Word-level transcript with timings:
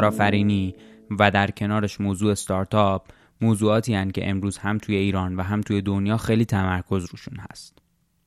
کارآفرینی 0.00 0.74
و 1.18 1.30
در 1.30 1.50
کنارش 1.50 2.00
موضوع 2.00 2.34
ستارتاپ 2.34 3.06
موضوعاتی 3.40 3.94
هن 3.94 4.10
که 4.10 4.30
امروز 4.30 4.58
هم 4.58 4.78
توی 4.78 4.96
ایران 4.96 5.36
و 5.36 5.42
هم 5.42 5.60
توی 5.60 5.82
دنیا 5.82 6.16
خیلی 6.16 6.44
تمرکز 6.44 7.04
روشون 7.10 7.36
هست. 7.50 7.78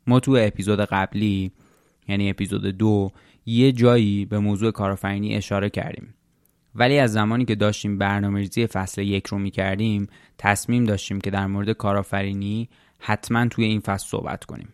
ما 0.07 0.19
توی 0.19 0.45
اپیزود 0.45 0.79
قبلی 0.79 1.51
یعنی 2.07 2.29
اپیزود 2.29 2.65
دو 2.65 3.11
یه 3.45 3.71
جایی 3.71 4.25
به 4.25 4.39
موضوع 4.39 4.71
کارآفرینی 4.71 5.35
اشاره 5.35 5.69
کردیم. 5.69 6.13
ولی 6.75 6.99
از 6.99 7.13
زمانی 7.13 7.45
که 7.45 7.55
داشتیم 7.55 7.97
برنامه‌ریزی 7.97 8.67
فصل 8.67 9.01
یک 9.01 9.27
رو 9.27 9.37
می‌کردیم 9.37 10.07
تصمیم 10.37 10.83
داشتیم 10.83 11.21
که 11.21 11.29
در 11.29 11.47
مورد 11.47 11.71
کارآفرینی 11.71 12.69
حتما 12.99 13.47
توی 13.47 13.65
این 13.65 13.79
فصل 13.79 14.07
صحبت 14.07 14.45
کنیم. 14.45 14.67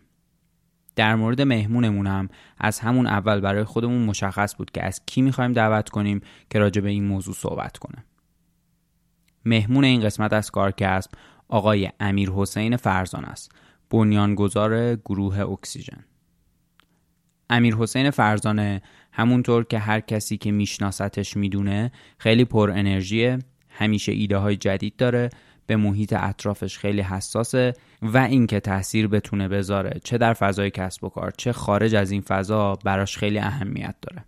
در 0.96 1.14
مورد 1.14 1.40
مهمونمونم 1.42 2.28
از 2.58 2.78
همون 2.78 3.06
اول 3.06 3.40
برای 3.40 3.64
خودمون 3.64 4.02
مشخص 4.02 4.56
بود 4.56 4.70
که 4.70 4.84
از 4.84 5.00
کی 5.06 5.22
می‌خوایم 5.22 5.52
دعوت 5.52 5.88
کنیم 5.88 6.20
که 6.50 6.58
راجع 6.58 6.80
به 6.80 6.88
این 6.88 7.04
موضوع 7.04 7.34
صحبت 7.34 7.78
کنه. 7.78 8.04
مهمون 9.44 9.84
این 9.84 10.00
قسمت 10.00 10.32
از 10.32 10.50
کارکسب 10.50 11.10
آقای 11.48 11.90
امیر 12.00 12.30
حسین 12.30 12.76
فرزان 12.76 13.24
است 13.24 13.52
بنیانگذار 13.90 14.96
گروه 14.96 15.40
اکسیژن. 15.40 16.04
امیر 17.50 17.74
حسین 17.74 18.10
فرزانه 18.10 18.82
همونطور 19.12 19.64
که 19.64 19.78
هر 19.78 20.00
کسی 20.00 20.36
که 20.36 20.52
میشناستش 20.52 21.36
می‌دونه 21.36 21.92
خیلی 22.18 22.44
پر 22.44 22.70
انرژیه 22.70 23.38
همیشه 23.68 24.12
ایده 24.12 24.36
های 24.36 24.56
جدید 24.56 24.96
داره 24.96 25.30
به 25.70 25.76
محیط 25.76 26.14
اطرافش 26.16 26.78
خیلی 26.78 27.00
حساسه 27.00 27.72
و 28.02 28.18
اینکه 28.18 28.60
تاثیر 28.60 29.08
بتونه 29.08 29.48
بذاره 29.48 30.00
چه 30.04 30.18
در 30.18 30.32
فضای 30.32 30.70
کسب 30.70 31.04
و 31.04 31.08
کار 31.08 31.30
چه 31.30 31.52
خارج 31.52 31.94
از 31.94 32.10
این 32.10 32.20
فضا 32.20 32.78
براش 32.84 33.18
خیلی 33.18 33.38
اهمیت 33.38 33.94
داره. 34.02 34.24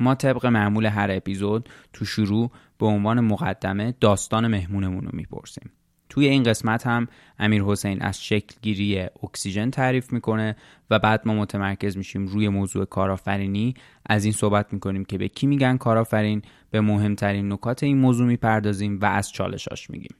ما 0.00 0.14
طبق 0.14 0.46
معمول 0.46 0.86
هر 0.86 1.10
اپیزود 1.10 1.68
تو 1.92 2.04
شروع 2.04 2.50
به 2.78 2.86
عنوان 2.86 3.20
مقدمه 3.20 3.94
داستان 4.00 4.46
مهمونمون 4.46 5.04
رو 5.04 5.10
می‌پرسیم. 5.12 5.70
توی 6.08 6.28
این 6.28 6.42
قسمت 6.42 6.86
هم 6.86 7.08
امیر 7.38 7.62
حسین 7.62 8.02
از 8.02 8.24
شکلگیری 8.24 9.00
اکسیژن 9.22 9.70
تعریف 9.70 10.12
می‌کنه 10.12 10.56
و 10.90 10.98
بعد 10.98 11.22
ما 11.24 11.34
متمرکز 11.34 11.96
میشیم 11.96 12.26
روی 12.26 12.48
موضوع 12.48 12.84
کارآفرینی. 12.84 13.74
از 14.06 14.24
این 14.24 14.32
صحبت 14.32 14.72
می‌کنیم 14.72 15.04
که 15.04 15.18
به 15.18 15.28
کی 15.28 15.46
میگن 15.46 15.76
کارآفرین 15.76 16.42
به 16.70 16.80
مهمترین 16.80 17.52
نکات 17.52 17.82
این 17.82 17.98
موضوع 17.98 18.26
می‌پردازیم 18.26 18.98
و 19.00 19.04
از 19.04 19.32
چالشاش 19.32 19.90
میگیم. 19.90 20.16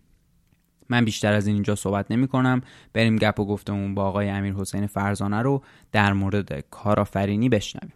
من 0.88 1.04
بیشتر 1.04 1.32
از 1.32 1.46
این 1.46 1.54
اینجا 1.54 1.74
صحبت 1.74 2.10
نمی 2.10 2.28
کنم 2.28 2.60
بریم 2.92 3.16
گپ 3.16 3.40
و 3.40 3.46
گفتمون 3.46 3.94
با 3.94 4.04
آقای 4.04 4.28
امیر 4.28 4.54
حسین 4.54 4.86
فرزانه 4.86 5.42
رو 5.42 5.62
در 5.92 6.12
مورد 6.12 6.64
کارآفرینی 6.70 7.48
بشنویم. 7.48 7.92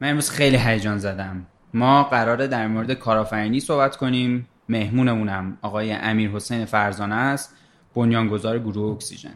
من 0.00 0.08
امروز 0.08 0.30
خیلی 0.30 0.56
هیجان 0.56 0.98
زدم. 0.98 1.46
ما 1.74 2.02
قراره 2.02 2.46
در 2.46 2.66
مورد 2.66 2.92
کارآفرینی 2.92 3.60
صحبت 3.60 3.96
کنیم. 3.96 4.48
مهمونمونم 4.68 5.58
آقای 5.62 5.92
امیر 5.92 6.30
حسین 6.30 6.64
فرزانه 6.64 7.14
است. 7.14 7.54
بنیانگذار 7.94 8.58
گروه 8.58 8.92
اکسیژن. 8.92 9.34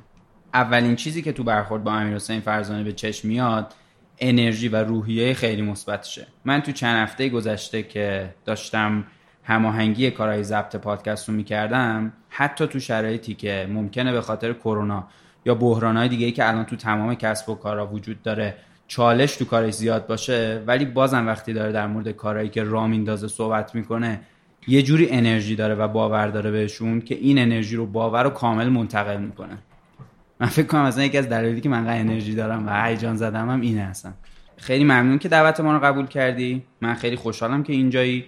اولین 0.55 0.97
چیزی 0.97 1.23
که 1.23 1.33
تو 1.33 1.44
برخورد 1.44 1.84
با 1.84 1.93
امیر 1.93 2.15
حسین 2.15 2.41
فرزانه 2.41 2.84
به 2.84 2.93
چشم 2.93 3.28
میاد 3.28 3.75
انرژی 4.19 4.69
و 4.69 4.77
روحیه 4.77 5.34
خیلی 5.34 5.62
مثبتشه. 5.62 6.27
من 6.44 6.61
تو 6.61 6.73
چند 6.73 6.97
هفته 6.97 7.28
گذشته 7.28 7.83
که 7.83 8.34
داشتم 8.44 9.05
هماهنگی 9.46 10.10
کارهای 10.10 10.44
ضبط 10.44 10.76
پادکست 10.76 11.28
رو 11.28 11.34
می‌کردم 11.34 12.12
حتی 12.28 12.66
تو 12.66 12.80
شرایطی 12.80 13.34
که 13.34 13.68
ممکنه 13.70 14.12
به 14.12 14.20
خاطر 14.20 14.52
کرونا 14.52 15.08
یا 15.44 15.54
بحرانهای 15.54 16.08
دیگه 16.08 16.26
ای 16.26 16.32
که 16.32 16.48
الان 16.48 16.64
تو 16.64 16.76
تمام 16.76 17.14
کسب 17.14 17.48
و 17.48 17.54
کارها 17.54 17.86
وجود 17.86 18.22
داره 18.22 18.54
چالش 18.86 19.36
تو 19.36 19.44
کارش 19.44 19.74
زیاد 19.74 20.06
باشه 20.06 20.62
ولی 20.66 20.84
بازم 20.84 21.26
وقتی 21.26 21.52
داره 21.52 21.72
در 21.72 21.86
مورد 21.86 22.08
کارهایی 22.08 22.48
که 22.48 22.64
راه 22.64 22.86
میندازه 22.86 23.28
صحبت 23.28 23.74
می‌کنه 23.74 24.20
یه 24.68 24.82
جوری 24.82 25.08
انرژی 25.10 25.56
داره 25.56 25.74
و 25.74 25.88
باور 25.88 26.28
داره 26.28 26.50
بهشون 26.50 27.00
که 27.00 27.14
این 27.14 27.38
انرژی 27.38 27.76
رو 27.76 27.86
باور 27.86 28.26
و 28.26 28.31
کامل 28.31 28.69
منتقل 28.69 29.20
می‌کنه. 29.20 29.58
من 30.40 30.46
فکر 30.46 30.66
کنم 30.66 30.82
از 30.82 30.99
یکی 30.99 31.19
از 31.19 31.28
دلایلی 31.28 31.60
که 31.60 31.69
من 31.69 31.88
انرژی 31.88 32.34
دارم 32.34 32.66
و 32.66 32.84
هیجان 32.84 33.16
زدم 33.16 33.50
هم 33.50 33.60
اینه 33.60 33.82
هستم 33.82 34.14
خیلی 34.56 34.84
ممنون 34.84 35.19
که 35.19 35.28
دعوت 35.28 35.60
ما 35.60 35.72
رو 35.72 35.78
قبول 35.78 36.06
کردی. 36.06 36.62
من 36.81 36.94
خیلی 36.94 37.16
خوشحالم 37.16 37.62
که 37.62 37.72
اینجایی. 37.72 38.25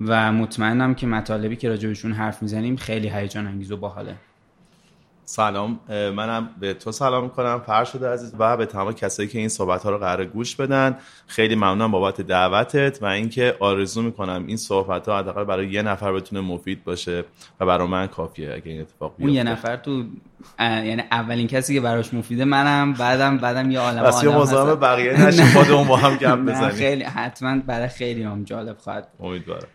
و 0.00 0.32
مطمئنم 0.32 0.94
که 0.94 1.06
مطالبی 1.06 1.56
که 1.56 1.68
راجبشون 1.68 2.12
حرف 2.12 2.42
می‌زنیم 2.42 2.76
خیلی 2.76 3.08
هیجان 3.08 3.46
انگیز 3.46 3.72
و 3.72 3.76
باحاله. 3.76 4.14
سلام 5.24 5.80
منم 5.88 6.48
به 6.60 6.74
تو 6.74 6.92
سلام 6.92 7.24
می‌کنم 7.24 7.62
فرشاد 7.66 8.04
عزیز 8.04 8.34
و 8.38 8.56
به 8.56 8.66
تمام 8.66 8.92
کسایی 8.92 9.28
که 9.28 9.38
این 9.38 9.48
صحبت 9.48 9.82
ها 9.82 9.90
رو 9.90 9.98
قرار 9.98 10.24
گوش 10.24 10.56
بدن. 10.56 10.96
خیلی 11.26 11.54
ممنونم 11.54 11.90
بابت 11.90 12.20
دعوتت 12.20 12.98
و 13.02 13.06
اینکه 13.06 13.56
آرزو 13.60 14.02
می‌کنم 14.02 14.44
این 14.46 14.56
صحبت 14.56 15.08
ها 15.08 15.18
حداقل 15.18 15.44
برای 15.44 15.68
یه 15.68 15.82
نفر 15.82 16.12
بتونه 16.12 16.40
مفید 16.40 16.84
باشه 16.84 17.24
و 17.60 17.66
برای 17.66 17.88
من 17.88 18.06
کافیه 18.06 18.52
اگه 18.54 18.72
این 18.72 18.80
اتفاق 18.80 19.10
بیفته. 19.10 19.24
اون 19.24 19.34
یه 19.34 19.42
نفر 19.42 19.76
تو 19.76 20.04
یعنی 20.58 21.02
اولین 21.10 21.46
کسی 21.46 21.74
که 21.74 21.80
براش 21.80 22.14
مفیده 22.14 22.44
منم 22.44 22.92
بعدم 22.92 23.38
بعدم 23.38 23.70
یه 23.70 23.80
عالم 23.80 24.02
بس 24.02 24.24
یه 24.24 24.36
مزاحم 24.36 24.74
بقیه 24.74 25.26
نشیم 25.26 25.46
خودمون 25.46 25.88
با 25.88 25.96
هم 25.96 26.16
گپ 26.16 26.38
بزنیم. 26.38 26.68
خیلی 26.68 27.04
حتما 27.04 27.58
برای 27.66 27.88
خیلی 27.88 28.22
هم 28.22 28.44
جالب 28.44 28.78
خواهد 28.78 29.08
امیدوارم. 29.20 29.68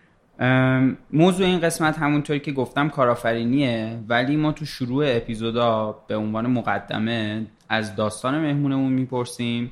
موضوع 1.14 1.46
این 1.46 1.60
قسمت 1.60 1.98
همونطوری 1.98 2.40
که 2.40 2.52
گفتم 2.52 2.90
کارآفرینیه 2.90 4.00
ولی 4.08 4.36
ما 4.36 4.52
تو 4.52 4.66
شروع 4.66 5.06
اپیزودا 5.08 5.92
به 6.08 6.16
عنوان 6.16 6.48
مقدمه 6.48 7.46
از 7.70 7.96
داستان 7.96 8.40
مهمونمون 8.40 8.94
می‌پرسیم 8.94 9.72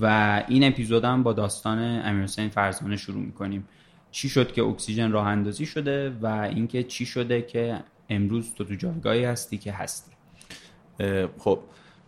و 0.00 0.42
این 0.48 0.64
اپیزود 0.64 1.04
هم 1.04 1.22
با 1.22 1.32
داستان 1.32 1.78
امیرحسین 2.04 2.48
فرزانه 2.48 2.96
شروع 2.96 3.22
می‌کنیم. 3.22 3.68
چی 4.10 4.28
شد 4.28 4.52
که 4.52 4.62
اکسیژن 4.62 5.12
راه 5.12 5.26
اندازی 5.26 5.66
شده 5.66 6.10
و 6.22 6.26
اینکه 6.26 6.82
چی 6.82 7.06
شده 7.06 7.42
که 7.42 7.80
امروز 8.08 8.54
تو 8.54 8.64
تو 8.64 8.74
جایگاهی 8.74 9.24
هستی 9.24 9.58
که 9.58 9.72
هستی؟ 9.72 10.12
خب 11.38 11.58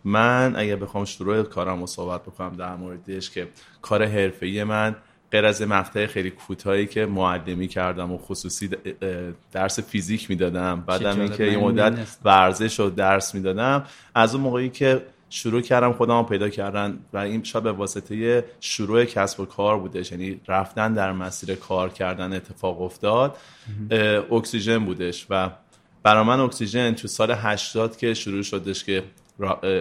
من 0.03 0.53
اگه 0.55 0.75
بخوام 0.75 1.05
شروع 1.05 1.43
کارم 1.43 1.79
رو 1.79 1.87
صحبت 1.87 2.23
بکنم 2.23 2.53
در 2.53 2.75
موردش 2.75 3.29
که 3.29 3.47
کار 3.81 4.05
حرفه‌ای 4.05 4.63
من 4.63 4.95
غیر 5.35 5.45
از 5.45 5.61
مقطع 5.61 6.05
خیلی 6.05 6.29
کوتاهی 6.29 6.87
که 6.87 7.05
معلمی 7.05 7.67
کردم 7.67 8.11
و 8.11 8.17
خصوصی 8.17 8.69
درس 9.51 9.79
فیزیک 9.79 10.29
می‌دادم. 10.29 10.83
بعدم 10.87 11.19
اینکه 11.19 11.43
یه 11.43 11.57
مدت 11.57 12.17
ورزش 12.23 12.79
و 12.79 12.89
درس 12.89 13.35
می‌دادم. 13.35 13.83
از 14.15 14.35
اون 14.35 14.43
موقعی 14.43 14.69
که 14.69 15.01
شروع 15.29 15.61
کردم 15.61 15.93
خودم 15.93 16.23
پیدا 16.23 16.49
کردن 16.49 16.99
و 17.13 17.17
این 17.17 17.43
شاید 17.43 17.63
به 17.63 17.71
واسطه 17.71 18.45
شروع 18.59 19.05
کسب 19.05 19.39
و 19.39 19.45
کار 19.45 19.79
بودش 19.79 20.11
یعنی 20.11 20.41
رفتن 20.47 20.93
در 20.93 21.11
مسیر 21.11 21.55
کار 21.55 21.89
کردن 21.89 22.33
اتفاق 22.33 22.81
افتاد 22.81 23.37
اکسیژن 24.31 24.85
بودش 24.85 25.25
و 25.29 25.49
برای 26.03 26.23
من 26.23 26.39
اکسیژن 26.39 26.93
تو 26.93 27.07
سال 27.07 27.31
80 27.31 27.97
که 27.97 28.13
شروع 28.13 28.41
شدش 28.41 28.83
که 28.83 29.03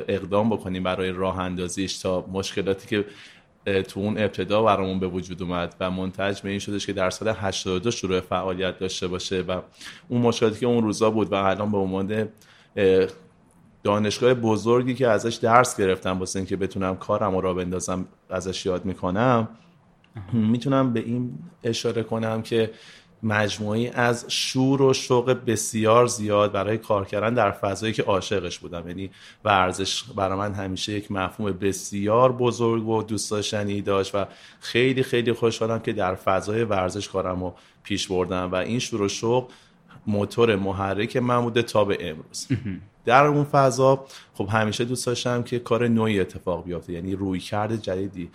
اقدام 0.09 0.51
بکنیم 0.51 0.83
برای 0.83 1.11
راه 1.11 1.39
اندازیش 1.39 1.99
تا 1.99 2.27
مشکلاتی 2.33 2.89
که 2.89 3.05
تو 3.65 4.01
اون 4.01 4.19
ابتدا 4.19 4.63
برامون 4.63 5.01
به 5.01 5.07
وجود 5.07 5.43
اومد 5.43 5.75
و 5.81 5.91
منتج 5.91 6.41
به 6.41 6.51
این 6.51 6.59
شدش 6.59 6.87
که 6.87 6.93
در 6.93 7.11
سال 7.11 7.29
82 7.29 7.91
شروع 7.91 8.21
فعالیت 8.21 8.79
داشته 8.79 9.09
باشه 9.09 9.41
و 9.41 9.61
اون 10.09 10.21
مشکلاتی 10.21 10.61
که 10.61 10.67
اون 10.67 10.83
روزا 10.83 11.11
بود 11.11 11.33
و 11.33 11.35
الان 11.35 11.73
به 11.73 11.79
عنوان 11.79 12.29
دانشگاه 13.83 14.35
بزرگی 14.35 14.95
که 14.95 15.09
ازش 15.09 15.35
درس 15.35 15.81
گرفتم 15.81 16.19
واسه 16.19 16.39
اینکه 16.39 16.57
بتونم 16.57 16.97
کارم 16.97 17.37
را 17.37 17.55
بندازم 17.55 18.07
ازش 18.31 18.67
یاد 18.67 18.85
می‌کنم 18.85 19.49
می‌تونم 20.33 20.93
به 20.93 21.01
این 21.01 21.39
اشاره 21.65 22.03
کنم 22.03 22.43
که 22.43 22.71
مجموعی 23.25 23.89
از 23.89 24.25
شور 24.29 24.83
و 24.83 24.93
شوق 24.93 25.31
بسیار 25.47 26.07
زیاد 26.07 26.53
برای 26.53 26.79
کار 26.79 27.05
کردن 27.05 27.35
در 27.35 27.51
فضایی 27.51 27.93
که 27.93 28.03
عاشقش 28.03 28.59
بودم. 28.59 28.89
یعنی 28.89 29.11
ورزش 29.45 30.03
برای 30.03 30.39
من 30.39 30.55
همیشه 30.55 30.93
یک 30.93 31.13
مفهوم 31.13 31.53
بسیار 31.53 32.33
بزرگ 32.33 32.89
و 32.89 33.03
دوست 33.03 33.31
داشتنی 33.31 33.83
داشت 33.83 34.15
و 34.15 34.27
خیلی 34.61 35.03
خیلی 35.03 35.33
خوشحالم 35.33 35.79
که 35.79 35.93
در 35.93 36.15
فضای 36.15 36.65
ورزش 36.65 37.09
کارم 37.09 37.45
رو 37.45 37.55
پیش 37.83 38.09
بردم 38.09 38.53
و 38.53 38.55
این 38.55 38.79
شور 38.79 39.03
و 39.03 39.09
شوق 39.09 39.51
موتور 40.07 40.57
محرک 40.57 41.17
من 41.17 41.41
بوده 41.41 41.63
تا 41.63 41.85
به 41.85 42.11
امروز. 42.11 42.49
در 43.05 43.25
اون 43.25 43.45
فضا 43.45 44.07
خب 44.35 44.49
همیشه 44.53 44.85
دوست 44.85 45.07
داشتم 45.07 45.43
که 45.43 45.59
کار 45.59 45.89
نوعی 45.89 46.21
اتفاق 46.21 46.65
بیفته 46.65 46.93
یعنی 46.93 47.17
روی 47.17 47.39
کرد 47.39 47.83
جدیدی 47.83 48.31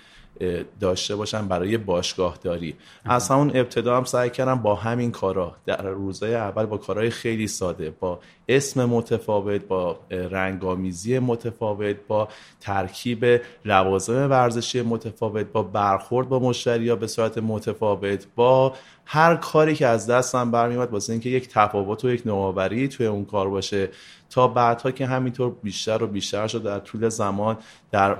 داشته 0.79 1.15
باشم 1.15 1.47
برای 1.47 1.77
باشگاه 1.77 2.37
داری 2.43 2.75
از 3.05 3.29
همون 3.29 3.51
ابتدا 3.53 3.97
هم 3.97 4.03
سعی 4.03 4.29
کردم 4.29 4.55
با 4.55 4.75
همین 4.75 5.11
کارا. 5.11 5.55
در 5.65 5.81
روزهای 5.81 6.35
اول 6.35 6.65
با 6.65 6.77
کارهای 6.77 7.09
خیلی 7.09 7.47
ساده 7.47 7.89
با 7.99 8.19
اسم 8.49 8.85
متفاوت 8.85 9.61
با 9.61 9.99
رنگامیزی 10.09 11.19
متفاوت 11.19 11.95
با 12.07 12.27
ترکیب 12.59 13.41
لوازم 13.65 14.29
ورزشی 14.29 14.81
متفاوت 14.81 15.45
با 15.45 15.63
برخورد 15.63 16.29
با 16.29 16.39
مشتری 16.39 16.89
ها 16.89 16.95
به 16.95 17.07
صورت 17.07 17.37
متفاوت 17.37 18.27
با 18.35 18.73
هر 19.05 19.35
کاری 19.35 19.75
که 19.75 19.87
از 19.87 20.07
دستم 20.07 20.51
برمیاد 20.51 20.91
واسه 20.91 21.13
اینکه 21.13 21.29
یک 21.29 21.49
تفاوت 21.49 22.05
و 22.05 22.09
یک 22.09 22.27
نوآوری 22.27 22.87
توی 22.87 23.05
اون 23.05 23.25
کار 23.25 23.49
باشه. 23.49 23.89
تا 24.29 24.47
بعدها 24.47 24.91
که 24.91 25.05
همینطور 25.05 25.55
بیشتر 25.63 26.03
و 26.03 26.07
بیشتر 26.07 26.47
شد 26.47 26.63
در 26.63 26.79
طول 26.79 27.09
زمان 27.09 27.57
در 27.91 28.17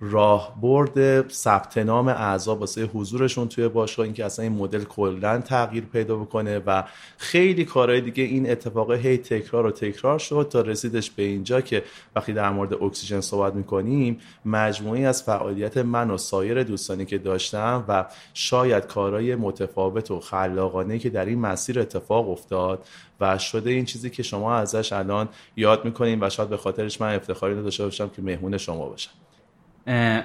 راهبرد 0.00 1.28
ثبت 1.30 1.78
نام 1.78 2.08
اعضا 2.08 2.56
واسه 2.56 2.84
حضورشون 2.84 3.48
توی 3.48 3.68
باشگاه 3.68 4.04
اینکه 4.04 4.24
اصلا 4.24 4.42
این 4.42 4.52
مدل 4.52 4.84
کلا 4.84 5.38
تغییر 5.38 5.84
پیدا 5.84 6.16
بکنه 6.16 6.58
و 6.66 6.84
خیلی 7.18 7.64
کارهای 7.64 8.00
دیگه 8.00 8.24
این 8.24 8.50
اتفاق 8.50 8.92
هی 8.92 9.18
تکرار 9.18 9.66
و 9.66 9.70
تکرار 9.70 10.18
شد 10.18 10.48
تا 10.52 10.60
رسیدش 10.60 11.10
به 11.10 11.22
اینجا 11.22 11.60
که 11.60 11.82
وقتی 12.16 12.32
در 12.32 12.50
مورد 12.50 12.82
اکسیژن 12.82 13.20
صحبت 13.20 13.54
می‌کنیم 13.54 14.18
مجموعی 14.44 15.04
از 15.04 15.22
فعالیت 15.22 15.76
من 15.76 16.10
و 16.10 16.18
سایر 16.18 16.62
دوستانی 16.62 17.04
که 17.04 17.18
داشتم 17.18 17.84
و 17.88 18.04
شاید 18.34 18.86
کارهای 18.86 19.34
متفاوت 19.34 20.10
و 20.10 20.20
خلاقانه 20.20 20.98
که 20.98 21.10
در 21.10 21.24
این 21.24 21.38
مسیر 21.38 21.80
اتفاق 21.80 22.30
افتاد 22.30 22.86
و 23.20 23.38
شده 23.38 23.70
این 23.70 23.84
چیزی 23.84 24.10
که 24.10 24.22
شما 24.22 24.54
ازش 24.54 24.92
الان 24.92 25.28
یاد 25.56 25.84
می‌کنین 25.84 26.24
و 26.24 26.30
شاید 26.30 26.48
به 26.48 26.56
خاطرش 26.56 27.00
من 27.00 27.14
افتخاری 27.14 27.62
داشته 27.62 27.84
باشم 27.84 28.08
که 28.08 28.22
مهمون 28.22 28.56
شما 28.56 28.88
باشم. 28.88 29.19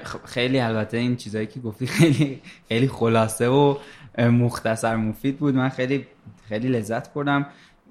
خب 0.04 0.20
خیلی 0.26 0.60
البته 0.60 0.98
این 0.98 1.16
چیزایی 1.16 1.48
که 1.48 1.60
گفتی 1.60 1.88
خیلی 1.88 2.42
خیلی 2.68 2.88
خلاصه 2.88 3.48
و 3.48 3.78
مختصر 4.18 4.96
مفید 4.96 5.38
بود. 5.38 5.56
من 5.56 5.70
خیلی 5.70 6.08
خیلی 6.50 6.68
لذت 6.68 7.14
بردم. 7.14 7.46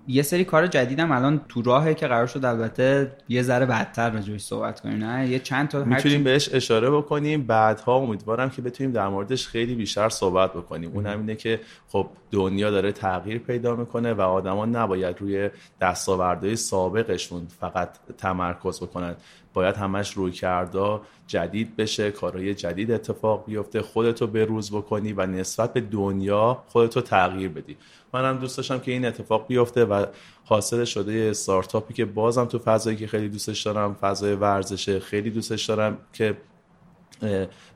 یه 0.08 0.22
سری 0.22 0.44
کار 0.44 0.66
جدیدم 0.66 1.12
الان 1.12 1.40
تو 1.48 1.62
راهه 1.62 1.94
که 1.94 2.06
قرار 2.06 2.26
شد 2.26 2.44
البته 2.44 3.12
یه 3.28 3.42
ذره 3.42 3.66
بعدتر 3.66 4.10
راجعش 4.10 4.40
صحبت 4.40 4.80
کنیم 4.80 5.04
نه؟ 5.04 5.28
یه 5.28 5.38
چند 5.38 5.68
تا 5.68 5.84
می‌تونیم 5.84 6.24
بهش 6.24 6.54
اشاره 6.54 6.90
بکنیم. 6.90 7.42
بعدها 7.42 7.96
امیدوارم 7.96 8.50
که 8.50 8.62
بتونیم 8.62 8.92
در 8.92 9.08
موردش 9.08 9.48
خیلی 9.48 9.74
بیشتر 9.74 10.08
صحبت 10.08 10.52
بکنیم. 10.52 10.90
اون 10.94 11.06
هم 11.06 11.18
اینه 11.18 11.34
که 11.36 11.60
خب 11.88 12.06
دنیا 12.30 12.70
داره 12.70 12.92
تغییر 12.92 13.38
پیدا 13.38 13.76
می‌کنه 13.76 14.12
و 14.12 14.20
آدما 14.20 14.66
نباید 14.66 15.20
روی 15.20 15.50
دستاوردهای 15.80 16.56
سابقشون 16.56 17.46
فقط 17.60 17.88
تمرکز 18.18 18.80
بکنن. 18.80 19.14
باید 19.54 19.76
همش 19.76 20.12
روی 20.12 20.32
کردا 20.32 21.02
جدید 21.26 21.76
بشه 21.76 22.10
کارهای 22.10 22.54
جدید 22.54 22.90
اتفاق 22.90 23.44
بیفته 23.46 23.82
خودتو 23.82 24.26
به 24.26 24.44
روز 24.44 24.72
بکنی 24.72 25.12
و 25.12 25.26
نسبت 25.26 25.72
به 25.72 25.80
دنیا 25.80 26.62
خودتو 26.68 27.00
تغییر 27.00 27.48
بدی. 27.48 27.76
منم 28.12 28.38
دوست 28.38 28.56
داشتم 28.56 28.78
که 28.78 28.92
این 28.92 29.04
اتفاق 29.04 29.46
بیفته 29.46 29.84
و 29.84 30.06
حاصل 30.44 30.84
شده 30.84 31.28
استارتاپی 31.30 31.94
که 31.94 32.04
بازم 32.04 32.44
تو 32.44 32.58
فضایی 32.58 32.96
که 32.96 33.06
خیلی 33.06 33.28
دوستش 33.28 33.62
دارم 33.62 33.94
فضای 33.94 34.34
ورزشه 34.34 35.00
خیلی 35.00 35.30
دوستش 35.30 35.64
دارم 35.64 35.98
که 36.12 36.36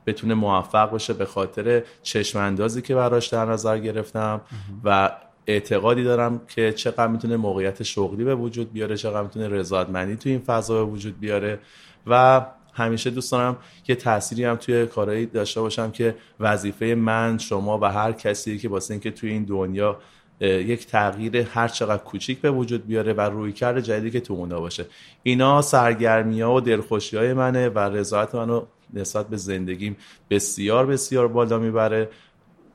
بتونه 0.05 0.33
موفق 0.33 0.93
بشه 0.93 1.13
به 1.13 1.25
خاطر 1.25 1.83
چشم 2.03 2.39
اندازی 2.39 2.81
که 2.81 2.95
براش 2.95 3.27
در 3.27 3.45
نظر 3.45 3.79
گرفتم 3.79 4.41
و 4.83 5.11
اعتقادی 5.47 6.03
دارم 6.03 6.41
که 6.47 6.73
چقدر 6.73 7.07
می‌تونه 7.07 7.37
موقعیت 7.37 7.83
شغلی 7.83 8.23
به 8.23 8.35
وجود 8.35 8.73
بیاره 8.73 8.97
چقدر 8.97 9.21
می‌تونه 9.21 9.49
رضایتمندی 9.49 10.15
تو 10.15 10.29
این 10.29 10.39
فضا 10.39 10.85
به 10.85 10.91
وجود 10.91 11.19
بیاره. 11.19 11.59
و 12.07 12.45
همیشه 12.73 13.09
دوست 13.09 13.31
دارم 13.31 13.57
که 13.83 13.95
تأثیری 13.95 14.43
هم 14.43 14.55
توی 14.55 14.85
کارهایی 14.85 15.25
داشته 15.25 15.61
باشم 15.61 15.91
که 15.91 16.15
وظیفه 16.39 16.85
من 16.85 17.37
شما 17.37 17.79
و 17.79 17.85
هر 17.85 18.11
کسی 18.11 18.57
که 18.57 18.69
واسه 18.69 18.93
اینکه 18.93 19.11
توی 19.11 19.29
این 19.29 19.43
دنیا 19.43 19.99
یک 20.41 20.87
تغییر 20.87 21.37
هر 21.37 21.67
چقدر 21.67 22.03
کوچیک 22.03 22.41
به 22.41 22.51
وجود 22.51 22.87
بیاره 22.87 23.13
و 23.13 23.21
روی 23.21 23.53
کرد 23.53 23.79
جدیدی 23.79 24.11
که 24.11 24.19
تو 24.19 24.33
اونها 24.33 24.59
باشه. 24.59 24.85
اینا 25.23 25.61
سرگرمی 25.61 26.41
ها 26.41 26.55
و 26.55 26.61
دلخوشی 26.61 27.17
های 27.17 27.33
منه 27.33 27.69
و 27.69 27.79
رضایت 27.79 28.35
منو 28.35 28.65
نسبت 28.93 29.27
به 29.27 29.37
زندگیم 29.37 29.97
بسیار 30.29 30.85
بسیار 30.85 31.27
بالا 31.27 31.59
می‌بره. 31.59 32.09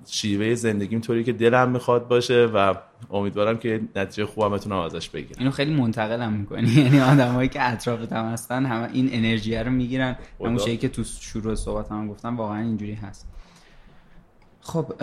شیوه 0.06 0.54
زندگیم 0.54 1.00
طوری 1.00 1.24
که 1.24 1.32
دلم 1.32 1.70
می‌خواد 1.70 2.08
باشه 2.08 2.46
و 2.46 2.74
امیدوارم 3.10 3.58
که 3.58 3.80
نتیجه 3.96 4.26
خوبم 4.26 4.56
بتونم 4.56 4.78
ازش 4.78 5.08
بگیرم. 5.08 5.36
اینو 5.38 5.50
خیلی 5.50 5.74
منتقلم 5.74 6.32
می‌کنی. 6.32 6.68
یعنی 6.82 7.00
آدمایی 7.00 7.48
که 7.48 7.72
اطرافت 7.72 8.12
هم 8.12 8.24
هستن 8.24 8.66
همه 8.66 8.88
این 8.92 9.08
انرژی 9.12 9.56
رو 9.56 9.70
می‌گیرن. 9.70 10.16
همون 10.40 10.56
چیزی 10.56 10.76
که 10.76 10.88
تو 10.88 11.04
شروع 11.04 11.54
صحبت 11.54 11.90
هم 11.90 12.08
گفتم 12.08 12.36
واقعا 12.36 12.60
اینجوری 12.60 12.94
هست. 12.94 13.28
خب 14.60 15.02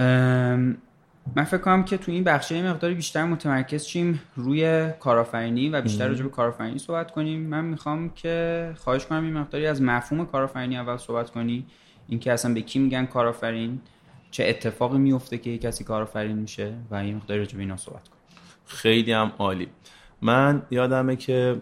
من 1.36 1.44
فکر 1.44 1.58
کنم 1.58 1.84
که 1.84 1.98
تو 1.98 2.12
این 2.12 2.24
بخشه 2.24 2.70
مقداری 2.70 2.94
بیشتر 2.94 3.26
متمرکز 3.26 3.86
شیم 3.86 4.22
روی 4.36 4.90
کارآفرینی 5.00 5.70
و 5.70 5.82
بیشتر 5.82 6.08
راجع 6.08 6.24
به 6.24 6.30
کارآفرینی 6.30 6.80
صحبت 6.80 7.12
کنیم. 7.12 7.42
من 7.42 7.66
می‌خوام 7.66 8.10
که 8.10 8.74
خواهش 8.78 9.06
کنم 9.06 9.24
این 9.24 9.34
مقداری 9.34 9.68
از 9.68 9.82
مفهوم 9.82 10.26
کارآفرینی 10.26 10.78
اول 10.78 10.98
صحبت 10.98 11.30
کنی. 11.30 11.66
اینکه 12.08 12.32
اصلا 12.34 12.54
به 12.54 12.62
کی 12.62 12.80
میگن 12.80 13.06
کارآفرین. 13.06 13.82
چه 14.32 14.46
اتفاقی 14.48 14.98
میفته 14.98 15.38
که 15.38 15.58
کسی 15.58 15.84
کارآفرین 15.84 16.38
میشه 16.38 16.74
و 16.92 16.96
این 16.96 17.16
مقداری 17.16 17.40
راجع 17.40 17.56
به 17.56 17.60
اینا 17.62 17.78
صحبت 17.78 18.08
کنیم. 18.08 18.22
خیلی 18.66 19.12
هم 19.12 19.32
عالی. 19.40 19.68
من 20.22 20.64
یادمه 20.72 21.16
که 21.16 21.62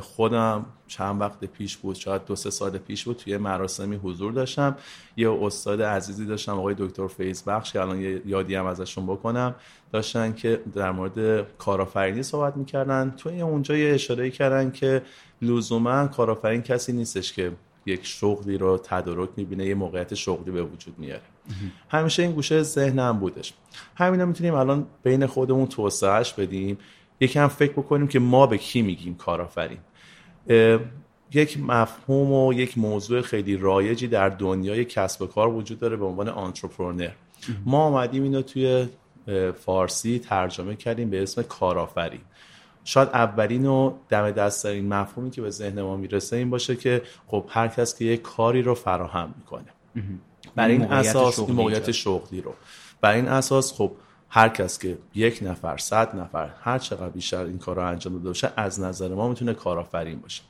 خودم 0.00 0.66
چند 0.86 1.20
وقت 1.20 1.44
پیش 1.44 1.76
بود 1.76 1.96
شاید 1.96 2.24
دو 2.24 2.36
سه 2.36 2.50
سال 2.50 2.78
پیش 2.78 3.04
بود 3.04 3.16
توی 3.16 3.36
مراسمی 3.36 3.96
حضور 3.96 4.32
داشتم. 4.32 4.76
یه 5.16 5.30
استاد 5.42 5.82
عزیزی 5.82 6.26
داشتم 6.26 6.52
آقای 6.52 6.74
دکتر 6.78 7.06
فیض 7.06 7.42
بخش 7.42 7.72
که 7.72 7.80
الان 7.80 8.00
یه 8.00 8.22
یادی 8.26 8.54
هم 8.54 8.66
ازشون 8.66 9.06
بکنم. 9.06 9.54
داشتن 9.92 10.32
که 10.32 10.60
در 10.74 10.90
مورد 10.90 11.46
کارآفرینی 11.58 12.22
صحبت 12.22 12.56
می‌کردن. 12.56 13.14
توی 13.16 13.40
اونجا 13.40 13.76
یه 13.76 13.94
اشاره 13.94 14.30
کردن 14.30 14.70
که 14.70 15.02
لزوما 15.42 16.06
کارآفرین 16.06 16.62
کسی 16.62 16.92
نیستش 16.92 17.32
که 17.32 17.52
یک 17.86 18.06
شغلی 18.06 18.58
رو 18.58 18.78
تدارک 18.78 19.28
می‌بینه 19.36 19.66
یه 19.66 19.74
موقعیت 19.74 20.14
شغلی 20.14 20.50
به 20.50 20.62
وجود 20.62 20.98
میاره. 20.98 21.22
همیشه 21.88 22.22
این 22.22 22.32
گوشه 22.32 22.62
ذهنم 22.62 23.18
بودش. 23.18 23.52
همینا 23.94 24.24
می‌تونیم 24.24 24.54
الان 24.54 24.86
بین 25.02 25.26
خودمون 25.26 25.66
توسعهش 25.66 26.32
بدیم. 26.32 26.78
یکم 27.20 27.48
فکر 27.48 27.72
بکنیم 27.72 28.08
که 28.08 28.18
ما 28.18 28.46
به 28.46 28.58
کی 28.58 28.82
میگیم 28.82 29.14
کارآفرین. 29.14 29.78
یک 31.32 31.60
مفهوم 31.60 32.32
و 32.32 32.52
یک 32.52 32.78
موضوع 32.78 33.20
خیلی 33.20 33.56
رایجی 33.56 34.08
در 34.08 34.28
دنیای 34.28 34.84
کسب 34.84 35.22
و 35.22 35.26
کار 35.26 35.48
وجود 35.48 35.80
داره 35.80 35.96
به 35.96 36.04
عنوان 36.04 36.28
آنترپرنر 36.28 37.10
ما 37.64 37.84
آمدیم 37.84 38.22
اینو 38.22 38.42
توی 38.42 38.88
فارسی 39.64 40.18
ترجمه 40.18 40.76
کردیم 40.76 41.10
به 41.10 41.22
اسم 41.22 41.42
کارآفرین. 41.42 42.20
شاید 42.84 43.08
اولین 43.08 43.66
و 43.66 43.92
دم 44.08 44.30
دستترین 44.30 44.88
مفهومی 44.88 45.30
که 45.30 45.42
به 45.42 45.50
ذهن 45.50 45.82
ما 45.82 45.96
می‌رسه 45.96 46.36
این 46.36 46.50
باشه 46.50 46.76
که 46.76 47.02
خب 47.26 47.44
هر 47.48 47.68
کس 47.68 47.98
که 47.98 48.04
یک 48.04 48.22
کاری 48.22 48.62
رو 48.62 48.74
فراهم 48.74 49.34
می‌کنه. 49.38 49.68
برای 50.56 50.72
این 50.72 50.84
اساس 50.84 51.38
این 51.38 51.52
موقعیت 51.52 51.90
شغلی 51.90 52.40
رو. 52.40 52.54
برای 53.00 53.16
این 53.16 53.28
اساس 53.28 53.72
خب 53.72 53.92
هر 54.30 54.48
کس 54.48 54.78
که 54.78 54.98
یک 55.14 55.38
نفر 55.42 55.76
صد 55.76 56.16
نفر 56.16 56.50
هر 56.60 56.78
چقدر 56.78 57.08
بیشتر 57.08 57.44
این 57.44 57.58
کار 57.58 57.76
رو 57.76 57.86
انجام 57.86 58.12
داده 58.12 58.28
باشه 58.28 58.52
از 58.56 58.80
نظر 58.80 59.08
ما 59.08 59.28
می‌تونه 59.28 59.54
کارآفرین 59.54 60.18
باشه. 60.18 60.42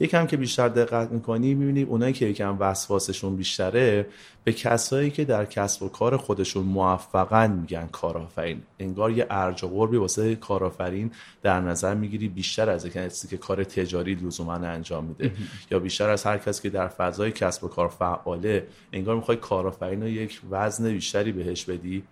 یکم 0.00 0.26
که 0.26 0.36
بیشتر 0.36 0.68
دقت 0.68 1.10
می‌کنی 1.10 1.54
می‌بینی 1.54 1.82
اونایی 1.82 2.12
که 2.12 2.26
یکم 2.26 2.56
وسواسشون 2.60 3.36
بیشتره 3.36 4.06
به 4.44 4.52
کسایی 4.52 5.10
که 5.10 5.24
در 5.24 5.44
کسب 5.44 5.82
و 5.82 5.88
کار 5.88 6.16
خودشون 6.16 6.64
موفقن 6.64 7.50
میگن 7.50 7.86
کارآفرین. 7.92 8.62
انگار 8.78 9.10
یه 9.10 9.26
ارج 9.30 9.64
و 9.64 9.68
قربی 9.68 9.96
واسه 9.96 10.36
کارآفرین 10.36 11.10
در 11.42 11.60
نظر 11.60 11.94
می‌گیری 11.94 12.28
بیشتر 12.28 12.70
از 12.70 12.86
کسی 12.86 13.28
که 13.28 13.36
کار 13.36 13.64
تجاری 13.64 14.14
لزوما 14.14 14.54
انجام 14.54 15.04
میده. 15.04 15.32
یا 15.70 15.78
بیشتر 15.78 16.10
از 16.10 16.24
هر 16.24 16.38
کسی 16.38 16.62
که 16.62 16.70
در 16.70 16.88
فضای 16.88 17.32
کسب 17.32 17.64
و 17.64 17.68
کار 17.68 17.88
فعاله 17.88 18.66
انگار 18.92 19.16
می‌خوای 19.16 19.36
کارآفرین 19.36 20.02
رو 20.02 20.08
یک 20.08 20.40
وزن 20.50 20.92
بیشتری 20.92 21.32
بهش 21.32 21.64
بدی. 21.64 22.02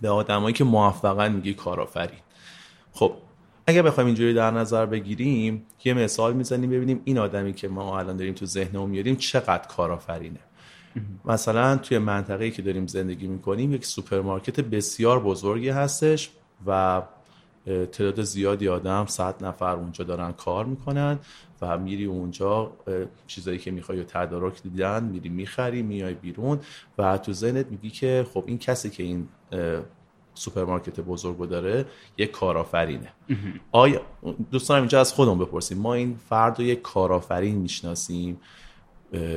به 0.00 0.08
آدمایی 0.08 0.54
که 0.54 0.64
موفقن 0.64 1.32
میگی 1.32 1.54
کارآفرین. 1.54 2.18
خب 2.92 3.12
اگر 3.68 3.82
بخوایم 3.82 4.06
اینجوری 4.06 4.34
در 4.34 4.50
نظر 4.50 4.86
بگیریم 4.86 5.66
یه 5.84 5.94
مثال 5.94 6.32
می‌زنیم 6.32 6.70
ببینیم 6.70 7.00
این 7.04 7.18
آدمی 7.18 7.52
که 7.52 7.68
ما 7.68 7.98
الان 7.98 8.16
داریم 8.16 8.34
تو 8.34 8.46
ذهنمون 8.46 8.90
میاریم 8.90 9.16
چقدر 9.16 9.68
کارآفرینه. 9.68 10.40
مثلا 11.24 11.76
توی 11.76 11.98
منطقه‌ای 11.98 12.50
که 12.50 12.62
داریم 12.62 12.86
زندگی 12.86 13.26
می‌کنیم 13.26 13.72
یک 13.72 13.86
سوپرمارکت 13.86 14.60
بسیار 14.60 15.20
بزرگی 15.20 15.68
هستش 15.68 16.30
و 16.66 17.02
تعداد 17.66 18.22
زیادی 18.22 18.68
آدم 18.68 19.06
صد 19.06 19.44
نفر 19.44 19.76
اونجا 19.76 20.04
دارن 20.04 20.32
کار 20.32 20.64
می‌کنن 20.64 21.18
و 21.60 21.78
میری 21.78 22.04
اونجا 22.04 22.72
چیزایی 23.26 23.58
که 23.58 23.70
می‌خوای 23.70 24.04
تدارک 24.04 24.62
دیدن 24.62 25.04
میری 25.04 25.28
می‌خری 25.28 25.82
میای 25.82 26.14
بیرون 26.14 26.60
و 26.98 27.18
تو 27.18 27.32
ذهنت 27.32 27.66
میگی 27.70 27.90
که 27.90 28.26
خب 28.34 28.44
این 28.46 28.58
کسی 28.58 28.90
که 28.90 29.02
این 29.02 29.28
سوپرمارکت 30.38 31.00
بزرگو 31.00 31.46
داره 31.46 31.84
یک 32.18 32.30
کارآفرینه. 32.30 33.12
آیا 33.72 34.00
دوستان 34.50 34.78
اینجا 34.78 35.00
از 35.00 35.12
خودمون 35.12 35.38
بپرسیم. 35.38 35.78
ما 35.78 35.94
این 35.94 36.18
فرد 36.28 36.58
رو 36.58 36.64
یک 36.64 36.82
کارآفرین 36.82 37.56
می‌شناسیم. 37.56 38.40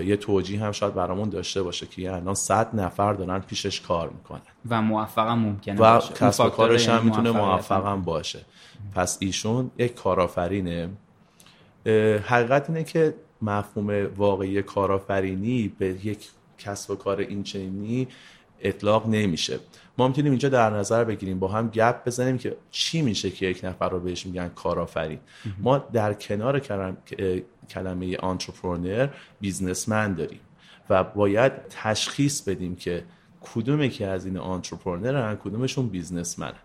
یه 0.05 0.17
توجیه 0.17 0.63
هم 0.63 0.71
شاید 0.71 0.93
برامون 0.93 1.29
داشته 1.29 1.63
باشه 1.63 1.87
که 1.87 2.13
الان 2.13 2.33
صد 2.33 2.75
نفر 2.75 3.13
دارن 3.13 3.39
پیشش 3.39 3.81
کار 3.81 4.09
می‌کنن. 4.09 4.41
و 4.69 4.81
موفقم 4.81 5.39
ممکنه 5.39 5.75
و 5.75 5.77
باشه. 5.77 6.13
کسب 6.13 6.42
و 6.42 6.49
کارش 6.49 6.89
هم 6.89 7.05
می‌تونه 7.05 7.31
موفقم 7.31 8.01
باشه. 8.01 8.39
پس 8.95 9.17
ایشون 9.21 9.71
یک 9.77 9.95
کارآفرینه. 9.95 10.89
حقیقت 12.25 12.69
اینه 12.69 12.83
که 12.83 13.15
مفهوم 13.41 14.07
واقعی 14.17 14.61
کارآفرینی 14.61 15.73
به 15.79 16.05
یک 16.05 16.29
کسب 16.57 16.91
و 16.91 16.95
کار 16.95 17.19
اینچنینی 17.19 18.07
اطلاق 18.59 19.07
نمیشه. 19.07 19.59
ما 20.01 20.07
می‌تونیم 20.07 20.31
اینجا 20.31 20.49
در 20.49 20.69
نظر 20.69 21.03
بگیریم 21.03 21.39
با 21.39 21.47
هم 21.47 21.67
گپ 21.67 22.05
بزنیم 22.05 22.37
که 22.37 22.55
چی 22.71 23.01
میشه 23.01 23.29
که 23.29 23.45
یک 23.45 23.59
نفر 23.63 23.89
رو 23.89 23.99
بهش 23.99 24.25
میگن 24.25 24.49
کارآفرین. 24.49 25.19
ما 25.59 25.77
در 25.77 26.13
کنار 26.13 26.59
کلمه 27.69 28.17
entrepreneur 28.17 29.07
businessman 29.39 30.13
داریم 30.13 30.39
و 30.89 31.03
باید 31.03 31.51
تشخیص 31.69 32.41
بدیم 32.41 32.75
که 32.75 33.03
کدومه 33.41 33.89
که 33.89 34.07
از 34.07 34.25
این 34.25 34.37
entrepreneur 34.37 35.35
کدومشون 35.35 35.87
businessman 35.87 36.53
ه 36.53 36.59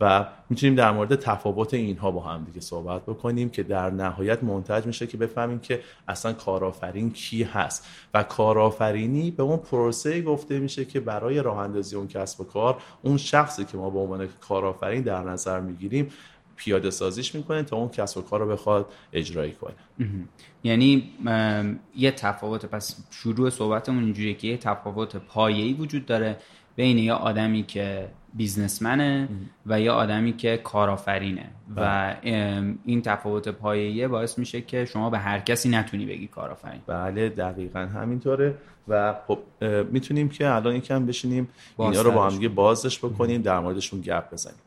و 0.00 0.26
می‌تونیم 0.50 0.74
در 0.74 0.90
مورد 0.90 1.14
تفاوت 1.14 1.74
اینها 1.74 2.10
با 2.10 2.20
هم 2.20 2.44
دیگه 2.44 2.60
صحبت 2.60 3.02
بکنیم 3.02 3.50
که 3.50 3.62
در 3.62 3.90
نهایت 3.90 4.44
منتج 4.44 4.86
میشه 4.86 5.06
که 5.06 5.16
بفهمیم 5.16 5.58
که 5.58 5.80
اصلا 6.08 6.32
کارآفرین 6.32 7.10
کی 7.10 7.42
هست. 7.42 7.86
و 8.14 8.22
کارآفرینی 8.22 9.30
به 9.30 9.42
اون 9.42 9.56
پروسه 9.56 10.22
گفته 10.22 10.58
میشه 10.58 10.84
که 10.84 11.00
برای 11.00 11.42
راه 11.42 11.58
اندازی 11.58 11.96
اون 11.96 12.08
کسب 12.08 12.40
و 12.40 12.44
کار 12.44 12.82
اون 13.02 13.16
شخصی 13.16 13.64
که 13.64 13.76
ما 13.76 13.90
به 13.90 13.98
عنوان 13.98 14.28
کارآفرین 14.40 15.02
در 15.02 15.22
نظر 15.22 15.60
می‌گیریم 15.60 16.08
پیاده 16.56 16.90
سازیش 16.90 17.34
می‌کنه 17.34 17.62
تا 17.62 17.76
اون 17.76 17.88
کسب 17.88 18.18
و 18.18 18.22
کار 18.22 18.40
رو 18.40 18.48
بخواد 18.48 18.92
اجرایی 19.12 19.52
کنه. 19.52 19.74
یعنی 20.64 21.10
یه 21.96 22.10
تفاوت 22.10 22.66
پس 22.66 22.96
شروع 23.10 23.50
صحبتمون 23.50 24.04
اینجوریه 24.04 24.34
که 24.34 24.48
یه 24.48 24.56
تفاوت 24.56 25.16
پایه‌ای 25.16 25.72
وجود 25.72 26.06
داره 26.06 26.36
بین 26.76 26.98
یه 26.98 27.12
آدمی 27.12 27.62
که 27.62 28.08
بیزنسمنه 28.34 29.28
و 29.66 29.80
یه 29.80 29.90
آدمی 29.90 30.32
که 30.32 30.56
کارآفرینه. 30.56 31.50
و 31.76 31.80
بله. 31.80 32.74
این 32.84 33.02
تفاوت 33.02 33.48
پایه‌ای 33.48 34.08
باعث 34.08 34.38
میشه 34.38 34.60
که 34.60 34.84
شما 34.84 35.10
به 35.10 35.18
هر 35.18 35.38
کسی 35.38 35.68
نتونی 35.68 36.06
بگی 36.06 36.26
کارآفرین. 36.26 36.80
بله 36.86 37.28
دقیقا 37.28 37.80
همینطوره. 37.80 38.54
و 38.88 39.14
خب 39.26 39.38
می‌تونیم 39.90 40.28
که 40.28 40.50
الان 40.50 40.76
یکم 40.76 41.06
بشینیم 41.06 41.48
اینا 41.78 42.02
رو 42.02 42.10
با 42.10 42.26
هم 42.26 42.30
دیگه 42.30 42.48
بازش 42.48 42.98
بکنیم 42.98 43.42
در 43.42 43.60
موردشون 43.60 44.00
گپ 44.00 44.32
بزنیم. 44.32 44.58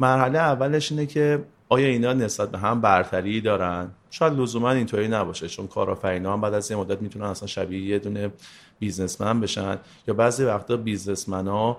مرحله 0.00 0.38
اولش 0.38 0.92
اینه 0.92 1.06
که 1.06 1.44
آیا 1.68 1.88
اینا 1.88 2.12
نسبت 2.12 2.50
به 2.50 2.58
هم 2.58 2.80
برتری 2.80 3.40
دارن؟ 3.40 3.90
شاید 4.10 4.32
لزوما 4.32 4.70
اینطوری 4.70 5.08
نباشه 5.08 5.48
چون 5.48 5.66
کارآفرینا 5.66 6.32
هم 6.32 6.40
بعد 6.40 6.54
از 6.54 6.70
یه 6.70 6.76
مدت 6.76 7.02
می‌تونن 7.02 7.24
اصلا 7.24 7.46
شبیه 7.46 7.86
یه 7.86 7.98
دونه 7.98 8.30
بیزنسمن 8.78 9.40
بشن. 9.40 9.78
یا 10.08 10.14
بعضی 10.14 10.44
وقتا 10.44 10.76
بیزنسمن 10.76 11.48
ها 11.48 11.78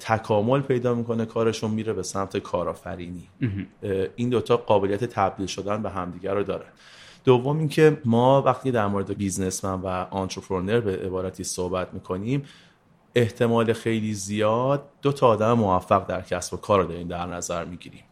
تکامل 0.00 0.60
پیدا 0.60 0.94
می‌کنه 0.94 1.26
کارشون 1.26 1.70
میره 1.70 1.92
به 1.92 2.02
سمت 2.02 2.36
کارآفرینی. 2.36 3.28
این 4.16 4.28
دوتا 4.28 4.56
قابلیت 4.56 5.04
تبدیل 5.04 5.46
شدن 5.46 5.82
به 5.82 5.90
همدیگر 5.90 6.34
رو 6.34 6.42
دارن. 6.42 6.68
دوم 7.24 7.58
اینکه 7.58 8.00
ما 8.04 8.42
وقتی 8.42 8.70
در 8.70 8.86
مورد 8.86 9.16
بیزنسمن 9.16 9.80
و 9.80 9.86
آنترپرنر 10.10 10.80
به 10.80 10.96
عبارتی 10.96 11.44
صحبت 11.44 11.94
می‌کنیم 11.94 12.44
احتمال 13.14 13.72
خیلی 13.72 14.14
زیاد 14.14 14.84
دو 15.02 15.12
تا 15.12 15.28
آدم 15.28 15.52
موفق 15.52 16.06
در 16.06 16.20
کسب 16.20 16.54
و 16.54 16.56
کار 16.56 16.82
رو 16.82 16.88
داریم 16.88 17.08
در 17.08 17.26
نظر 17.26 17.64
می‌گیریم. 17.64 18.04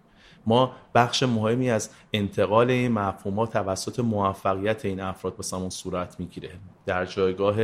ما 0.46 0.72
بخش 0.94 1.22
مهمی 1.22 1.70
از 1.70 1.90
انتقال 2.12 2.70
این 2.70 2.92
مفهوم 2.92 3.46
توسط 3.46 4.00
موفقیت 4.00 4.84
این 4.84 5.00
افراد 5.00 5.36
بسامون 5.36 5.70
صورت 5.70 6.20
می‌گیره. 6.20 6.50
در 6.86 7.06
جایگاه 7.06 7.56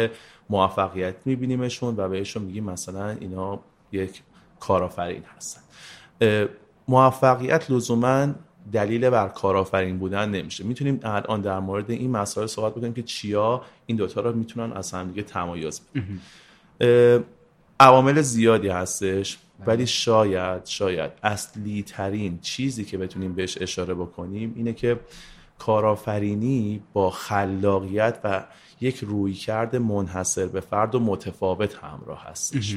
موفقیت 0.51 1.15
میبینیمشون 1.25 1.95
و 1.97 2.09
بهشون 2.09 2.43
میگیم 2.43 2.65
مثلا 2.65 3.09
اینا 3.09 3.61
یک 3.93 4.23
کارآفرین 4.61 5.23
هستن. 5.37 5.61
موفقیت 6.89 7.71
لزوما 7.71 8.27
دلیل 8.73 9.11
بر 9.11 9.29
کارآفرین 9.29 9.99
بودن 9.99 10.31
نمیشه. 10.31 10.65
می‌تونیم 10.65 11.01
الان 11.03 11.41
در 11.41 11.59
مورد 11.59 11.91
این 11.91 12.11
مسائل 12.11 12.47
صحبت 12.47 12.75
بکنیم 12.75 12.95
که 12.95 13.03
چیا 13.03 13.63
این 13.87 13.97
دوتا 13.97 14.21
رو 14.21 14.33
می‌تونن 14.33 14.73
از 14.73 14.93
همدیگه 14.93 15.23
تمایز 15.23 15.81
بدن. 16.81 17.25
عوامل 17.81 18.21
زیادی 18.21 18.69
هستش 18.69 19.39
ولی 19.67 19.77
بله. 19.77 19.85
شاید 19.85 20.67
شاید 20.67 21.11
اصلی 21.23 21.83
ترین 21.83 22.39
چیزی 22.41 22.85
که 22.85 22.99
بتونیم 22.99 23.35
بهش 23.35 23.59
اشاره 23.61 23.95
بکنیم 23.95 24.53
اینه 24.57 24.73
که 24.73 25.01
کارآفرینی 25.59 26.83
با 26.93 27.11
خلاقیت 27.11 28.19
و 28.25 28.45
یک 28.81 28.97
رویکرد 28.97 29.77
منحصر 29.77 30.47
به 30.47 30.61
فرد 30.61 30.95
و 30.95 31.01
متفاوت 31.01 31.75
همراه 31.75 32.25
هستش. 32.25 32.77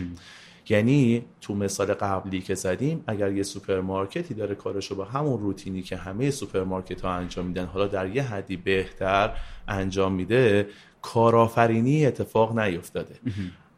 یعنی 0.72 1.26
تو 1.42 1.56
مثال 1.56 1.94
قبلی 1.94 2.42
که 2.42 2.56
زدیم 2.56 3.04
اگر 3.08 3.32
یه 3.32 3.44
سوپرمارکتی 3.44 4.34
داره 4.34 4.56
کارشو 4.56 4.96
با 4.96 5.06
همون 5.06 5.40
روتینی 5.40 5.82
که 5.82 5.98
همه 5.98 6.32
سوپرمارکت 6.32 7.02
ها 7.02 7.12
انجام 7.12 7.46
میدن 7.46 7.66
حالا 7.66 7.88
در 7.88 8.16
یه 8.16 8.24
حدی 8.24 8.58
بهتر 8.58 9.32
انجام 9.68 10.14
میده 10.14 10.68
کارآفرینی 11.02 12.06
اتفاق 12.06 12.60
نیفتاده. 12.60 13.16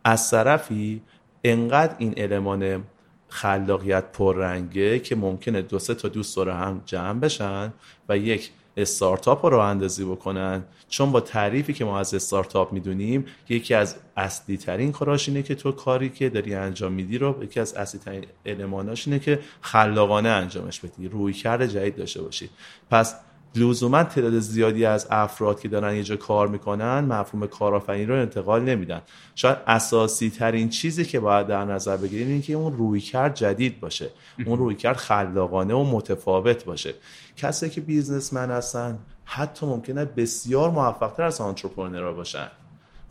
از 0.03 0.31
طرفی 0.31 1.01
انقدر 1.43 1.95
این 1.97 2.13
المان 2.17 2.83
خلاقیت 3.27 4.11
پررنگه 4.11 4.99
که 4.99 5.15
ممکنه 5.15 5.61
دو 5.61 5.79
سه 5.79 5.95
تا 5.95 6.07
دوست 6.07 6.35
دور 6.35 6.53
هم 6.53 6.81
جمع 6.85 7.19
بشن 7.19 7.73
و 8.09 8.17
یک 8.17 8.51
استارتاپ 8.77 9.45
رو 9.45 9.59
اندازی 9.59 10.05
بکنن. 10.05 10.63
چون 10.89 11.11
با 11.11 11.19
تعریفی 11.19 11.73
که 11.73 11.85
ما 11.85 11.99
از 11.99 12.13
استارتاپ 12.13 12.73
می‌دونیم 12.73 13.25
یکی 13.49 13.73
از 13.73 13.95
اصلی 14.17 14.57
ترین 14.57 14.91
کاراش 14.91 15.29
اینه 15.29 15.43
که 15.43 15.55
تو 15.55 15.71
کاری 15.71 16.09
که 16.09 16.29
داری 16.29 16.55
انجام 16.55 16.91
میدی 16.91 17.17
رو 17.17 17.43
یکی 17.43 17.59
از 17.59 17.73
اصلی 17.73 17.99
ترین 17.99 18.25
اینه 18.45 19.19
که 19.19 19.39
خلاقانه 19.61 20.29
انجامش 20.29 20.79
بدی. 20.79 21.07
روی 21.07 21.33
کرد 21.33 21.65
جدید 21.65 21.95
داشته 21.95 22.21
باشی. 22.21 22.49
پس 22.91 23.15
لزوما 23.55 24.03
تعداد 24.03 24.39
زیادی 24.39 24.85
از 24.85 25.07
افراد 25.09 25.59
که 25.59 25.67
دارن 25.67 25.95
یه 25.95 26.03
جا 26.03 26.15
کار 26.15 26.47
می‌کنن 26.47 26.99
مفهوم 26.99 27.47
کارآفرینی 27.47 28.05
رو 28.05 28.15
انتقال 28.15 28.63
نمیدن. 28.63 29.01
شاید 29.35 29.57
اساسی 29.67 30.29
ترین 30.29 30.69
چیزی 30.69 31.05
که 31.05 31.19
باید 31.19 31.47
در 31.47 31.65
نظر 31.65 31.97
بگیریم 31.97 32.27
این 32.27 32.41
که 32.41 32.53
اون 32.53 32.77
رویکرد 32.77 33.35
جدید 33.35 33.79
باشه. 33.79 34.09
اون 34.45 34.57
رویکرد 34.57 34.95
خلاقانه 34.97 35.73
و 35.73 35.83
متفاوت 35.83 36.65
باشه. 36.65 36.93
کسی 37.37 37.69
که 37.69 37.81
بیزنسمن 37.81 38.51
هستن 38.51 38.99
حتی 39.25 39.65
ممکنه 39.65 40.05
بسیار 40.05 40.69
موفقتر 40.69 41.23
از 41.23 41.41
آنترپرنرها 41.41 42.11
باشن. 42.11 42.47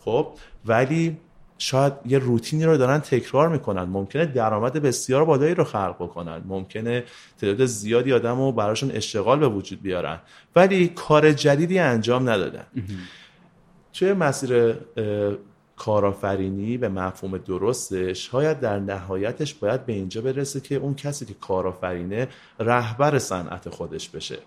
خب 0.00 0.28
ولی 0.66 1.16
شاید 1.62 1.92
یه 2.06 2.18
روتینی 2.18 2.64
رو 2.64 2.76
دارن 2.76 2.98
تکرار 2.98 3.48
می‌کنن. 3.48 3.82
ممکنه 3.82 4.26
درآمد 4.26 4.72
بسیار 4.72 5.24
بالایی 5.24 5.54
رو 5.54 5.64
خلق 5.64 5.96
بکنن. 6.00 6.42
ممکنه 6.46 7.04
تعداد 7.38 7.66
زیادی 7.66 8.12
آدم 8.12 8.38
رو 8.38 8.52
براشون 8.52 8.90
اشتغال 8.90 9.38
به 9.38 9.48
وجود 9.48 9.82
بیارن. 9.82 10.18
ولی 10.56 10.88
کار 10.88 11.32
جدیدی 11.32 11.78
انجام 11.78 12.30
ندادن. 12.30 12.64
توی 13.92 14.12
مسیر 14.12 14.76
کارآفرینی 15.76 16.76
به 16.78 16.88
مفهوم 16.88 17.38
درستش 17.38 18.30
شاید 18.30 18.60
در 18.60 18.78
نهایتش 18.78 19.54
باید 19.54 19.86
به 19.86 19.92
اینجا 19.92 20.20
برسه 20.20 20.60
که 20.60 20.74
اون 20.74 20.94
کسی 20.94 21.24
که 21.24 21.34
کارآفرینه 21.34 22.28
رهبر 22.58 23.18
صنعت 23.18 23.68
خودش 23.68 24.08
بشه. 24.08 24.38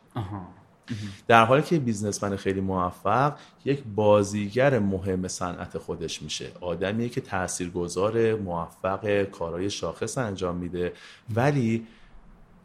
در 1.28 1.46
حالی 1.46 1.62
که 1.62 1.80
بیزنسمن 1.80 2.36
خیلی 2.36 2.62
موفق 2.62 3.34
یک 3.66 3.84
بازیگر 3.96 4.80
مهم 4.80 5.28
صنعت 5.28 5.78
خودش 5.78 6.22
میشه. 6.22 6.52
آدمیه 6.62 7.10
که 7.10 7.22
تاثیرگذار 7.22 8.36
موفق 8.36 9.24
کارهای 9.24 9.70
شاخص 9.70 10.18
انجام 10.18 10.56
میده 10.56 10.94
ولی 11.36 11.88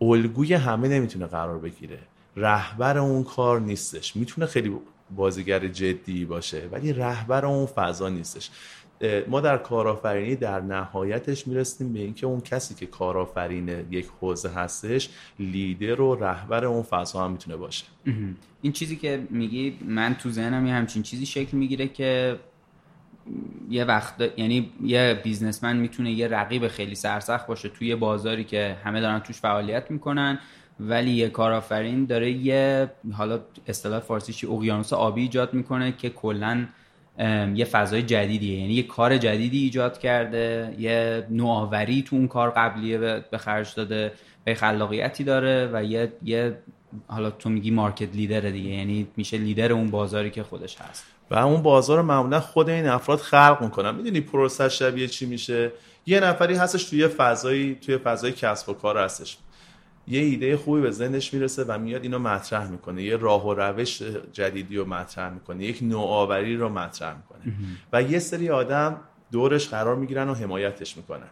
الگوی 0.00 0.54
همه 0.54 0.88
نمی‌تونه 0.88 1.26
قرار 1.26 1.58
بگیره. 1.58 1.98
رهبر 2.36 2.98
اون 2.98 3.24
کار 3.24 3.60
نیستش. 3.60 4.16
می‌تونه 4.16 4.46
خیلی 4.46 4.76
بازیگر 5.16 5.66
جدی 5.66 6.24
باشه 6.24 6.68
ولی 6.72 6.92
رهبر 6.92 7.46
اون 7.46 7.66
فضا 7.66 8.08
نیستش. 8.08 8.50
ما 9.28 9.40
در 9.40 9.58
کارآفرینی 9.58 10.36
در 10.36 10.60
نهایتش 10.60 11.46
می‌رسیم 11.46 11.92
به 11.92 11.98
اینکه 11.98 12.26
اون 12.26 12.40
کسی 12.40 12.74
که 12.74 12.86
کارآفرین 12.86 13.68
یک 13.90 14.06
حوزه 14.20 14.48
هستش 14.48 15.08
لیدر 15.38 16.00
و 16.00 16.14
رهبر 16.14 16.64
اون 16.64 16.82
فضا 16.82 17.24
هم 17.24 17.30
می‌تونه 17.30 17.56
باشه. 17.56 17.84
این 18.62 18.72
چیزی 18.72 18.96
که 18.96 19.26
میگی 19.30 19.78
من 19.84 20.14
تو 20.14 20.30
ذهنم 20.30 20.66
یه 20.66 20.74
همچین 20.74 21.02
چیزی 21.02 21.26
شکل 21.26 21.56
می‌گیره 21.56 21.88
که 21.88 22.38
یه 23.70 23.84
وقت 23.84 24.38
یعنی 24.38 24.72
یه 24.82 25.20
بیزنسمن 25.24 25.76
می‌تونه 25.76 26.12
یه 26.12 26.28
رقیب 26.28 26.68
خیلی 26.68 26.94
سرسخت 26.94 27.46
باشه 27.46 27.68
توی 27.68 27.96
بازاری 27.96 28.44
که 28.44 28.76
همه 28.84 29.00
دارن 29.00 29.18
توش 29.18 29.40
فعالیت 29.40 29.90
می‌کنن 29.90 30.38
ولی 30.80 31.10
یه 31.10 31.28
کارآفرین 31.28 32.04
داره 32.04 32.30
یه 32.30 32.90
حالا 33.12 33.40
اصطلاح 33.66 33.98
فارسیش 33.98 34.44
اقیانوس 34.44 34.92
آبی 34.92 35.22
ایجاد 35.22 35.54
می‌کنه 35.54 35.92
که 35.92 36.10
کلا 36.10 36.66
یه 37.54 37.64
فضای 37.64 38.02
جدیدیه 38.02 38.60
یعنی 38.60 38.72
یه 38.74 38.82
کار 38.82 39.18
جدیدی 39.18 39.58
ایجاد 39.58 39.98
کرده. 39.98 40.74
یه 40.78 41.26
نوآوری 41.30 42.02
تو 42.02 42.16
اون 42.16 42.28
کار 42.28 42.50
قبلیه 42.50 42.98
به 43.30 43.38
خرج 43.38 43.74
داده. 43.74 44.12
به 44.44 44.54
خلاقیتی 44.54 45.24
داره 45.24 45.70
و 45.72 45.84
یه 45.84 46.12
یه 46.24 46.58
حالا 47.06 47.30
تو 47.30 47.48
میگی 47.50 47.70
مارکت 47.70 48.14
لیدر 48.14 48.40
دیگه. 48.40 48.70
یعنی 48.70 49.06
میشه 49.16 49.36
لیدر 49.36 49.72
اون 49.72 49.90
بازاری 49.90 50.30
که 50.30 50.42
خودش 50.42 50.76
هست. 50.76 51.04
و 51.30 51.38
اون 51.38 51.62
بازار 51.62 52.02
معمولا 52.02 52.40
خود 52.40 52.68
این 52.68 52.86
افراد 52.86 53.18
خلق 53.18 53.58
می‌کنن. 53.60 53.94
می‌دونی 53.94 54.20
پروسه 54.20 54.68
شبیه 54.68 55.08
چی 55.08 55.26
میشه؟ 55.26 55.72
یه 56.06 56.20
نفری 56.20 56.54
هستش 56.54 56.84
توی 56.84 57.08
فضایی 57.08 57.74
توی 57.74 57.98
فضای 57.98 58.32
کسب 58.32 58.68
و 58.68 58.72
کار 58.72 58.98
هستش. 58.98 59.36
یه 60.10 60.20
ایده 60.20 60.56
خوبی 60.56 60.80
به 60.80 60.90
ذهنش 60.90 61.34
می‌رسه 61.34 61.64
و 61.64 61.78
میاد 61.78 62.02
اینو 62.02 62.18
مطرح 62.18 62.70
می‌کنه. 62.70 63.02
یه 63.02 63.16
راه 63.16 63.46
و 63.46 63.54
روش 63.54 64.02
جدیدی 64.32 64.76
رو 64.76 64.88
مطرح 64.88 65.32
می‌کنه. 65.32 65.64
یک 65.64 65.78
نوآوری 65.82 66.56
رو 66.56 66.68
مطرح 66.68 67.16
می‌کنه. 67.16 67.54
و 67.92 68.02
یه 68.02 68.18
سری 68.18 68.50
آدم 68.50 69.00
دورش 69.32 69.68
قرار 69.68 69.96
می‌گیرن 69.96 70.28
و 70.28 70.34
حمایتش 70.34 70.96
می‌کنن. 70.96 71.30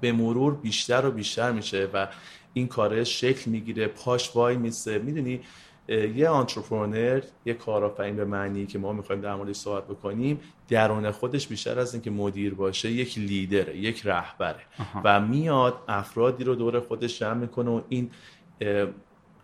به 0.00 0.12
مرور 0.12 0.54
بیشتر 0.54 1.06
و 1.06 1.10
بیشتر 1.10 1.52
میشه 1.52 1.88
و 1.94 2.08
این 2.52 2.66
کاره 2.66 3.04
شکل 3.04 3.50
می‌گیره 3.50 3.86
پاش 3.86 4.36
وای 4.36 4.56
میسه. 4.56 4.98
می‌دونی؟ 4.98 5.40
یه 5.88 6.28
آنترپرنر 6.28 7.22
یه 7.44 7.54
کارآفرین 7.54 8.16
به 8.16 8.24
معنی 8.24 8.66
که 8.66 8.78
ما 8.78 8.92
می‌خوایم 8.92 9.20
در 9.20 9.34
موردش 9.34 9.56
صحبت 9.56 9.84
بکنیم 9.84 10.40
درون 10.68 11.10
خودش 11.10 11.46
بیشتر 11.48 11.78
از 11.78 11.94
اینکه 11.94 12.10
مدیر 12.10 12.54
باشه 12.54 12.90
یک 12.90 13.18
لیدره 13.18 13.76
یک 13.76 14.02
رهبره. 14.04 14.62
و 15.04 15.20
میاد 15.20 15.74
افرادی 15.88 16.44
رو 16.44 16.54
دور 16.54 16.80
خودش 16.80 17.18
جمع 17.18 17.34
می‌کنه 17.34 17.70
و 17.70 17.80
این 17.88 18.10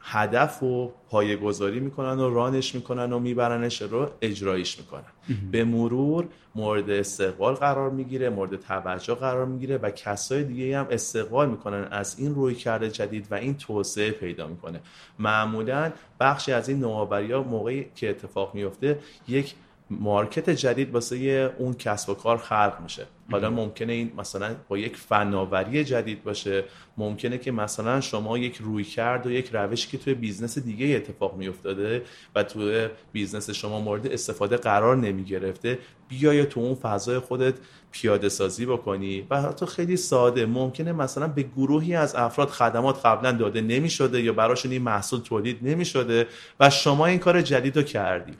هدف 0.00 0.62
و 0.62 0.92
پایه 1.08 1.36
گذاری 1.36 1.80
می‌کنن 1.80 2.18
و 2.18 2.34
رانش 2.34 2.74
می‌کنن 2.74 3.12
و 3.12 3.18
میبرنش 3.18 3.82
رو 3.82 4.10
اجرایش 4.22 4.78
می‌کنن. 4.78 5.02
به 5.52 5.64
مرور 5.64 6.26
مورد 6.54 6.90
استقبال 6.90 7.54
قرار 7.54 7.90
می‌گیره 7.90 8.30
مورد 8.30 8.56
توجه 8.56 9.14
قرار 9.14 9.46
می‌گیره 9.46 9.76
و 9.78 9.90
کسای 9.90 10.44
دیگه 10.44 10.78
هم 10.78 10.86
استقبال 10.90 11.50
می‌کنن 11.50 11.88
از 11.90 12.18
این 12.18 12.34
رویکرد 12.34 12.90
جدید 12.90 13.26
و 13.30 13.34
این 13.34 13.56
توسعه 13.56 14.10
پیدا 14.10 14.46
می‌کنه. 14.46 14.80
معمولا 15.18 15.92
بخشی 16.20 16.52
از 16.52 16.68
این 16.68 16.80
نوآوری 16.80 17.32
ها 17.32 17.42
موقعی 17.42 17.86
که 17.94 18.10
اتفاق 18.10 18.54
میفته 18.54 18.98
یک 19.28 19.54
market 19.90 20.50
جدید 20.50 20.94
واسه 20.94 21.16
اون 21.58 21.74
کسب 21.74 22.10
و 22.10 22.14
کار 22.14 22.36
خلق 22.36 22.78
میشه. 22.82 23.06
حالا 23.30 23.50
ممکنه 23.50 23.92
این 23.92 24.12
مثلا 24.18 24.56
با 24.68 24.78
یک 24.78 24.96
فناوری 24.96 25.84
جدید 25.84 26.24
باشه 26.24 26.64
ممکنه 26.96 27.38
که 27.38 27.52
مثلا 27.52 28.00
شما 28.00 28.38
یک 28.38 28.56
رویکرد 28.56 29.26
و 29.26 29.30
یک 29.30 29.50
روشی 29.52 29.88
که 29.88 29.98
توی 29.98 30.14
business 30.14 30.58
دیگه 30.58 30.96
اتفاق 30.96 31.36
میافتاده 31.36 32.02
و 32.34 32.42
توی 32.42 32.88
business 33.12 33.50
شما 33.50 33.80
مورد 33.80 34.06
استفاده 34.06 34.56
قرار 34.56 34.96
نمی 34.96 35.24
گرفته 35.24 35.78
بیای 36.08 36.46
تو 36.46 36.60
اون 36.60 36.74
فضای 36.74 37.18
خودت 37.18 37.54
پیاده 37.92 38.28
سازی 38.28 38.66
بکنی 38.66 39.26
و 39.30 39.42
حتی 39.42 39.66
خیلی 39.66 39.96
ساده. 39.96 40.46
ممکنه 40.46 40.92
مثلا 40.92 41.28
به 41.28 41.42
گروهی 41.42 41.94
از 41.94 42.14
افراد 42.14 42.48
خدمات 42.48 43.06
قبلا 43.06 43.32
داده 43.32 43.60
نمی 43.60 43.90
شده 43.90 44.22
یا 44.22 44.32
براشون 44.32 44.72
این 44.72 44.82
محصول 44.82 45.20
تولید 45.20 45.58
نمی 45.62 45.84
شده 45.84 46.26
و 46.60 46.70
شما 46.70 47.06
این 47.06 47.18
کار 47.18 47.42
جدید 47.42 47.76
رو 47.76 47.82
کردی 47.82 48.32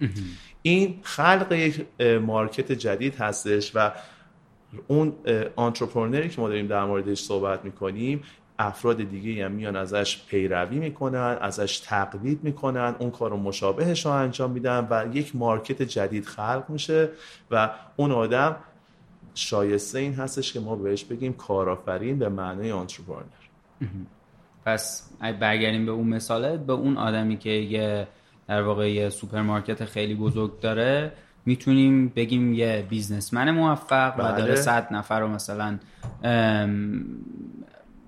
این 0.62 1.00
خلق 1.02 1.52
یک 1.52 1.86
market 2.22 2.72
جدید 2.72 3.14
هستش 3.14 3.72
و 3.74 3.92
اون 4.86 5.12
entrepreneur 5.56 6.23
ی 6.23 6.28
که 6.28 6.40
ما 6.40 6.48
داریم 6.48 6.66
در 6.66 6.84
موردش 6.84 7.20
صحبت 7.20 7.64
می‌کنیم 7.64 8.22
افراد 8.58 8.96
دیگه 8.96 9.44
هم 9.44 9.52
میان 9.52 9.76
ازش 9.76 10.26
پیروی 10.26 10.78
می‌کنن 10.78 11.38
ازش 11.40 11.78
تقلید 11.78 12.44
می‌کنن 12.44 12.94
اون 12.98 13.10
کار 13.10 13.30
رو 13.30 13.36
مشابهش 13.36 14.06
رو 14.06 14.12
انجام 14.12 14.50
میدن 14.50 14.86
و 14.90 15.16
یک 15.16 15.36
market 15.36 15.82
جدید 15.82 16.24
خلق 16.24 16.64
میشه 16.68 17.08
و 17.50 17.70
اون 17.96 18.12
آدم 18.12 18.56
شایسته 19.34 19.98
این 19.98 20.14
هستش 20.14 20.52
که 20.52 20.60
ما 20.60 20.76
بهش 20.76 21.04
بگیم 21.04 21.32
کارآفرین 21.32 22.18
به 22.18 22.28
معنای 22.28 22.72
entrepreneur 22.72 23.24
پس 24.64 25.10
برگردیم 25.20 25.86
به 25.86 25.92
اون 25.92 26.08
مثاله 26.08 26.56
به 26.56 26.72
اون 26.72 26.96
آدمی 26.96 27.36
که 27.36 27.50
یه 27.50 28.08
در 28.48 28.62
واقع 28.62 28.90
یه 28.90 29.08
سوپرمارکت 29.08 29.84
خیلی 29.84 30.14
بزرگ 30.14 30.60
داره 30.60 31.12
می‌تونیم 31.46 32.08
بگیم 32.08 32.54
یه 32.54 32.86
businessman 32.88 33.50
موفق 33.50 34.14
و 34.18 34.22
داره 34.22 34.44
بله. 34.44 34.54
صد 34.54 34.92
نفر 34.92 35.20
رو 35.20 35.28
مثلا 35.28 35.78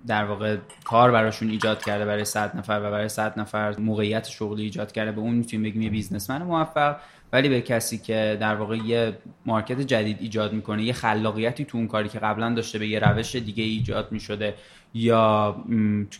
در 0.06 0.24
واقع 0.24 0.56
کار 0.84 1.10
براشون 1.12 1.50
ایجاد 1.50 1.84
کرده 1.84 2.04
برای 2.04 2.24
صد 2.24 2.56
نفر 2.56 2.80
و 2.84 2.90
برای 2.90 3.08
صد 3.08 3.40
نفر 3.40 3.78
موقعیت 3.78 4.28
شغلی 4.28 4.62
ایجاد 4.62 4.92
کرده 4.92 5.12
به 5.12 5.20
اون 5.20 5.34
می‌تونیم 5.34 5.62
بگیم 5.62 5.82
یه 5.82 5.90
businessman 5.90 6.42
موفق 6.42 6.96
ولی 7.32 7.48
به 7.48 7.60
کسی 7.60 7.98
که 7.98 8.36
در 8.40 8.54
واقع 8.54 8.76
یه 8.76 9.18
مارکت 9.46 9.80
جدید 9.80 10.16
ایجاد 10.20 10.52
می‌کنه 10.52 10.82
یه 10.82 10.92
خلاقیتی 10.92 11.64
تو 11.64 11.78
اون 11.78 11.86
کاری 11.86 12.08
که 12.08 12.18
قبلا 12.18 12.54
داشته 12.54 12.78
به 12.78 12.88
یه 12.88 12.98
روش 12.98 13.36
دیگه 13.36 13.64
ایجاد 13.64 14.12
می‌شده 14.12 14.54
یا 14.94 15.56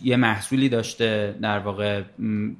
یه 0.03 0.17
محصولی 0.17 0.69
داشته 0.69 1.37
در 1.43 1.59
واقع 1.59 2.03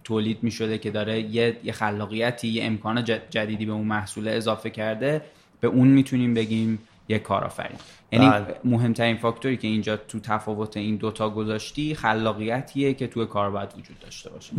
تولید 0.05 0.39
می‌شده 0.43 0.79
که 0.79 0.91
داره 0.91 1.21
یه،, 1.21 1.57
یه 1.65 1.73
خلاقیتی 1.73 2.49
یه 2.49 2.65
امکان 2.65 3.05
جدیدی 3.31 3.67
به 3.67 3.73
اون 3.73 3.87
محصول 3.87 4.29
اضافه 4.29 4.71
کرده 4.71 5.23
به 5.61 5.69
اون 5.69 5.89
می‌تونیم 5.89 6.35
بگیم 6.35 6.79
یه 7.09 7.19
کارآفرین. 7.19 7.79
یعنی 8.13 8.31
بله. 8.31 8.57
مهمترین 8.65 9.17
فاکتوری 9.17 9.57
که 9.57 9.69
اینجا 9.69 9.97
تو 9.97 10.21
تفاوت 10.21 10.77
این 10.77 10.97
دوتا 10.97 11.31
گذاشتی 11.31 11.95
خلاقیتیه 11.95 12.95
که 12.95 13.07
تو 13.07 13.25
کار 13.25 13.51
باید 13.51 13.69
وجود 13.79 13.99
داشته 13.99 14.31
باشه. 14.31 14.53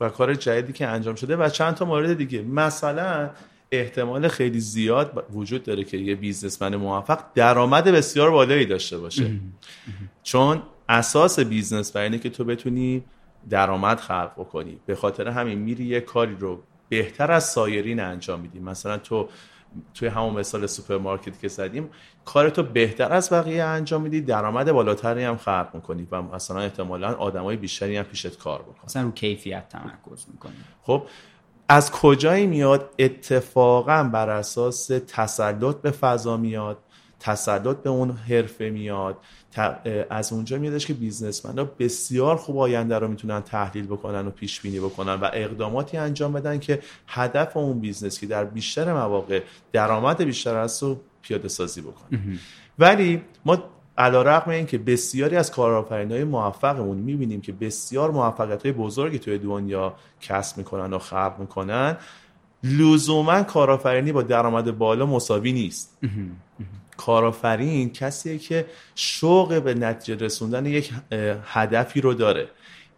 و 0.00 0.08
کار 0.08 0.34
جدیدی 0.34 0.72
که 0.72 0.86
انجام 0.86 1.14
شده 1.14 1.36
و 1.36 1.48
چند 1.48 1.74
تا 1.74 1.84
مورد 1.84 2.14
دیگه. 2.14 2.42
مثلا 2.42 3.30
احتمال 3.72 4.28
خیلی 4.28 4.60
زیاد 4.60 5.24
وجود 5.32 5.62
داره 5.62 5.84
که 5.84 5.96
یه 5.96 6.14
businessman 6.14 6.76
موفق 6.76 7.18
درآمد 7.34 7.84
بسیار 7.84 8.30
بالایی 8.30 8.66
داشته 8.66 8.98
باشه. 8.98 9.30
چون 10.22 10.62
اساس 10.88 11.40
business 11.40 11.92
برای 11.92 12.04
اینه 12.06 12.18
که 12.18 12.30
تو 12.30 12.44
بتونی 12.44 13.04
درآمد 13.50 14.00
خلق 14.00 14.32
بکنی. 14.36 14.78
به 14.86 14.94
خاطر 14.94 15.28
همین 15.28 15.58
میری 15.58 15.84
یه 15.84 16.00
کاری 16.00 16.36
رو 16.38 16.62
بهتر 16.88 17.32
از 17.32 17.44
سایرین 17.44 18.00
انجام 18.00 18.40
میدی. 18.40 18.58
مثلا 18.58 18.98
تو 18.98 19.28
توی 19.94 20.08
همون 20.08 20.34
مثال 20.34 20.66
سوپرمارکت 20.66 21.40
که 21.40 21.48
زدیم 21.48 21.90
کارتو 22.24 22.62
بهتر 22.62 23.12
از 23.12 23.32
بقیه 23.32 23.64
انجام 23.64 24.02
میدی 24.02 24.20
درآمد 24.20 24.72
بالاتری 24.72 25.24
هم 25.24 25.36
خلق 25.36 25.68
می‌کنی 25.74 26.08
و 26.10 26.22
مثلا 26.22 26.60
احتمالا 26.60 27.14
آدمای 27.14 27.56
بیشتری 27.56 27.96
هم 27.96 28.04
پیشت 28.04 28.38
کار 28.38 28.62
بکنن. 28.62 28.84
مثلا 28.84 29.02
رو 29.02 29.10
کیفیت 29.10 29.68
تمرکز 29.68 30.26
می‌کنی. 30.32 30.52
خب 30.82 31.02
از 31.68 31.90
کجایی 31.90 32.46
میاد؟ 32.46 32.90
اتفاقا 32.98 34.10
بر 34.12 34.30
اساس 34.30 34.86
تسلط 34.86 35.76
به 35.76 35.90
فضا 35.90 36.36
میاد 36.36 36.78
تسلط 37.20 37.76
به 37.76 37.90
اون 37.90 38.10
حرفه 38.10 38.70
میاد. 38.70 39.16
از 40.10 40.32
اونجا 40.32 40.58
میادش 40.58 40.86
که 40.86 40.96
ها 41.56 41.64
بسیار 41.78 42.36
خوب 42.36 42.58
آینده 42.58 42.98
رو 42.98 43.08
می‌تونن 43.08 43.40
تحلیل 43.40 43.86
بکنن 43.86 44.26
و 44.26 44.30
پیش 44.30 44.60
بینی 44.60 44.80
بکنن 44.80 45.14
و 45.14 45.30
اقداماتی 45.32 45.96
انجام 45.96 46.32
بدن 46.32 46.58
که 46.58 46.82
هدف 47.06 47.56
اون 47.56 47.80
business 47.80 48.20
که 48.20 48.26
در 48.26 48.44
بیشتر 48.44 48.92
مواقع 48.92 49.42
درآمد 49.72 50.22
بیشتر 50.22 50.56
است 50.56 50.82
رو 50.82 51.00
پیاده 51.22 51.48
سازی 51.48 51.80
بکنن 51.80 52.38
ولی 52.78 53.22
ما 53.44 53.58
علی‌رغم 53.98 54.50
این 54.50 54.66
که 54.66 54.78
بسیاری 54.78 55.36
از 55.36 55.50
کارآفرین 55.50 56.12
های 56.12 56.24
موفقمون 56.24 56.96
می‌بینیم 56.96 57.40
که 57.40 57.52
بسیار 57.52 58.10
موفقیت 58.10 58.62
های 58.62 58.72
بزرگی 58.72 59.18
توی 59.18 59.38
دنیا 59.38 59.94
کسب 60.20 60.58
می‌کنن 60.58 60.92
و 60.92 60.98
خلق 60.98 61.34
می‌کنن 61.38 61.96
لزوما 62.64 63.42
کارآفرینی 63.42 64.12
با 64.12 64.22
درآمد 64.22 64.78
بالا 64.78 65.06
مساوی 65.06 65.52
نیست. 65.52 65.98
کارآفرین 66.96 67.92
کسیه 67.92 68.38
که 68.38 68.66
شوق 68.94 69.62
به 69.62 69.74
نتیجه 69.74 70.24
رسوندن 70.24 70.66
یک 70.66 70.90
هدفی 71.44 72.00
رو 72.00 72.14
داره. 72.14 72.48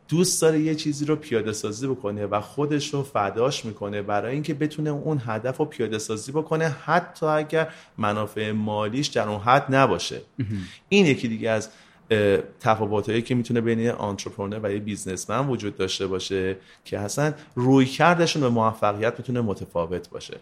دوست 0.09 0.43
داره 0.43 0.61
یه 0.61 0.75
چیزی 0.75 1.05
رو 1.05 1.17
پیاده 1.17 1.53
سازی 1.53 1.87
بکنه 1.87 2.27
و 2.27 2.41
خودش 2.41 2.95
رو 2.95 3.03
فداش 3.03 3.65
می‌کنه 3.65 4.03
برای 4.03 4.33
اینکه 4.35 4.55
بتونه 4.55 4.91
اون 4.91 5.23
هدف 5.27 5.57
رو 5.57 5.65
پیاده 5.65 5.99
سازی 5.99 6.33
بکنه 6.33 6.69
حتی 6.69 7.27
اگر 7.27 7.69
منافع 7.99 8.53
مالیش 8.53 9.07
در 9.07 9.29
اون 9.29 9.41
حد 9.41 9.75
نباشه. 9.75 10.21
این 10.89 11.07
یکی 11.07 11.29
دیگه 11.29 11.51
از 11.51 11.69
تفاوتایی 12.61 13.23
که 13.23 13.35
می‌تونه 13.35 13.61
بین 13.61 13.91
آنترپرنور 13.91 14.61
و 14.63 14.73
یه 14.73 14.79
بیزنسمن 14.79 15.49
وجود 15.49 15.77
داشته 15.77 16.07
باشه 16.07 16.57
که 16.85 16.99
اصلا 16.99 17.35
روی 17.55 17.87
کردشون 17.87 18.43
به 18.43 18.49
موفقیت 18.49 19.19
می‌تونه 19.19 19.41
متفاوت 19.41 20.09
باشه 20.09 20.37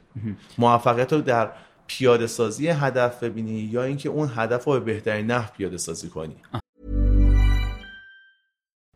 موفقیت 0.59 1.13
رو 1.13 1.21
در 1.21 1.51
پیاده 1.87 2.27
سازی 2.27 2.69
هدف 2.69 3.23
ببینی 3.23 3.61
یا 3.61 3.83
اینکه 3.83 4.09
اون 4.09 4.31
هدف 4.37 4.65
رو 4.65 4.73
به 4.73 4.81
بهترین 4.81 5.27
نحو 5.27 5.53
پیاده 5.57 5.77
سازی 5.77 6.09
کنی 6.09 6.37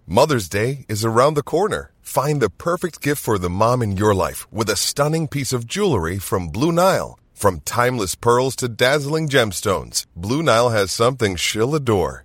Mother's 0.07 0.49
Day 0.51 0.85
is 0.87 1.03
around 1.03 1.35
the 1.35 1.43
corner. 1.43 1.91
Find 2.03 2.43
the 2.43 2.51
perfect 2.51 3.01
gift 3.01 3.23
for 3.27 3.39
the 3.39 3.49
mom 3.49 3.83
in 3.83 3.97
your 3.97 4.15
life 4.15 4.47
with 4.53 4.69
a 4.69 4.77
stunning 4.77 5.27
piece 5.29 5.53
of 5.57 5.67
jewelry 5.67 6.19
from 6.19 6.49
Blue 6.49 6.73
Nile. 6.73 7.19
From 7.43 7.61
timeless 7.61 8.15
pearls 8.15 8.55
to 8.57 8.69
dazzling 8.69 9.29
gemstones, 9.29 10.05
Blue 10.15 10.43
Nile 10.43 10.71
has 10.79 10.93
something 10.93 11.37
she'll 11.37 11.75
adore. 11.75 12.25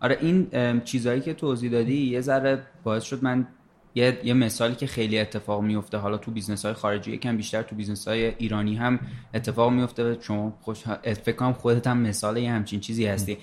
آره 0.00 0.18
این 0.20 0.46
چیزایی 0.84 1.20
که 1.20 1.34
توضیح 1.34 1.70
دادی 1.70 2.06
یه 2.06 2.20
ذره 2.20 2.62
باعث 2.84 3.02
شد 3.02 3.24
من 3.24 3.46
یه, 3.94 4.18
یه 4.24 4.34
مثالی 4.34 4.74
که 4.74 4.86
خیلی 4.86 5.18
اتفاق 5.18 5.62
میفته. 5.62 5.98
حالا 5.98 6.16
تو 6.16 6.30
بیزنس 6.30 6.64
های 6.64 6.74
خارجی 6.74 7.12
یکم 7.12 7.36
بیشتر 7.36 7.62
تو 7.62 7.76
بیزنس 7.76 8.08
های 8.08 8.24
ایرانی 8.38 8.76
هم 8.76 9.00
اتفاق 9.34 9.72
میفته. 9.72 10.16
چون 10.16 10.52
خوش 10.60 10.82
فکر 11.02 11.36
کنم 11.36 11.52
خودت 11.52 11.86
هم 11.86 11.98
مثال 11.98 12.36
یه 12.36 12.50
همچین 12.50 12.80
چیزی 12.80 13.06
هستی. 13.06 13.38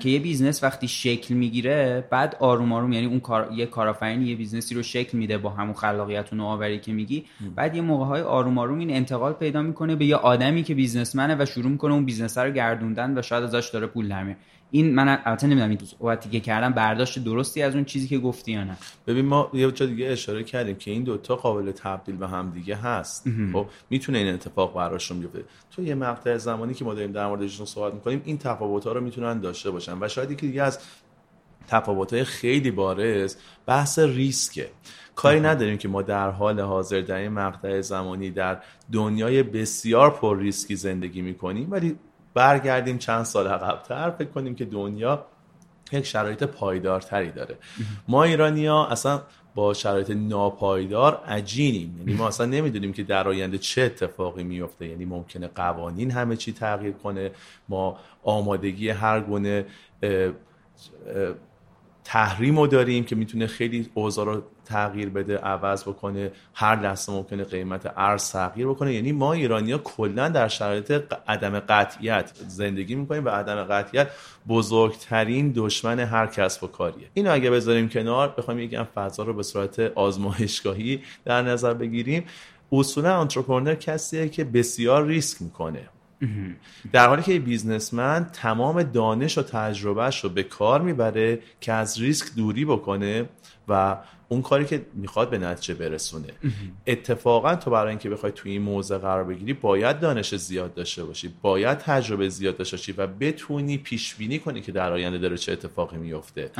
که 0.00 0.08
یه 0.08 0.18
business 0.18 0.62
وقتی 0.64 0.88
شکل 0.88 1.34
می‌گیره 1.34 2.04
بعد 2.10 2.36
آروم 2.40 2.72
آروم 2.72 2.92
یعنی 2.92 3.06
اون 3.06 3.20
کار 3.20 3.52
یه 3.52 3.66
کارآفرین 3.66 4.22
یه 4.22 4.36
business 4.36 4.70
ی 4.70 4.74
رو 4.74 4.82
شکل 4.82 5.18
میده 5.18 5.38
با 5.38 5.50
همون 5.50 5.74
خلاقیت 5.74 6.32
و 6.32 6.36
نوآوری 6.36 6.78
که 6.78 6.92
میگی. 6.92 7.24
بعد 7.56 7.76
یه 7.76 7.82
موقع 7.82 8.04
های 8.04 8.22
آروم 8.22 8.58
آروم 8.58 8.78
این 8.78 8.90
انتقال 8.90 9.32
پیدا 9.32 9.62
می‌کنه 9.62 9.96
به 9.96 10.06
یه 10.06 10.16
آدمی 10.16 10.62
که 10.62 10.74
businessman 10.74 11.31
ه 11.31 11.36
و 11.38 11.44
شروع 11.44 11.70
می‌کنه 11.70 11.94
اون 11.94 12.04
business 12.04 12.38
رو 12.38 12.50
گردوندن 12.50 13.18
و 13.18 13.22
شاید 13.22 13.44
ازش 13.44 13.70
داره 13.72 13.86
پول 13.86 14.08
در 14.08 14.36
این 14.76 14.94
من 14.94 15.18
البته 15.24 15.46
نمی‌دونم 15.46 15.70
این 15.70 15.78
صحبتی 15.78 16.28
که 16.28 16.40
کردم 16.40 16.72
برداشت 16.72 17.24
درستی 17.24 17.62
از 17.62 17.74
اون 17.74 17.84
چیزی 17.84 18.08
که 18.08 18.18
گفتی 18.18 18.52
یا 18.52 18.64
نه. 18.64 18.76
ببین 19.06 19.26
ما 19.26 19.50
یه 19.52 19.72
جا 19.72 19.86
دیگه 19.86 20.06
اشاره 20.06 20.44
کردیم 20.44 20.76
که 20.76 20.90
این 20.90 21.04
دوتا 21.04 21.36
قابل 21.36 21.72
تبدیل 21.72 22.16
به 22.16 22.28
هم 22.28 22.50
دیگه 22.50 22.76
هست. 22.76 23.24
خب 23.52 23.66
می‌تونه 23.90 24.18
این 24.18 24.34
اتفاق 24.34 24.74
براشون 24.74 25.20
بیفته. 25.20 25.44
تو 25.70 25.82
یه 25.82 25.94
مقطع 25.94 26.36
زمانی 26.36 26.74
که 26.74 26.84
ما 26.84 26.94
داریم 26.94 27.12
در 27.12 27.26
موردشون 27.26 27.66
صحبت 27.66 27.94
می‌کنیم 27.94 28.22
این 28.24 28.38
تفاوت 28.38 28.86
ها 28.86 28.92
رو 28.92 29.00
می‌تونن 29.00 29.40
داشته 29.40 29.70
باشن 29.70 29.98
و 30.00 30.08
شاید 30.08 30.30
یکی 30.30 30.46
دیگه 30.46 30.62
از 30.62 30.78
تفاوت 31.68 32.12
های 32.12 32.24
خیلی 32.24 32.70
بارز 32.70 33.36
بحث 33.66 33.98
ریسکه. 33.98 34.70
کاری 35.14 35.40
نداریم 35.40 35.78
که 35.78 35.88
ما 35.88 36.02
در 36.02 36.30
حال 36.30 36.60
حاضر 36.60 37.00
در 37.00 37.16
این 37.16 37.32
مقطع 37.32 37.80
زمانی 37.80 38.30
در 38.30 38.62
دنیای 38.92 39.42
بسیار 39.42 40.10
پر 40.10 40.38
ریسکی 40.38 40.76
زندگی 40.76 41.22
می‌کنیم 41.22 41.70
ولی 41.70 41.96
برگردیم 42.36 42.98
چند 42.98 43.22
سال 43.22 43.46
عقبتر 43.46 44.10
فکر 44.10 44.28
کنیم 44.28 44.54
که 44.54 44.64
دنیا 44.64 45.26
یک 45.92 46.06
شرایط 46.06 46.42
پایدارتری 46.42 47.30
داره. 47.30 47.56
ما 48.08 48.22
ایرانی 48.22 48.66
ها 48.66 48.86
اصلا 48.86 49.22
با 49.54 49.74
شرایط 49.74 50.10
ناپایدار 50.10 51.14
عجینیم. 51.14 51.96
یعنی 51.98 52.14
ما 52.14 52.28
اصلا 52.28 52.46
نمی‌دونیم 52.46 52.92
که 52.92 53.02
در 53.02 53.28
آینده 53.28 53.58
چه 53.58 53.82
اتفاقی 53.82 54.44
میفته 54.44 54.86
یعنی 54.86 55.04
ممکنه 55.04 55.48
قوانین 55.48 56.10
همه 56.10 56.36
چی 56.36 56.52
تغییر 56.52 56.92
کنه. 56.92 57.30
ما 57.68 57.98
آمادگی 58.22 58.88
هر 58.88 59.20
گونه 59.20 59.66
تحریم 62.04 62.58
رو 62.58 62.66
داریم 62.66 63.04
که 63.04 63.16
می‌تونه 63.16 63.46
خیلی 63.46 63.90
اوضاع 63.94 64.26
رو 64.26 64.42
تغییر 64.66 65.10
بده 65.10 65.36
عوض 65.36 65.82
بکنه 65.82 66.32
هر 66.54 66.80
لحظه 66.80 67.12
ممکنه 67.12 67.44
قیمت 67.44 67.92
ارز 67.96 68.32
تغییر 68.32 68.66
بکنه. 68.66 68.94
یعنی 68.94 69.12
ما 69.12 69.32
ایرانی 69.32 69.72
ها 69.72 69.78
کلا 69.78 70.28
در 70.28 70.48
شرایط 70.48 71.02
عدم 71.28 71.60
قطعیت 71.60 72.32
زندگی 72.48 72.94
می‌کنیم 72.94 73.24
و 73.24 73.28
عدم 73.28 73.64
قطعیت 73.64 74.08
بزرگترین 74.48 75.52
دشمن 75.56 76.00
هر 76.00 76.26
کسب 76.26 76.64
و 76.64 76.66
کاریه. 76.66 77.06
اینو 77.14 77.32
اگه 77.32 77.50
بذاریم 77.50 77.88
کنار 77.88 78.34
بخوایم 78.38 78.60
یکم 78.60 78.84
فضا 78.94 79.22
رو 79.22 79.32
به 79.32 79.42
صورت 79.42 79.80
آزمایشگاهی 79.80 81.02
در 81.24 81.42
نظر 81.42 81.74
بگیریم. 81.74 82.24
اصولا 82.72 83.20
انترپرنور 83.20 83.74
کسیه 83.74 84.28
که 84.28 84.44
بسیار 84.44 85.06
ریسک 85.06 85.42
می‌کنه. 85.42 85.88
در 86.92 87.08
حالی 87.08 87.22
که 87.22 87.38
بیزنسمن 87.38 88.30
تمام 88.32 88.82
دانش 88.82 89.38
و 89.38 89.42
تجربهش 89.42 90.24
رو 90.24 90.30
به 90.30 90.42
کار 90.42 90.82
می‌بره 90.82 91.38
که 91.60 91.72
از 91.72 92.00
ریسک 92.00 92.34
دوری 92.36 92.64
بکنه 92.64 93.28
و 93.68 93.96
اون 94.28 94.42
کاری 94.42 94.64
که 94.64 94.86
می‌خواد 94.94 95.30
به 95.30 95.38
نتیجه 95.38 95.74
برسونه. 95.74 96.28
اتفاقا 96.86 97.54
تو 97.54 97.70
برای 97.70 97.88
اینکه 97.88 98.10
بخوای 98.10 98.32
توی 98.32 98.52
این 98.52 98.62
موضع 98.62 98.98
قرار 98.98 99.24
بگیری 99.24 99.52
باید 99.52 100.00
دانش 100.00 100.34
زیاد 100.34 100.74
داشته 100.74 101.04
باشی 101.04 101.34
باید 101.42 101.78
تجربه 101.78 102.28
زیاد 102.28 102.56
داشته 102.56 102.76
باشی 102.76 102.92
و 102.92 103.06
بتونی 103.06 103.78
پیش 103.78 104.14
بینی 104.14 104.38
کنی 104.38 104.60
که 104.60 104.72
در 104.72 104.92
آینده 104.92 105.18
داره 105.18 105.36
چه 105.36 105.52
اتفاقی 105.52 105.96
میفته 105.96 106.50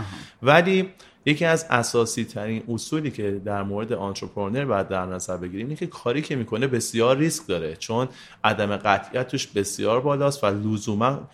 ولی 0.42 0.88
یکی 1.26 1.44
از 1.44 1.66
اساسی 1.70 2.24
ترین 2.24 2.62
اصولی 2.68 3.10
که 3.10 3.30
در 3.44 3.62
مورد 3.62 3.92
آنترپرنر 3.92 4.64
باید 4.64 4.88
در 4.88 5.06
نظر 5.06 5.36
بگیریم 5.36 5.66
اینه 5.66 5.78
که 5.78 5.86
کاری 5.86 6.22
که 6.22 6.36
می‌کنه 6.36 6.66
بسیار 6.66 7.16
ریسک 7.16 7.46
داره 7.46 7.76
چون 7.76 8.08
عدم 8.44 8.76
قطعیت 8.76 9.28
توش 9.28 9.46
بسیار 9.46 10.00
بالاست 10.00 10.44
و 10.44 10.46
لزوما 10.46 11.28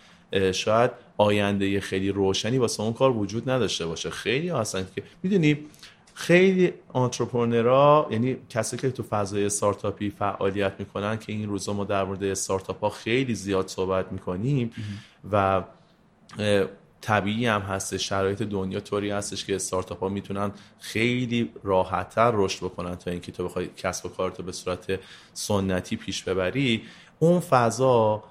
شاید 0.53 0.91
آینده 1.17 1.79
خیلی 1.79 2.09
روشنی 2.09 2.57
واسه 2.57 2.83
اون 2.83 2.93
کار 2.93 3.11
وجود 3.11 3.49
نداشته 3.49 3.85
باشه. 3.85 4.09
خیلی 4.09 4.49
هستن 4.49 4.87
که 4.95 5.03
می‌دونی 5.23 5.57
خیلی 6.13 6.73
آنترپرنرها 6.93 8.07
یعنی 8.11 8.37
کسی 8.49 8.77
که 8.77 8.91
تو 8.91 9.03
فضای 9.03 9.45
استارتاپی 9.45 10.09
فعالیت 10.09 10.73
می‌کنن 10.79 11.17
که 11.17 11.31
این 11.31 11.49
روزا 11.49 11.73
ما 11.73 11.83
در 11.83 12.03
مورد 12.03 12.23
استارتاپ 12.23 12.79
ها 12.79 12.89
خیلی 12.89 13.35
زیاد 13.35 13.67
صحبت 13.67 14.11
می‌کنیم 14.11 14.71
و 15.31 15.63
طبیعی 17.03 17.45
هم 17.45 17.61
هست 17.61 17.97
شرایط 17.97 18.41
دنیا 18.41 18.79
طوری 18.79 19.11
هستش 19.11 19.45
که 19.45 19.55
استارتاپ 19.55 19.99
ها 19.99 20.09
می‌تونن 20.09 20.51
خیلی 20.79 21.51
راحتتر 21.63 22.31
رشد 22.35 22.65
بکنن 22.65 22.95
تا 22.95 23.11
اینکه 23.11 23.31
تو 23.31 23.45
بخوای 23.45 23.69
کسب 23.77 24.05
و 24.05 24.09
کارتو 24.09 24.43
به 24.43 24.51
صورت 24.51 24.99
سنتی 25.33 25.95
پیش 25.95 26.23
ببری. 26.23 26.81
اون 27.19 27.39
فضا 27.39 28.23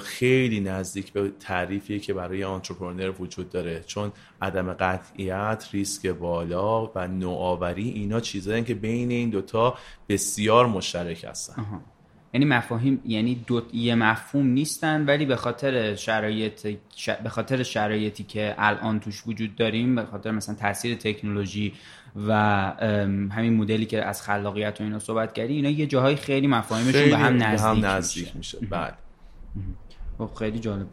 خیلی 0.00 0.60
نزدیک 0.60 1.12
به 1.12 1.32
تعریفیه 1.40 1.98
که 1.98 2.14
برای 2.14 2.44
آنترپرنر 2.44 3.12
وجود 3.20 3.50
داره 3.50 3.84
چون 3.86 4.12
عدم 4.42 4.72
قطعیت 4.72 5.68
ریسک 5.72 6.06
بالا 6.06 6.86
و 6.86 7.08
نوآوری 7.08 7.88
اینا 7.88 8.20
چیزایی 8.20 8.64
که 8.64 8.74
بین 8.74 9.10
این 9.10 9.30
دوتا 9.30 9.74
بسیار 10.08 10.66
مشترک 10.66 11.24
هستن. 11.24 11.84
یعنی 12.34 12.46
مفاهیم 12.46 13.00
یعنی 13.06 13.44
دو 13.46 13.62
یه 13.72 13.94
مفهوم 13.94 14.46
نیستن 14.46 15.06
ولی 15.06 15.26
به 15.26 15.36
خاطر 15.36 15.94
شرایط 15.94 16.76
به 17.22 17.28
خاطر 17.28 17.62
شرایطی 17.62 18.24
که 18.24 18.54
الان 18.58 19.00
توش 19.00 19.22
وجود 19.26 19.56
داریم 19.56 19.94
به 19.94 20.04
خاطر 20.04 20.30
مثلا 20.30 20.54
تاثیر 20.54 20.94
تکنولوژی 20.94 21.72
و 22.26 22.32
همین 23.30 23.56
مدلی 23.56 23.86
که 23.86 24.04
از 24.04 24.22
خلاقیت 24.22 24.80
و 24.80 24.84
اینا 24.84 24.98
صحبت 24.98 25.32
کردی 25.32 25.54
اینا 25.54 25.70
یه 25.70 25.86
جاهای 25.86 26.16
خیلی 26.16 26.46
مفاهیمشون 26.46 27.10
به 27.10 27.16
هم 27.16 27.42
نزدیک, 27.42 27.66
هم 27.66 27.86
نزدیک 27.86 28.36
میشه, 28.36 28.58
میشه. 28.58 28.66
بله 28.70 28.94
خب 30.18 30.30
خیلی 30.38 30.58
جالب 30.58 30.86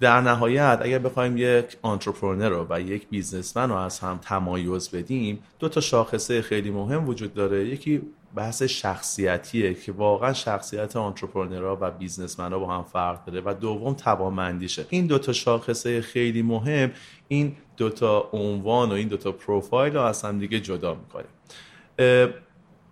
در 0.00 0.20
نهایت 0.20 0.78
اگر 0.82 0.98
بخوایم 0.98 1.36
یک 1.36 1.76
entrepreneur 1.82 2.48
رو 2.48 2.66
و 2.70 2.80
یک 2.80 3.08
businessman 3.08 3.68
رو 3.68 3.74
از 3.74 3.98
هم 3.98 4.18
تمایز 4.22 4.90
بدیم 4.90 5.38
دو 5.58 5.68
تا 5.68 5.80
شاخصه 5.80 6.42
خیلی 6.42 6.70
مهم 6.70 7.08
وجود 7.08 7.34
داره. 7.34 7.68
یکی 7.68 8.02
بحث 8.34 8.62
شخصیتیه 8.62 9.74
که 9.74 9.92
واقعا 9.92 10.32
شخصیت 10.32 10.96
entrepreneur 10.96 11.72
ها 11.72 11.78
و 11.80 11.90
businessman 11.90 12.52
ها 12.52 12.58
با 12.58 12.74
هم 12.74 12.82
فرق 12.82 13.24
داره 13.24 13.42
و 13.44 13.54
دوم 13.54 13.94
توانمندیشه. 13.94 14.86
این 14.88 15.06
دوتا 15.06 15.32
شاخصه 15.32 16.00
خیلی 16.00 16.42
مهم 16.42 16.90
این 17.28 17.56
دوتا 17.76 18.28
عنوان 18.32 18.90
و 18.90 18.92
این 18.92 19.08
دوتا 19.08 19.32
پروفایل 19.32 19.94
رو 19.94 20.02
از 20.02 20.22
هم 20.22 20.38
دیگه 20.38 20.60
جدا 20.60 20.94
می‌کنه 20.94 21.24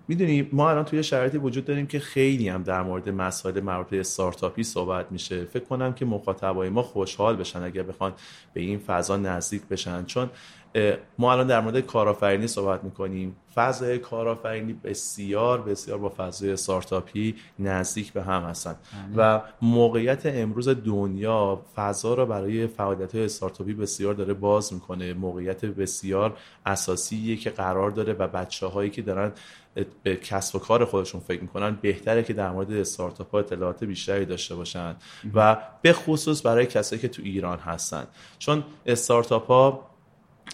می‌دونی 0.09 0.49
ما 0.53 0.71
الان 0.71 0.85
توی 0.85 1.03
شرایطی 1.03 1.39
وجود 1.39 1.65
داریم 1.65 1.87
که 1.87 1.99
خیلی 1.99 2.49
هم 2.49 2.63
در 2.63 2.83
مورد 2.83 3.09
مسائل 3.09 3.61
مربوط 3.61 3.87
به 3.87 4.01
استارتاپی 4.01 4.63
صحبت 4.63 5.13
میشه. 5.13 5.45
فکر 5.45 5.65
کنم 5.65 5.93
که 5.93 6.05
مخاطبای 6.05 6.69
ما 6.69 6.83
خوشحال 6.83 7.37
بشن 7.37 7.63
اگر 7.63 7.83
بخوان 7.83 8.13
به 8.55 8.61
این 8.61 8.79
فضا 8.79 9.17
نزدیک 9.17 9.63
بشن. 9.63 10.05
چون 10.05 10.31
ما 11.19 11.33
الان 11.33 11.47
در 11.47 11.61
مورد 11.61 11.81
کارآفرینی 11.81 12.47
صحبت 12.47 12.85
می‌کنیم. 12.85 13.37
فضای 13.55 13.99
کارآفرینی 13.99 14.73
بسیار 14.73 15.63
بسیار 15.63 15.99
با 15.99 16.13
فضای 16.17 16.51
استارتاپی 16.51 17.35
نزدیک 17.59 18.13
به 18.13 18.23
هم 18.23 18.43
هستن. 18.43 18.77
بله. 19.17 19.37
و 19.37 19.41
موقعیت 19.63 20.23
امروز 20.25 20.69
دنیا 20.69 21.63
فضا 21.77 22.15
را 22.15 22.27
برای 22.27 22.67
فعالیت 22.67 23.15
های 23.15 23.25
استارتاپی 23.25 23.75
بسیار 23.75 24.15
داره 24.15 24.35
باز 24.35 24.73
می‌کنه. 24.73 25.15
موقعیت 25.15 25.65
بسیار 25.65 26.37
اساسیه 26.67 27.37
که 27.37 27.51
قرار 27.51 27.91
داره 27.91 28.13
و 28.13 28.29
بچه 28.29 28.67
هایی 28.67 28.91
که 28.91 29.03
دارن 29.03 29.33
به 30.03 30.17
کسب 30.17 30.57
و 30.57 30.59
کار 30.59 30.85
خودشون 30.85 31.21
فکر 31.21 31.43
می‌کنن 31.43 31.79
بهتره 31.83 32.23
که 32.23 32.33
در 32.33 32.51
مورد 32.51 32.73
استارتاپ 32.73 33.31
ها 33.31 33.39
اطلاعات 33.39 33.85
بیشتری 33.85 34.25
داشته 34.25 34.55
باشن 34.55 34.97
و 35.35 35.57
به 35.83 35.93
خصوص 35.93 36.47
برای 36.47 36.67
کسایی 36.67 37.03
که 37.03 37.09
تو 37.09 37.23
ایران 37.23 37.59
هستن 37.59 38.07
چون 38.39 38.65
استارتاپ 38.87 39.47
ها 39.47 39.91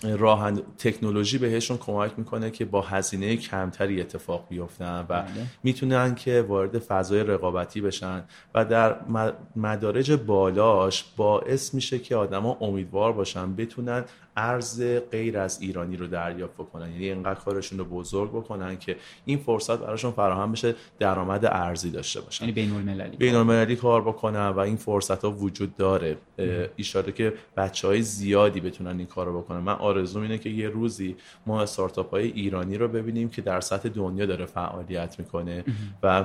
راه 0.03 0.53
تکنولوژی 0.79 1.39
بهشون 1.39 1.79
کمک 1.79 2.13
می‌کنه 2.17 2.51
که 2.51 2.65
با 2.65 2.81
هزینه 2.81 3.37
کمتری 3.37 4.01
اتفاق 4.01 4.47
بیفتن 4.49 5.01
و 5.01 5.03
بله. 5.03 5.27
می‌تونن 5.63 6.15
که 6.15 6.43
وارد 6.49 6.79
فضای 6.79 7.25
رقابتی 7.25 7.81
بشن 7.81 8.25
و 8.55 8.65
در 8.65 8.97
مدارج 9.57 10.13
بالاش 10.13 11.05
باعث 11.17 11.75
میشه 11.75 11.99
که 11.99 12.17
آدما 12.17 12.57
امیدوار 12.61 13.13
باشن 13.13 13.57
بتونن 13.57 14.05
ارز 14.37 14.83
غیر 15.11 15.39
از 15.39 15.63
ایرانی 15.63 15.97
رو 15.97 16.07
دریافت 16.07 16.55
بکنن. 16.55 16.93
یعنی 16.93 17.05
اینقدر 17.05 17.41
کارشون 17.41 17.79
رو 17.79 17.85
بزرگ 17.85 18.31
بکنن 18.31 18.79
که 18.79 18.97
این 19.25 19.39
فرصت 19.39 19.79
براشون 19.79 20.11
فراهم 20.13 20.53
بشه 20.53 20.75
درآمد 20.99 21.45
ارزی 21.45 21.91
داشته 21.91 22.21
باشن. 22.21 22.45
یعنی 22.45 22.53
بین 22.53 22.73
المللی 22.75 23.17
بین 23.17 23.35
المللی 23.35 23.77
کار 23.77 24.03
بکنن 24.03 24.49
و 24.49 24.59
این 24.59 24.77
فرصت 24.77 25.25
ها 25.25 25.31
وجود 25.31 25.77
داره. 25.77 26.17
اشاره 26.79 27.13
که 27.13 27.35
بچه 27.57 27.89
های 27.89 28.03
زیادی 28.03 28.61
بتونن 28.61 28.99
این 28.99 29.07
کار 29.07 29.27
رو 29.27 29.41
بکنن. 29.41 29.59
من 29.59 29.73
آرزوم 29.73 30.23
اینه 30.23 30.39
که 30.39 30.51
یه 30.51 30.69
روزی 30.69 31.17
ما 31.47 31.63
استارتاپ 31.63 32.11
های 32.11 32.27
ایرانی 32.27 32.79
رو 32.79 32.89
ببینیم 32.89 33.29
که 33.29 33.43
در 33.43 33.61
سطح 33.61 33.89
دنیا 33.89 34.27
داره 34.27 34.47
فعالیت 34.47 35.19
می‌کنه 35.19 35.65
و 36.03 36.25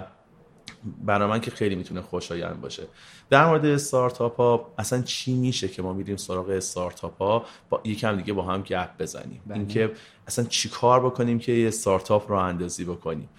برای 1.06 1.30
من 1.30 1.42
که 1.42 1.52
خیلی 1.52 1.76
می‌تونه 1.76 2.02
خوشایند 2.02 2.62
باشه. 2.62 2.84
در 3.30 3.48
مورد 3.48 3.66
استارتاپ 3.66 4.38
ها 4.38 4.74
اصلا 4.78 5.02
چی 5.02 5.34
میشه 5.34 5.68
که 5.68 5.82
ما 5.82 5.94
میریم 5.94 6.18
سراغ 6.18 6.50
استارتاپ 6.50 7.22
ها؟ 7.22 7.46
با 7.70 7.82
یکم 7.84 8.16
دیگه 8.16 8.34
با 8.34 8.44
هم 8.44 8.62
گپ 8.62 8.90
بزنیم. 9.00 9.42
بله. 9.48 9.58
اینکه 9.58 9.92
اصلا 10.28 10.46
چی 10.46 10.70
کار 10.70 11.06
بکنیم 11.06 11.40
که 11.40 11.52
یه 11.52 11.68
استارتاپ 11.68 12.32
رو 12.32 12.38
اندازی 12.38 12.86
بکنیم؟ 12.86 13.30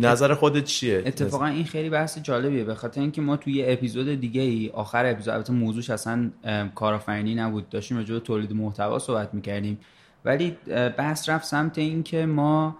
نظر 0.00 0.34
خودت 0.34 0.64
چیه؟ 0.64 1.02
اتفاقا 1.06 1.46
این 1.46 1.64
خیلی 1.64 1.90
بحث 1.90 2.18
جالبیه. 2.18 2.64
به 2.64 2.74
خاطر 2.74 3.00
اینکه 3.00 3.20
ما 3.20 3.36
توی 3.36 3.64
اپیزود 3.72 4.20
دیگه 4.20 4.40
ای 4.40 4.70
آخر 4.74 5.06
اپیزود 5.06 5.34
البته 5.34 5.52
موضوعش 5.52 5.90
اصلا 5.90 6.30
کارآفرینی 6.74 7.34
نبود. 7.34 7.68
داشتیم 7.68 7.96
راجع 7.96 8.14
به 8.14 8.20
تولید 8.20 8.52
محتوا 8.52 8.98
صحبت 8.98 9.34
می‌کردیم. 9.34 9.78
ولی 10.24 10.50
بحث 10.98 11.28
رفت 11.28 11.46
سمت 11.46 11.78
اینکه 11.78 12.26
ما 12.26 12.76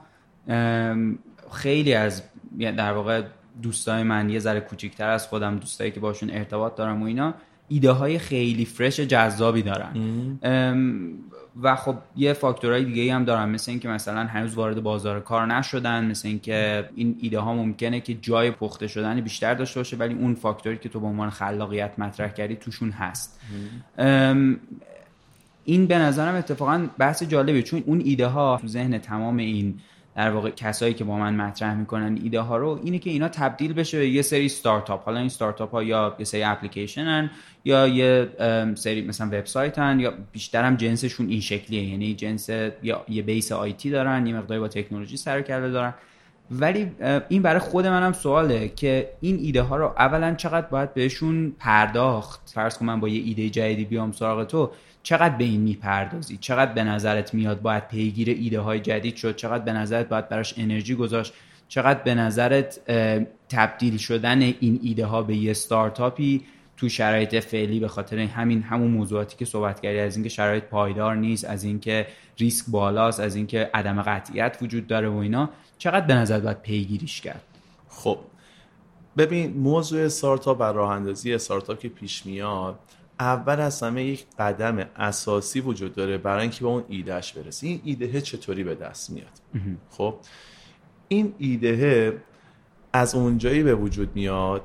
خیلی 1.52 1.94
از 1.94 2.22
در 2.58 2.92
واقع 2.92 3.22
دوستای 3.62 4.02
من 4.02 4.30
یه 4.30 4.38
ذره 4.38 4.60
کوچیکتر 4.60 5.08
از 5.08 5.28
خودم 5.28 5.58
دوستایی 5.58 5.90
که 5.90 6.00
باشون 6.00 6.30
ارتباط 6.30 6.74
دارم 6.74 7.02
و 7.02 7.04
اینا 7.06 7.34
ایده 7.68 7.90
های 7.90 8.18
خیلی 8.18 8.64
فرش 8.64 9.00
جذابی 9.00 9.62
دارن. 9.62 9.92
و 11.62 11.76
خب 11.76 11.94
یه 12.16 12.32
فاکتورهای 12.32 12.84
دیگه 12.84 13.14
هم 13.14 13.24
دارن 13.24 13.48
مثل 13.48 13.70
اینکه 13.70 13.88
مثلا 13.88 14.24
هنوز 14.24 14.54
وارد 14.54 14.82
بازار 14.82 15.20
کار 15.20 15.46
نشدن 15.46 16.04
مثل 16.04 16.28
اینکه 16.28 16.88
این 16.94 17.16
ایده 17.20 17.38
ها 17.38 17.54
ممکنه 17.54 18.00
که 18.00 18.14
جای 18.14 18.50
پخته 18.50 18.86
شدن 18.86 19.20
بیشتر 19.20 19.54
داشته 19.54 19.80
باشه 19.80 19.96
ولی 19.96 20.14
اون 20.14 20.34
فاکتوری 20.34 20.78
که 20.78 20.88
تو 20.88 21.00
به 21.00 21.06
عنوان 21.06 21.30
خلاقیت 21.30 21.98
مطرح 21.98 22.28
کردی 22.28 22.56
توشون 22.56 22.90
هست. 22.90 23.40
این 25.64 25.86
به 25.86 25.98
نظرم 25.98 26.34
اتفاقا 26.34 26.86
بحث 26.98 27.22
جالبه 27.22 27.62
چون 27.62 27.82
اون 27.86 28.00
ایده 28.04 28.26
ها 28.26 28.58
تو 28.60 28.68
ذهن 28.68 28.98
تمام 28.98 29.36
این 29.36 29.80
در 30.16 30.30
واقع 30.30 30.50
کسایی 30.50 30.94
که 30.94 31.04
با 31.04 31.16
من 31.16 31.34
مطرح 31.34 31.74
می‌کنن 31.74 32.18
ایده 32.22 32.40
ها 32.40 32.56
رو 32.56 32.80
اینه 32.84 32.98
که 32.98 33.10
اینا 33.10 33.28
تبدیل 33.28 33.72
بشه 33.72 33.98
به 33.98 34.08
یه 34.08 34.22
سری 34.22 34.48
ستارتاپ 34.48 35.04
حالا 35.04 35.18
این 35.20 35.28
ستارتاپ 35.28 35.70
ها 35.70 35.82
یا 35.82 36.16
یه 36.18 36.24
سری 36.24 36.42
اپلیکیشنن 36.42 37.30
یا 37.64 37.88
یه 37.88 38.28
سری 38.74 39.02
مثلا 39.02 39.26
وبسایتن 39.26 40.00
یا 40.00 40.12
بیشتر 40.32 40.64
هم 40.64 40.76
جنسشون 40.76 41.28
این 41.28 41.40
شکلیه. 41.40 41.82
یعنی 41.82 42.14
جنس 42.14 42.48
یا 42.82 43.04
یه 43.08 43.22
بیس 43.22 43.52
آیتی 43.52 43.90
دارن 43.90 44.26
یه 44.26 44.34
مقداری 44.34 44.60
با 44.60 44.68
تکنولوژی 44.68 45.16
سر 45.16 45.42
کرده 45.42 45.70
دارن. 45.70 45.94
ولی 46.50 46.90
این 47.28 47.42
برای 47.42 47.58
خود 47.58 47.86
منم 47.86 48.12
سواله 48.12 48.68
که 48.68 49.10
این 49.20 49.36
ایده 49.36 49.62
ها 49.62 49.76
رو 49.76 49.84
اولا 49.86 50.34
چقدر 50.34 50.66
باید 50.66 50.94
بهشون 50.94 51.52
پرداخت؟ 51.58 52.50
فرض 52.54 52.78
کن 52.78 52.86
من 52.86 53.00
با 53.00 53.08
یه 53.08 53.22
ایده 53.24 53.50
جدیدی 53.50 53.84
بیام 53.84 54.12
سراغ 54.12 54.44
تو. 54.44 54.70
چقدر 55.06 55.36
به 55.36 55.44
این 55.44 55.60
می‌پردازی؟ 55.60 56.36
چقدر 56.36 56.72
به 56.72 56.84
نظرت 56.84 57.34
میاد 57.34 57.62
باید 57.62 57.88
پیگیر 57.88 58.28
ایده 58.28 58.60
های 58.60 58.80
جدید 58.80 59.16
شد؟ 59.16 59.36
چقدر 59.36 59.64
به 59.64 59.72
نظرت 59.72 60.08
باید 60.08 60.28
براش 60.28 60.54
انرژی 60.58 60.94
گذاشت؟ 60.94 61.32
چقدر 61.68 62.02
به 62.02 62.14
نظرت 62.14 62.80
تبدیل 63.48 63.96
شدن 63.96 64.42
این 64.42 64.80
ایده 64.82 65.06
ها 65.06 65.22
به 65.22 65.36
یه 65.36 65.52
ستارتاپی 65.52 66.44
تو 66.76 66.88
شرایط 66.88 67.34
فعلی 67.34 67.80
به 67.80 67.88
خاطر 67.88 68.18
همین 68.18 68.62
همون 68.62 68.90
موضوعاتی 68.90 69.36
که 69.36 69.44
صحبت 69.44 69.80
کردی 69.80 69.98
از 69.98 70.16
اینکه 70.16 70.28
شرایط 70.28 70.64
پایدار 70.64 71.14
نیست 71.14 71.44
از 71.44 71.64
اینکه 71.64 72.06
ریسک 72.38 72.64
بالاست 72.68 73.20
از 73.20 73.36
اینکه 73.36 73.70
عدم 73.74 74.02
قطعیت 74.02 74.58
وجود 74.62 74.86
داره 74.86 75.08
و 75.08 75.16
اینا 75.16 75.50
چقدر 75.78 76.06
به 76.06 76.14
نظر 76.14 76.40
باید 76.40 76.62
پیگیریش 76.62 77.20
کرد؟ 77.20 77.42
خب 77.88 78.18
ببین 79.16 79.56
موضوع 79.56 80.04
استارتاپ 80.04 80.60
و 80.60 80.62
راه 80.62 80.90
اندازی 80.90 81.34
استارتاپ 81.34 81.78
که 81.78 81.88
پیش 81.88 82.26
میاد 82.26 82.78
اول 83.20 83.60
از 83.60 83.82
همه 83.82 84.04
یک 84.04 84.26
قدم 84.38 84.78
اساسی 84.96 85.60
وجود 85.60 85.94
داره 85.94 86.18
برای 86.18 86.42
اینکه 86.42 86.60
به 86.60 86.66
اون 86.66 86.84
ایدهش 86.88 87.32
برسی. 87.32 87.68
این 87.68 87.80
ایده 87.84 88.20
چطوری 88.20 88.64
به 88.64 88.74
دست 88.74 89.10
میاد؟ 89.10 89.40
خب 89.90 90.14
این 91.08 91.34
ایده 91.38 92.22
از 92.92 93.14
اونجایی 93.14 93.62
به 93.62 93.74
وجود 93.74 94.10
میاد 94.14 94.62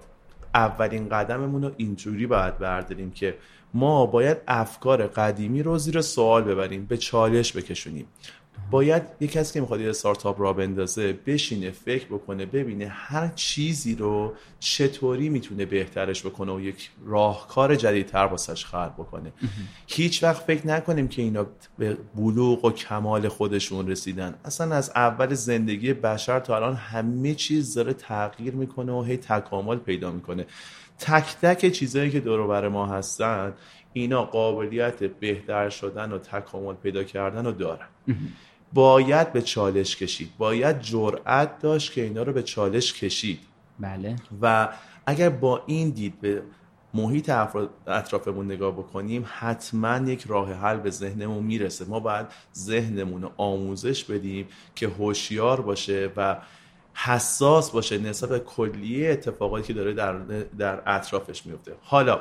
اولین 0.54 1.10
قدممون 1.10 1.64
رو 1.64 1.72
اینجوری 1.78 2.28
باید 2.28 2.58
برداریم 2.58 3.12
که 3.12 3.38
ما 3.74 4.06
باید 4.06 4.38
افکار 4.48 5.08
قدیمی 5.08 5.64
رو 5.64 5.78
زیر 5.78 6.02
سوال 6.02 6.44
ببریم 6.44 6.86
به 6.86 6.98
چالش 6.98 7.58
بکشونیم. 7.58 8.06
باید 8.72 9.04
یه 9.20 9.28
کسی 9.28 9.54
که 9.54 9.62
می‌خواد 9.62 9.82
یه 9.82 9.90
استارتاپ 9.90 10.42
را 10.42 10.54
بندازه 10.54 11.14
بشینه 11.14 11.72
فکر 11.72 12.06
بکنه 12.06 12.46
ببینه 12.46 12.88
هر 12.88 13.28
چیزی 13.28 13.96
رو 13.96 14.34
چطوری 14.60 15.30
می‌تونه 15.30 15.66
بهترش 15.66 16.26
بکنه 16.26 16.52
و 16.52 16.62
یک 16.62 16.90
راهکار 17.06 17.76
جدیدتر 17.76 18.26
واسش 18.26 18.66
خلق 18.66 18.94
بکنه. 18.94 19.34
هیچ 19.88 20.24
وقت 20.24 20.44
فکر 20.44 20.68
نکنیم 20.68 21.08
که 21.08 21.22
اینا 21.22 21.46
به 21.78 21.98
بلوغ 22.16 22.66
و 22.66 22.72
کمال 22.72 23.28
خودشون 23.28 23.88
رسیدن. 23.88 24.36
اصلا 24.46 24.76
از 24.76 24.92
اول 24.96 25.34
زندگی 25.34 25.94
بشر 25.94 26.40
تا 26.40 26.56
الان 26.56 26.76
همه 26.76 27.36
چیز 27.36 27.74
داره 27.74 27.94
تغییر 27.94 28.54
می‌کنه 28.54 28.92
و 28.92 29.02
هی 29.02 29.18
تکامل 29.18 29.78
پیدا 29.78 30.12
می‌کنه. 30.12 30.46
تک 31.00 31.36
تک 31.42 31.72
چیزهایی 31.72 32.12
که 32.12 32.20
دور 32.20 32.48
بر 32.48 32.68
ما 32.68 32.88
هستن 32.88 33.54
اینا 33.94 34.24
قابلیت 34.24 35.04
بهتر 35.04 35.70
شدن 35.70 36.12
و 36.12 36.18
تکامل 36.18 36.74
پیدا 36.74 37.04
کردن 37.04 37.46
رو 37.46 37.52
دارن. 37.52 37.88
باید 38.74 39.34
به 39.34 39.42
چالش 39.42 39.96
کشید. 39.96 40.30
باید 40.38 40.80
جرأت 40.80 41.60
داشت 41.60 41.94
که 41.94 42.02
اینا 42.04 42.24
رو 42.24 42.34
به 42.34 42.44
چالش 42.44 42.94
کشید. 42.94 43.40
بله. 43.80 44.16
و 44.42 44.70
اگر 45.06 45.30
با 45.30 45.64
این 45.66 45.90
دید 45.90 46.22
به 46.22 46.42
محیط 46.94 47.32
اطرافمون 47.88 48.46
نگاه 48.46 48.72
بکنیم 48.72 49.26
حتما 49.28 49.98
یک 49.98 50.24
راه 50.28 50.54
حل 50.54 50.78
به 50.78 50.90
ذهنمون 50.90 51.44
می‌رسه. 51.44 51.86
ما 51.86 52.00
باید 52.00 52.26
ذهنمون 52.56 53.22
رو 53.22 53.32
آموزش 53.38 54.04
بدیم 54.04 54.48
که 54.76 54.88
هوشیار 54.88 55.62
باشه 55.62 56.12
و 56.18 56.38
حساس 56.94 57.72
باشه 57.72 57.98
نسبت 57.98 58.30
به 58.30 58.40
کلیه 58.40 59.12
اتفاقاتی 59.12 59.68
که 59.68 59.74
داره 59.74 59.94
در, 59.94 60.18
در 60.58 60.82
اطرافش 60.86 61.46
میفته. 61.46 61.76
حالا 61.82 62.20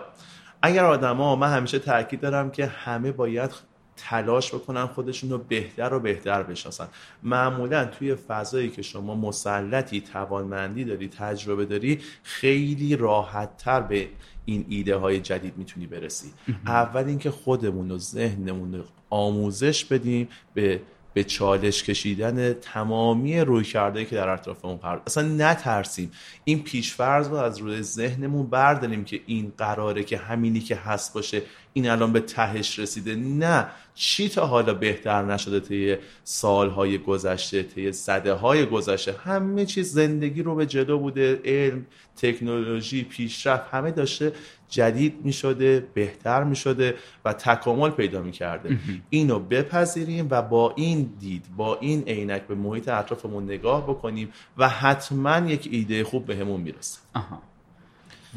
اگر 0.63 0.85
آدما 0.85 1.37
من 1.37 1.53
همیشه 1.53 1.79
تاکید 1.79 2.21
دارم 2.21 2.51
که 2.51 2.67
همه 2.67 3.13
باید 3.13 3.51
تلاش 3.97 4.55
بکنن 4.55 4.87
خودشون 4.87 5.31
رو 5.31 5.39
بهتر 5.39 5.95
و 5.95 6.01
بهتر 6.01 6.43
بشناسن. 6.43 6.89
معمولا 7.23 7.85
توی 7.85 8.15
فضایی 8.15 8.71
که 8.71 8.83
شما 8.83 9.15
مسلطی 9.15 10.01
توانمندی 10.01 10.85
داری 10.85 11.09
تجربه 11.09 11.65
داری 11.65 12.01
خیلی 12.23 12.97
راحت 12.97 13.57
تر 13.57 13.81
به 13.81 14.09
این 14.45 14.67
ایده 14.69 14.97
های 14.97 15.21
جدید 15.21 15.57
می‌تونی 15.57 15.87
برسی. 15.87 16.33
اول 16.67 17.05
اینکه 17.05 17.31
خودمون 17.31 17.91
و 17.91 17.99
ذهنمون 17.99 18.75
رو 18.75 18.85
آموزش 19.11 19.85
بدیم 19.85 20.29
به 20.55 20.81
به 21.15 21.25
چالش 21.25 21.83
کشیدن 21.83 22.53
تمامی 22.53 23.41
روی 23.41 23.65
کرده 23.65 24.05
که 24.05 24.17
در 24.17 24.29
اطرافمون 24.29 24.77
قرار 24.77 25.03
اصلا 25.07 25.29
نترسیم. 25.29 26.11
این 26.45 26.63
پیشفرض 26.63 27.29
رو 27.29 27.35
از 27.35 27.59
روی 27.59 27.83
ذهنمون 27.83 28.47
برداریم 28.47 29.05
که 29.05 29.21
این 29.27 29.53
قراره 29.59 30.05
که 30.05 30.17
همینی 30.19 30.61
که 30.61 30.77
هست 30.77 31.15
باشه 31.15 31.43
این 31.73 31.91
الان 31.91 32.13
به 32.13 32.21
تهش 32.21 32.79
رسیده. 32.79 33.15
نه. 33.17 33.67
چی 33.95 34.29
تا 34.29 34.47
حالا 34.47 34.75
بهتر 34.75 35.23
نشده 35.23 35.61
طی 35.61 35.97
سالهای 36.25 36.99
گذشته 36.99 37.63
طی 37.63 37.93
صده 37.93 38.33
های 38.33 38.67
گذشته؟ 38.67 39.13
همه 39.13 39.67
چیز 39.67 39.93
زندگی 39.93 40.43
رو 40.43 40.55
به 40.55 40.67
جلو 40.67 40.99
بوده. 40.99 41.41
علم 41.45 41.87
تکنولوژی 42.17 43.05
پیشرفت 43.05 43.65
همه 43.71 43.91
داشته 43.91 44.33
جدید 44.71 45.25
می 45.25 45.33
شده 45.33 45.89
بهتر 45.95 46.45
می 46.45 46.57
شده 46.57 46.95
و 47.25 47.33
تکامل 47.33 47.91
پیدا 47.91 48.23
می 48.23 48.33
کرده 48.33 48.79
اینو 49.11 49.39
بپذیریم 49.39 50.29
و 50.31 50.43
با 50.43 50.73
این 50.77 51.11
دید 51.21 51.47
با 51.57 51.79
این 51.81 52.03
عینک 52.03 52.43
به 52.43 52.55
محیط 52.55 52.89
اطرافمون 52.89 53.45
نگاه 53.45 53.83
بکنیم 53.83 54.29
و 54.59 54.69
حتما 54.69 55.39
یک 55.39 55.69
ایده 55.73 56.05
خوب 56.05 56.27
بهمون 56.27 56.65
به 56.65 56.73
می‌رسه 56.73 56.99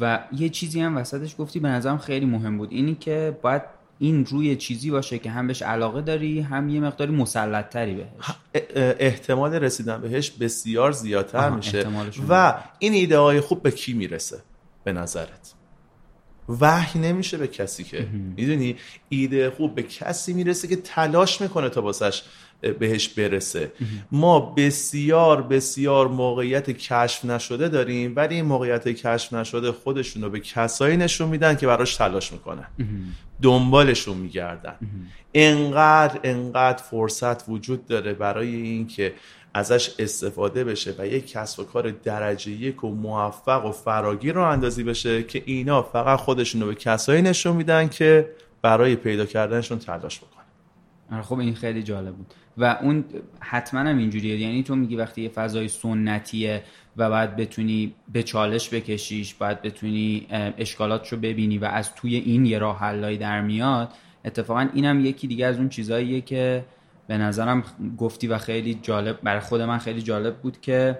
و 0.00 0.24
یه 0.32 0.48
چیزی 0.48 0.80
هم 0.80 0.96
وسطش 0.96 1.34
گفتی 1.38 1.60
به 1.60 1.68
نظرم 1.68 1.98
خیلی 1.98 2.26
مهم 2.26 2.58
بود. 2.58 2.72
اینی 2.72 2.94
که 2.94 3.38
باید 3.42 3.62
این 3.98 4.26
روی 4.26 4.56
چیزی 4.56 4.90
باشه 4.90 5.18
که 5.18 5.30
هم 5.30 5.46
بهش 5.46 5.62
علاقه 5.62 6.02
داری 6.02 6.40
هم 6.40 6.68
یه 6.68 6.80
مقداری 6.80 7.12
مسلط 7.12 7.68
تری 7.68 7.94
بهش 7.94 8.36
احتمال 8.98 9.54
رسیدن 9.54 10.00
بهش 10.00 10.30
بسیار 10.30 10.92
زیادتر 10.92 11.50
میشه 11.50 11.88
و 12.28 12.54
این 12.78 12.92
ایده 12.92 13.18
های 13.18 13.40
خوب 13.40 13.62
به 13.62 13.70
کی 13.70 13.92
می‌رسه؟ 13.92 14.42
به 14.84 14.92
نظرت. 14.92 15.54
وحی 16.48 17.00
نمیشه 17.00 17.36
به 17.36 17.46
کسی 17.46 17.84
که. 17.84 18.06
می‌دونی؟ 18.36 18.76
ایده 19.08 19.50
خوب 19.50 19.74
به 19.74 19.82
کسی 19.82 20.32
می‌رسه 20.32 20.68
که 20.68 20.76
تلاش 20.76 21.40
می‌کنه 21.40 21.68
تا 21.68 21.80
باسش 21.80 22.22
بهش 22.78 23.08
برسه. 23.08 23.72
ما 24.12 24.40
بسیار 24.40 25.42
بسیار 25.42 26.08
موقعیت 26.08 26.70
کشف 26.70 27.24
نشده 27.24 27.68
داریم 27.68 28.12
ولی 28.16 28.34
این 28.34 28.44
موقعیت 28.44 28.88
کشف 28.88 29.32
نشده 29.32 29.72
خودشون 29.72 30.22
رو 30.22 30.30
به 30.30 30.40
کسایی 30.40 30.96
نشون 30.96 31.28
میدن 31.28 31.56
که 31.56 31.66
براش 31.66 31.96
تلاش 31.96 32.32
می‌کنن. 32.32 32.66
دنبالشون 33.42 34.16
میگردن. 34.16 34.76
انقدر 35.34 36.20
انقدر 36.24 36.82
فرصت 36.82 37.48
وجود 37.48 37.86
داره 37.86 38.12
برای 38.14 38.54
اینکه 38.54 39.12
ازش 39.54 39.94
استفاده 39.98 40.64
بشه 40.64 40.94
و 40.98 41.06
یک 41.06 41.30
کسب 41.30 41.60
و 41.60 41.64
کار 41.64 41.90
درجه 41.90 42.52
یک 42.52 42.84
و 42.84 42.90
موفق 42.90 43.64
و 43.64 43.72
فراگیر 43.72 44.34
رو 44.34 44.42
اندازی 44.42 44.84
بشه 44.84 45.22
که 45.22 45.42
اینا 45.46 45.82
فقط 45.82 46.18
خودشون 46.18 46.60
رو 46.60 46.66
به 46.66 46.74
کسایی 46.74 47.22
نشون 47.22 47.56
میدن 47.56 47.88
که 47.88 48.30
برای 48.62 48.96
پیدا 48.96 49.26
کردنشون 49.26 49.78
تلاش 49.78 50.18
بکنن. 50.18 50.44
آره، 51.12 51.22
خب 51.22 51.38
این 51.38 51.54
خیلی 51.54 51.82
جالب 51.82 52.14
بود. 52.14 52.34
و 52.56 52.78
اون 52.82 53.04
حتما 53.40 53.80
هم 53.80 53.98
اینجوریه. 53.98 54.40
یعنی 54.40 54.62
تو 54.62 54.76
میگی 54.76 54.96
وقتی 54.96 55.22
یه 55.22 55.28
فضای 55.28 55.68
سنتیه 55.68 56.62
و 56.96 57.10
باید 57.10 57.36
بتونی 57.36 57.94
به 58.12 58.22
چالش 58.22 58.74
بکشیش 58.74 59.34
باید 59.34 59.62
بتونی 59.62 60.26
اشکالات 60.58 61.12
رو 61.12 61.18
ببینی 61.18 61.58
و 61.58 61.64
از 61.64 61.94
توی 61.94 62.16
این 62.16 62.46
یه 62.46 62.58
راه 62.58 62.78
حلایی 62.78 63.18
در 63.18 63.40
میاد 63.40 63.92
اتفاقا 64.24 64.68
اینم 64.74 65.04
یکی 65.04 65.26
دیگه 65.26 65.46
از 65.46 65.56
اون 65.58 65.68
چیزاییه 65.68 66.20
که 66.20 66.64
به 67.06 67.18
نظرم 67.18 67.64
گفتی 67.98 68.26
و 68.26 68.38
خیلی 68.38 68.78
جالب 68.82 69.18
برای 69.22 69.40
خود 69.40 69.60
من 69.60 69.78
خیلی 69.78 70.02
جالب 70.02 70.36
بود 70.36 70.60
که 70.60 70.98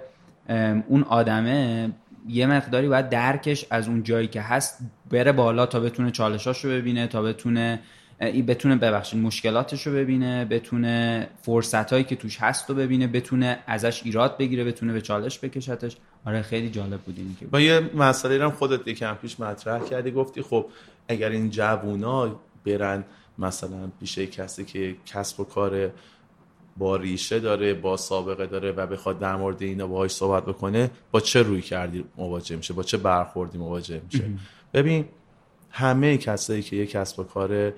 اون 0.88 1.02
آدمه 1.02 1.90
یه 2.28 2.46
مقداری 2.46 2.88
باید 2.88 3.08
درکش 3.08 3.66
از 3.70 3.88
اون 3.88 4.02
جایی 4.02 4.28
که 4.28 4.40
هست 4.40 4.78
بره 5.10 5.32
بالا 5.32 5.66
تا 5.66 5.80
بتونه 5.80 6.10
چالشاشو 6.10 6.68
ببینه 6.68 7.06
تا 7.06 7.22
بتونه 7.22 7.80
بتونه 8.20 8.76
ببخشید 8.76 9.20
مشکلاتش 9.20 9.86
رو 9.86 9.92
ببینه 9.92 10.44
بتونه 10.44 11.26
فرصت 11.42 11.92
هایی 11.92 12.04
که 12.04 12.16
توش 12.16 12.38
هست 12.40 12.70
رو 12.70 12.76
ببینه 12.76 13.06
بتونه 13.06 13.58
ازش 13.66 14.02
ایراد 14.04 14.38
بگیره 14.38 14.64
بتونه 14.64 14.92
به 14.92 15.00
چالش 15.00 15.38
بکشتش. 15.38 15.96
آره 16.26 16.42
خیلی 16.42 16.70
جالب 16.70 17.00
بود 17.00 17.14
این 17.18 17.36
که 17.40 17.46
با 17.46 17.60
یه 17.60 17.90
مسئله 17.94 18.44
هم 18.44 18.50
خودت 18.50 18.88
یکم 18.88 19.14
پیش 19.14 19.40
مطرح 19.40 19.84
کردی 19.84 20.10
گفتی 20.10 20.42
خب 20.42 20.66
اگر 21.08 21.28
این 21.28 21.50
جوونا 21.50 22.40
برن 22.66 23.04
مثلا 23.38 23.90
پیش 24.00 24.18
کسی 24.18 24.64
که 24.64 24.96
کسب 25.06 25.40
و 25.40 25.44
کار 25.44 25.90
با 26.76 26.96
ریشه 26.96 27.40
داره 27.40 27.74
با 27.74 27.96
سابقه 27.96 28.46
داره 28.46 28.72
و 28.72 28.86
بخواد 28.86 29.18
در 29.18 29.36
مورد 29.36 29.62
اینا 29.62 29.86
باهاش 29.86 30.10
صحبت 30.10 30.44
بکنه 30.44 30.90
با 31.10 31.20
چه 31.20 31.42
روی 31.42 31.62
کردی 31.62 32.04
مواجه 32.16 32.56
میشه؟ 32.56 32.74
با 32.74 32.82
چه 32.82 32.96
برخوردی 32.96 33.58
مواجه 33.58 34.02
میشه؟ 34.04 34.24
ببین 34.74 35.04
همه 35.70 36.16
کسایی 36.16 36.62
که 36.62 36.76
یک 36.76 36.90
کسب 36.90 37.20
و 37.20 37.24
کار 37.24 37.72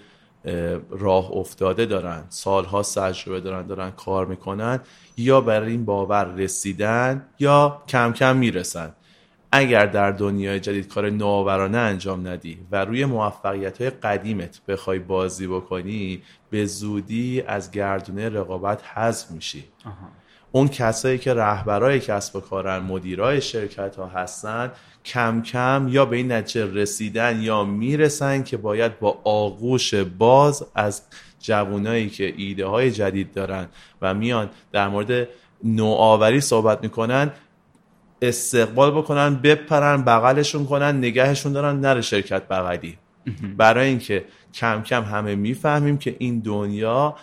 راه 0.91 1.31
افتاده 1.33 1.87
دارن 1.87 2.25
سالها 2.29 2.83
تجربه 2.83 3.41
دارن 3.41 3.67
دارن 3.67 3.91
کار 3.91 4.27
می‌کنن 4.27 4.81
یا 5.17 5.41
برای 5.41 5.71
این 5.71 5.85
باور 5.85 6.25
رسیدن 6.25 7.27
یا 7.39 7.83
کم 7.89 8.13
کم 8.13 8.37
می‌رسن. 8.37 8.95
اگر 9.53 9.87
در 9.87 10.11
دنیای 10.11 10.61
جدید 10.61 10.89
کار 10.89 11.11
نوآورانه 11.11 11.79
انجام 11.79 12.29
ندی 12.29 12.59
و 12.73 12.85
روی 12.85 13.05
موفقیت 13.05 13.81
های 13.81 13.91
قدیمت 13.91 14.61
بخوای 14.69 14.99
بازی 14.99 15.47
بکنی 15.47 16.23
به 16.51 16.65
زودی 16.65 17.43
از 17.47 17.71
گردونه 17.71 18.29
رقابت 18.29 18.83
حذف 18.95 19.31
میشی. 19.31 19.65
اون 20.53 20.69
کسایی 20.69 21.19
که 21.19 21.35
رهبرای 21.35 22.01
کسب 22.01 22.37
و 22.37 22.41
کارن 22.41 22.79
مدیرای 22.79 23.41
شرکت 23.41 23.97
ها 23.97 24.07
هستن 24.07 24.73
کم 25.05 25.43
کم 25.43 25.87
یا 25.91 26.05
به 26.05 26.17
این 26.17 26.33
نتیجه 26.33 26.75
رسیدن 26.75 27.41
یا 27.41 27.65
می‌رسن 27.65 28.43
که 28.43 28.57
باید 28.57 28.99
با 28.99 29.19
آغوش 29.25 29.95
باز 29.95 30.67
از 30.75 31.03
جوانایی 31.41 32.11
که 32.11 32.35
ایده 32.37 32.67
های 32.67 32.91
جدید 32.91 33.33
دارن 33.33 33.67
و 34.03 34.15
میان 34.15 34.51
در 34.73 34.89
مورد 34.89 35.29
نوآوری 35.65 36.41
صحبت 36.41 36.83
می‌کنن 36.83 37.31
استقبال 38.23 38.91
بکنن 38.91 39.35
بپرن 39.35 40.03
بغلشون 40.03 40.67
کنن 40.67 40.99
نگهشون 40.99 41.53
دارن 41.53 41.81
نره 41.81 42.01
شرکت 42.01 42.49
بغلی. 42.49 42.99
برای 43.57 43.89
اینکه 43.89 44.25
کم 44.55 44.83
کم 44.83 45.03
همه 45.03 45.35
می‌فهمیم 45.35 45.99
که 45.99 46.17
این 46.19 46.41
دنیا 46.41 47.17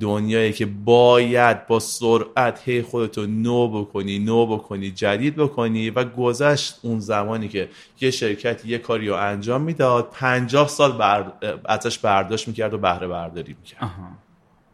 دنیایی 0.00 0.52
که 0.52 0.66
باید 0.66 1.66
با 1.66 1.80
سرعت 1.80 2.62
هی 2.64 2.82
خودتو 2.82 3.26
نو 3.26 3.68
بکنی 3.68 4.18
نو 4.18 4.46
بکنی 4.46 4.90
جدید 4.90 5.36
بکنی 5.36 5.90
و 5.90 6.04
گذشت 6.04 6.78
اون 6.82 7.00
زمانی 7.00 7.48
که 7.48 7.68
یه 8.00 8.10
شرکت 8.10 8.64
یه 8.64 8.78
کاری 8.78 9.08
رو 9.08 9.14
انجام 9.14 9.62
می‌داد 9.62 10.08
پنجاه 10.12 10.68
سال 10.68 10.92
بر... 10.92 11.32
ازش 11.64 11.98
برداشت 11.98 12.48
می‌کرد 12.48 12.74
و 12.74 12.78
بهره 12.78 13.08
برداری 13.08 13.56
می‌کرد. 13.58 13.90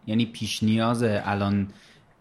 یعنی 0.07 0.27
پیش 0.27 0.63
نیاز 0.63 1.03
الان 1.03 1.69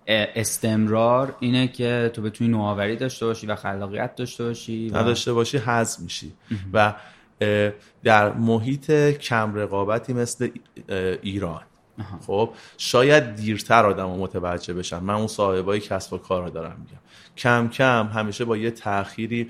استمرار 0.07 1.35
اینه 1.39 1.67
که 1.67 2.11
تو 2.13 2.21
بتونی 2.21 2.49
نوآوری 2.49 2.95
داشته 2.95 3.25
باشی 3.25 3.47
و 3.47 3.55
خلاقیت 3.55 4.15
داشته 4.15 4.43
باشی 4.43 4.89
و... 4.89 4.97
نداشته 4.97 5.33
باشی 5.33 5.57
حذف 5.57 5.99
میشی. 5.99 6.33
و 6.73 6.93
در 8.03 8.33
محیط 8.33 8.91
کم 9.17 9.55
رقابتی 9.55 10.13
مثل 10.13 10.49
ایران. 11.21 11.61
خب 12.27 12.53
شاید 12.77 13.35
دیرتر 13.35 13.85
آدم 13.85 14.09
متوجه 14.09 14.73
بشن. 14.73 14.99
من 14.99 15.13
اون 15.13 15.27
صاحبای 15.27 15.79
کسب 15.79 16.13
و 16.13 16.17
کار 16.17 16.43
رو 16.43 16.49
دارم 16.49 16.77
میگم. 16.79 17.01
کم 17.37 17.69
کم 17.69 18.09
همیشه 18.13 18.45
با 18.45 18.57
یه 18.57 18.71
تأخیری 18.71 19.49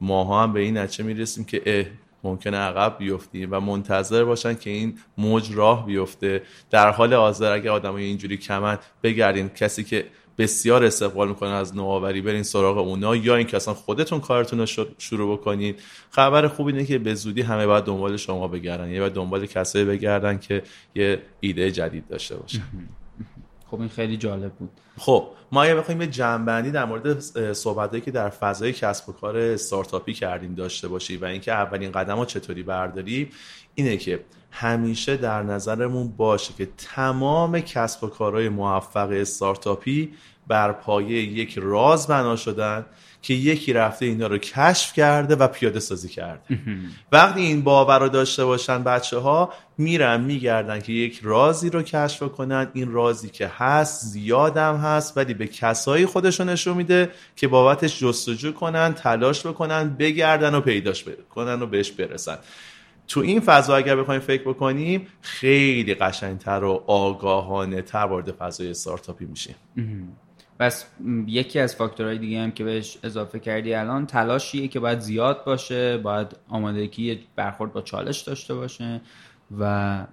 ماها 0.00 0.42
هم 0.42 0.52
به 0.52 0.60
این 0.60 0.78
نتیجه 0.78 1.04
می‌رسیم 1.04 1.44
که 1.44 1.90
ممکنه 2.24 2.56
عقب 2.56 2.98
بیفتیم 2.98 3.48
و 3.52 3.60
منتظر 3.60 4.24
باشن 4.24 4.54
که 4.54 4.70
این 4.70 4.98
موج 5.18 5.52
راه 5.52 5.86
بیفته. 5.86 6.42
در 6.70 6.90
حال 6.90 7.14
حاضر 7.14 7.52
اگه 7.52 7.70
آدمای 7.70 8.04
اینجوری 8.04 8.36
کمن 8.36 8.78
بگردین 9.02 9.48
کسی 9.48 9.84
که 9.84 10.04
بسیار 10.38 10.84
استقبال 10.84 11.28
می‌کنن 11.28 11.50
از 11.50 11.76
نوآوری 11.76 12.20
برین 12.22 12.42
سراغ 12.42 12.78
اونا 12.78 13.16
یا 13.16 13.36
اینکه 13.36 13.56
اصلا 13.56 13.74
خودتون 13.74 14.20
کارتون 14.20 14.58
رو 14.58 14.66
شروع 14.98 15.38
بکنید 15.38 15.82
خبر 16.10 16.48
خوب 16.48 16.66
اینه 16.66 16.84
که 16.84 16.98
به 16.98 17.14
زودی 17.14 17.42
همه 17.42 17.66
باید 17.66 17.84
دنبال 17.84 18.16
شما 18.16 18.48
بگردن. 18.48 18.90
یا 18.90 19.00
باید 19.00 19.12
دنبال 19.12 19.46
کسایی 19.46 19.84
بگردن 19.84 20.38
که 20.38 20.62
یه 20.94 21.22
ایده 21.40 21.70
جدید 21.70 22.08
داشته 22.08 22.36
باشن. 22.36 22.62
خب 23.70 23.80
این 23.80 23.88
خیلی 23.88 24.16
جالب 24.16 24.52
بود. 24.52 24.70
خب 24.98 25.28
ما 25.52 25.62
اگه 25.62 25.74
بخوایم 25.74 26.00
یه 26.00 26.06
جنبندی 26.06 26.70
در 26.70 26.84
مورد 26.84 27.20
صحبتایی 27.52 28.02
که 28.02 28.10
در 28.10 28.28
فضای 28.28 28.72
کسب 28.72 29.08
و 29.08 29.12
کار 29.12 29.36
استارتاپی 29.36 30.14
کردیم 30.14 30.54
داشته 30.54 30.88
باشی 30.88 31.16
و 31.16 31.24
اینکه 31.24 31.52
اولین 31.52 31.92
قدم 31.92 32.16
ها 32.16 32.24
چطوری 32.24 32.62
برداری 32.62 33.30
اینه 33.74 33.96
که 33.96 34.24
همیشه 34.50 35.16
در 35.16 35.42
نظرمون 35.42 36.08
باشه 36.08 36.54
که 36.58 36.68
تمام 36.76 37.60
کسب 37.60 38.04
و 38.04 38.06
کارهای 38.06 38.48
موفق 38.48 39.10
استارتاپی 39.12 40.14
بر 40.46 40.72
پایه 40.72 41.22
یک 41.22 41.58
راز 41.58 42.06
بنا 42.06 42.36
شدن 42.36 42.86
که 43.22 43.34
یکی 43.34 43.72
رفته 43.72 44.06
اینا 44.06 44.26
رو 44.26 44.38
کشف 44.38 44.92
کرده 44.92 45.36
و 45.36 45.48
پیاده 45.48 45.80
سازی 45.80 46.08
کرده. 46.08 46.58
وقتی 47.12 47.40
این 47.40 47.62
باور 47.62 47.98
رو 47.98 48.08
داشته 48.08 48.44
باشن 48.44 48.84
بچه 48.84 49.18
ها 49.18 49.52
میرن 49.78 50.20
میگردن 50.20 50.80
که 50.80 50.92
یک 50.92 51.20
رازی 51.22 51.70
رو 51.70 51.82
کشف 51.82 52.22
کنن. 52.22 52.70
این 52.72 52.92
رازی 52.92 53.28
که 53.28 53.50
هست 53.56 54.04
زیادم 54.04 54.76
هست 54.76 55.16
ولی 55.16 55.34
به 55.34 55.46
کسایی 55.46 56.06
خودشون 56.06 56.48
نشون 56.48 56.76
میده 56.76 57.10
که 57.36 57.48
بابتش 57.48 58.00
جستجو 58.00 58.52
کنن 58.52 58.94
تلاش 58.94 59.46
بکنن 59.46 59.96
بگردن 59.98 60.54
و 60.54 60.60
پیداش 60.60 61.04
کنن 61.30 61.62
و 61.62 61.66
بهش 61.66 61.90
برسن. 61.90 62.38
تو 63.08 63.20
این 63.20 63.40
فضا 63.40 63.76
اگر 63.76 63.96
بخوایم 63.96 64.20
فکر 64.20 64.42
بکنیم 64.42 65.06
خیلی 65.20 65.94
قشنگتر 65.94 66.64
و 66.64 66.84
آگاهانه 66.86 67.82
تر 67.82 67.98
وارد 67.98 68.32
فضای 68.32 68.70
استارتاپی 68.70 69.24
میشیم. 69.24 69.54
پس 70.58 70.86
یکی 71.26 71.58
از 71.58 71.76
فاکتورهای 71.76 72.18
دیگه 72.18 72.40
هم 72.40 72.50
که 72.50 72.64
بهش 72.64 72.98
اضافه 73.02 73.38
کردی 73.38 73.74
الان 73.74 74.06
تلاشیه 74.06 74.68
که 74.68 74.80
باید 74.80 74.98
زیاد 74.98 75.44
باشه 75.44 75.98
باید 75.98 76.36
آمادگی 76.48 77.20
برخورد 77.36 77.72
با 77.72 77.82
چالش 77.82 78.20
داشته 78.20 78.54
باشه 78.54 79.00
و 79.58 80.06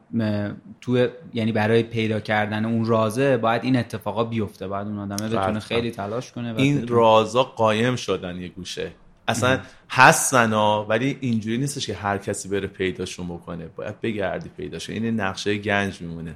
تو 0.81 1.07
یعنی 1.33 1.51
برای 1.51 1.83
پیدا 1.83 2.19
کردن 2.19 2.65
اون 2.65 2.85
رازه 2.85 3.37
باید 3.37 3.63
این 3.63 3.75
اتفاقا 3.75 4.23
بیفته 4.23 4.67
باید 4.67 4.87
اون 4.87 4.99
آدمه 4.99 5.29
بتونه 5.29 5.59
خیلی 5.59 5.91
تلاش 5.91 6.31
کنه 6.31 6.53
و 6.53 6.57
این 6.57 6.87
رازا 6.87 7.43
قایم 7.43 7.95
شدن 7.95 8.41
یه 8.41 8.47
گوشه. 8.47 8.91
اصلا 9.27 9.59
هستن 9.89 10.53
ها 10.53 10.85
ولی 10.89 11.17
اینجوری 11.21 11.57
نیستش 11.57 11.87
که 11.87 11.93
هر 11.93 12.17
کسی 12.17 12.49
بره 12.49 12.67
پیداشون 12.67 13.27
بکنه. 13.27 13.67
باید 13.75 14.01
بگردی 14.01 14.49
پیداشون 14.49 14.95
این 14.95 15.19
نقشه 15.19 15.57
گنج 15.57 16.01
میمونه. 16.01 16.35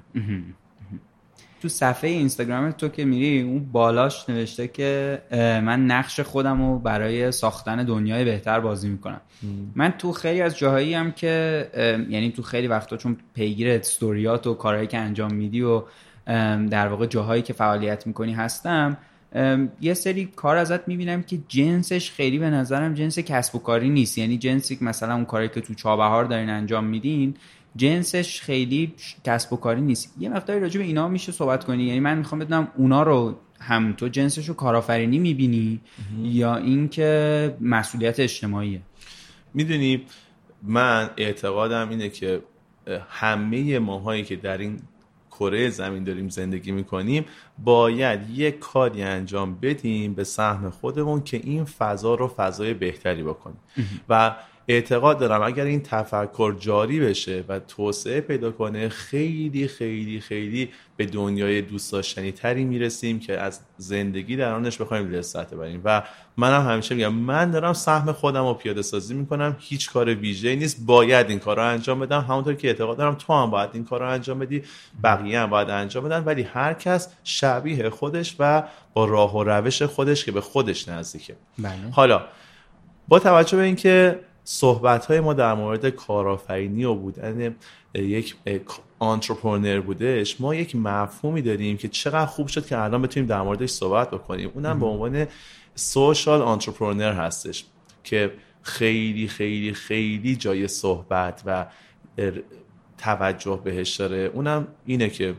تو 1.61 1.69
صفحه 1.69 2.09
اینستاگرام 2.09 2.71
تو 2.71 2.87
که 2.87 3.05
میری 3.05 3.41
اون 3.41 3.65
بالاش 3.71 4.29
نوشته 4.29 4.67
که 4.67 5.21
من 5.63 5.85
نقش 5.85 6.19
خودم 6.19 6.61
رو 6.61 6.79
برای 6.79 7.31
ساختن 7.31 7.83
دنیای 7.83 8.25
بهتر 8.25 8.59
بازی 8.59 8.89
می‌کنم. 8.89 9.21
من 9.75 9.93
تو 9.97 10.11
خیلی 10.11 10.41
از 10.41 10.57
جاهایی 10.57 10.93
هم 10.93 11.11
که 11.11 11.67
یعنی 12.09 12.31
تو 12.31 12.41
خیلی 12.41 12.67
وقتا 12.67 12.97
چون 12.97 13.17
پیگیر 13.33 13.69
استوریات 13.69 14.47
و 14.47 14.53
کارهایی 14.53 14.87
که 14.87 14.97
انجام 14.97 15.33
میدی 15.33 15.61
و 15.61 15.83
در 16.69 16.87
واقع 16.87 17.05
جاهایی 17.05 17.41
که 17.41 17.53
فعالیت 17.53 18.07
می‌کنی 18.07 18.33
هستم 18.33 18.97
یه 19.81 19.93
سری 19.93 20.25
کار 20.35 20.57
ازت 20.57 20.87
می‌بینم 20.87 21.23
که 21.23 21.37
جنسش 21.47 22.11
خیلی 22.11 22.39
به 22.39 22.49
نظرم 22.49 22.93
جنس 22.93 23.19
کسب 23.19 23.55
و 23.55 23.59
کاری 23.59 23.89
نیست. 23.89 24.17
یعنی 24.17 24.37
جنسی 24.37 24.75
که 24.75 24.85
مثلا 24.85 25.15
اون 25.15 25.25
کاری 25.25 25.49
که 25.49 25.61
تو 25.61 25.73
چابهار 25.73 26.25
دارین 26.25 26.49
انجام 26.49 26.85
میدین 26.85 27.35
جنسش 27.75 28.41
خیلی 28.41 28.93
کسب 29.23 29.53
و 29.53 29.57
کاری 29.57 29.81
نیست. 29.81 30.15
یه 30.19 30.29
مقداری 30.29 30.59
راجع 30.59 30.79
به 30.79 30.85
اینا 30.85 31.07
میشه 31.07 31.31
صحبت 31.31 31.63
کنی. 31.63 31.83
یعنی 31.83 31.99
من 31.99 32.17
می‌خوام 32.17 32.39
بدونم 32.39 32.67
اونا 32.77 33.03
رو 33.03 33.35
هم 33.59 33.93
تو 33.93 34.07
جنسش 34.07 34.49
رو 34.49 34.53
کارآفرینی 34.53 35.19
می‌بینی 35.19 35.79
یا 36.23 36.55
اینکه 36.55 37.55
مسئولیت 37.61 38.19
اجتماعیه؟ 38.19 38.81
می‌دونی 39.53 40.05
من 40.63 41.09
اعتقادم 41.17 41.89
اینه 41.89 42.09
که 42.09 42.41
همه 43.09 43.79
ماهایی 43.79 44.23
که 44.23 44.35
در 44.35 44.57
این 44.57 44.79
کره 45.31 45.69
زمین 45.69 46.03
داریم 46.03 46.29
زندگی 46.29 46.71
می‌کنیم 46.71 47.25
باید 47.57 48.29
یک 48.29 48.59
کاری 48.59 49.03
انجام 49.03 49.55
بدیم 49.61 50.13
به 50.13 50.23
سهم 50.23 50.69
خودمون 50.69 51.23
که 51.23 51.41
این 51.43 51.65
فضا 51.65 52.15
رو 52.15 52.27
فضای 52.27 52.73
بهتری 52.73 53.23
بکنیم 53.23 53.59
و 54.09 54.35
اعتقاد 54.69 55.19
دارم 55.19 55.41
اگر 55.41 55.65
این 55.65 55.81
تفکر 55.83 56.55
جاری 56.59 56.99
بشه 56.99 57.43
و 57.47 57.59
توسعه 57.59 58.21
پیدا 58.21 58.51
کنه 58.51 58.89
خیلی 58.89 59.67
خیلی 59.67 60.19
خیلی 60.19 60.69
به 60.97 61.05
دنیای 61.05 61.61
دوست 61.61 61.91
داشتنی 61.91 62.31
تری 62.31 62.65
می‌رسیم 62.65 63.19
که 63.19 63.39
از 63.39 63.59
زندگی 63.77 64.35
در 64.35 64.53
آنش 64.53 64.81
بخوایم 64.81 65.11
لذت 65.11 65.53
ببریم. 65.53 65.81
و 65.85 66.03
منم 66.37 66.61
هم 66.61 66.71
همیشه 66.71 66.95
میگم 66.95 67.13
من 67.13 67.51
دارم 67.51 67.73
سهم 67.73 68.11
خودم 68.11 68.47
رو 68.47 68.53
پیاده 68.53 68.81
سازی 68.81 69.13
می‌کنم 69.13 69.55
هیچ 69.59 69.91
کار 69.91 70.15
ویژه 70.15 70.55
نیست. 70.55 70.85
باید 70.85 71.29
این 71.29 71.39
کار 71.39 71.55
رو 71.55 71.63
انجام 71.63 71.99
بدم. 71.99 72.21
همونطور 72.21 72.53
که 72.53 72.67
اعتقاد 72.67 72.97
دارم 72.97 73.15
تو 73.15 73.33
هم 73.33 73.49
باید 73.49 73.69
این 73.73 73.83
کار 73.83 73.99
رو 73.99 74.09
انجام 74.09 74.39
بدی 74.39 74.63
بقیه 75.03 75.39
هم 75.39 75.49
باید 75.49 75.69
انجام 75.69 76.03
بدن. 76.03 76.23
ولی 76.23 76.41
هر 76.41 76.73
کس 76.73 77.09
شبیه 77.23 77.89
خودش 77.89 78.35
و 78.39 78.63
با 78.93 79.05
راه 79.05 79.35
و 79.37 79.43
روش 79.43 79.81
خودش 79.81 80.25
که 80.25 80.31
به 80.31 80.41
خودش 80.41 80.89
نزدیکه. 80.89 81.35
بله. 81.59 81.73
حالا 81.91 82.21
با 83.07 83.19
توجه 83.19 83.57
به 83.57 83.63
اینکه 83.63 84.19
صحبت 84.51 85.05
های 85.05 85.19
ما 85.19 85.33
در 85.33 85.53
مورد 85.53 85.89
کارآفرینی 85.89 86.85
و 86.85 86.93
بودن 86.93 87.55
یک 87.93 88.35
آنترپرنر 88.99 89.79
بودش 89.79 90.41
ما 90.41 90.55
یک 90.55 90.75
مفهومی 90.75 91.41
داریم 91.41 91.77
که 91.77 91.87
چقدر 91.87 92.25
خوب 92.25 92.47
شد 92.47 92.65
که 92.65 92.77
الان 92.77 93.01
بتونیم 93.01 93.29
در 93.29 93.41
موردش 93.41 93.69
صحبت 93.69 94.11
بکنیم. 94.11 94.51
اونم 94.53 94.79
به 94.79 94.85
عنوان 94.85 95.27
سوشال 95.75 96.41
آنترپرنر 96.41 97.13
هستش 97.13 97.65
که 98.03 98.31
خیلی 98.61 99.27
خیلی 99.27 99.73
خیلی 99.73 100.35
جای 100.35 100.67
صحبت 100.67 101.41
و 101.45 101.65
توجه 102.97 103.61
بهش 103.63 103.95
داره. 103.95 104.31
اونم 104.33 104.67
اینه 104.85 105.09
که 105.09 105.35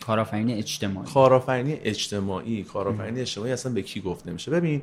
کارآفرینی 0.00 0.54
اجتماعی. 0.54 1.12
کارآفرینی 1.12 1.78
اجتماعی 1.84 2.62
کارآفرینی 2.62 3.20
اجتماعی 3.20 3.52
اصلا 3.52 3.72
به 3.72 3.82
کی 3.82 4.00
گفته 4.00 4.32
میشه 4.32 4.50
ببین 4.50 4.82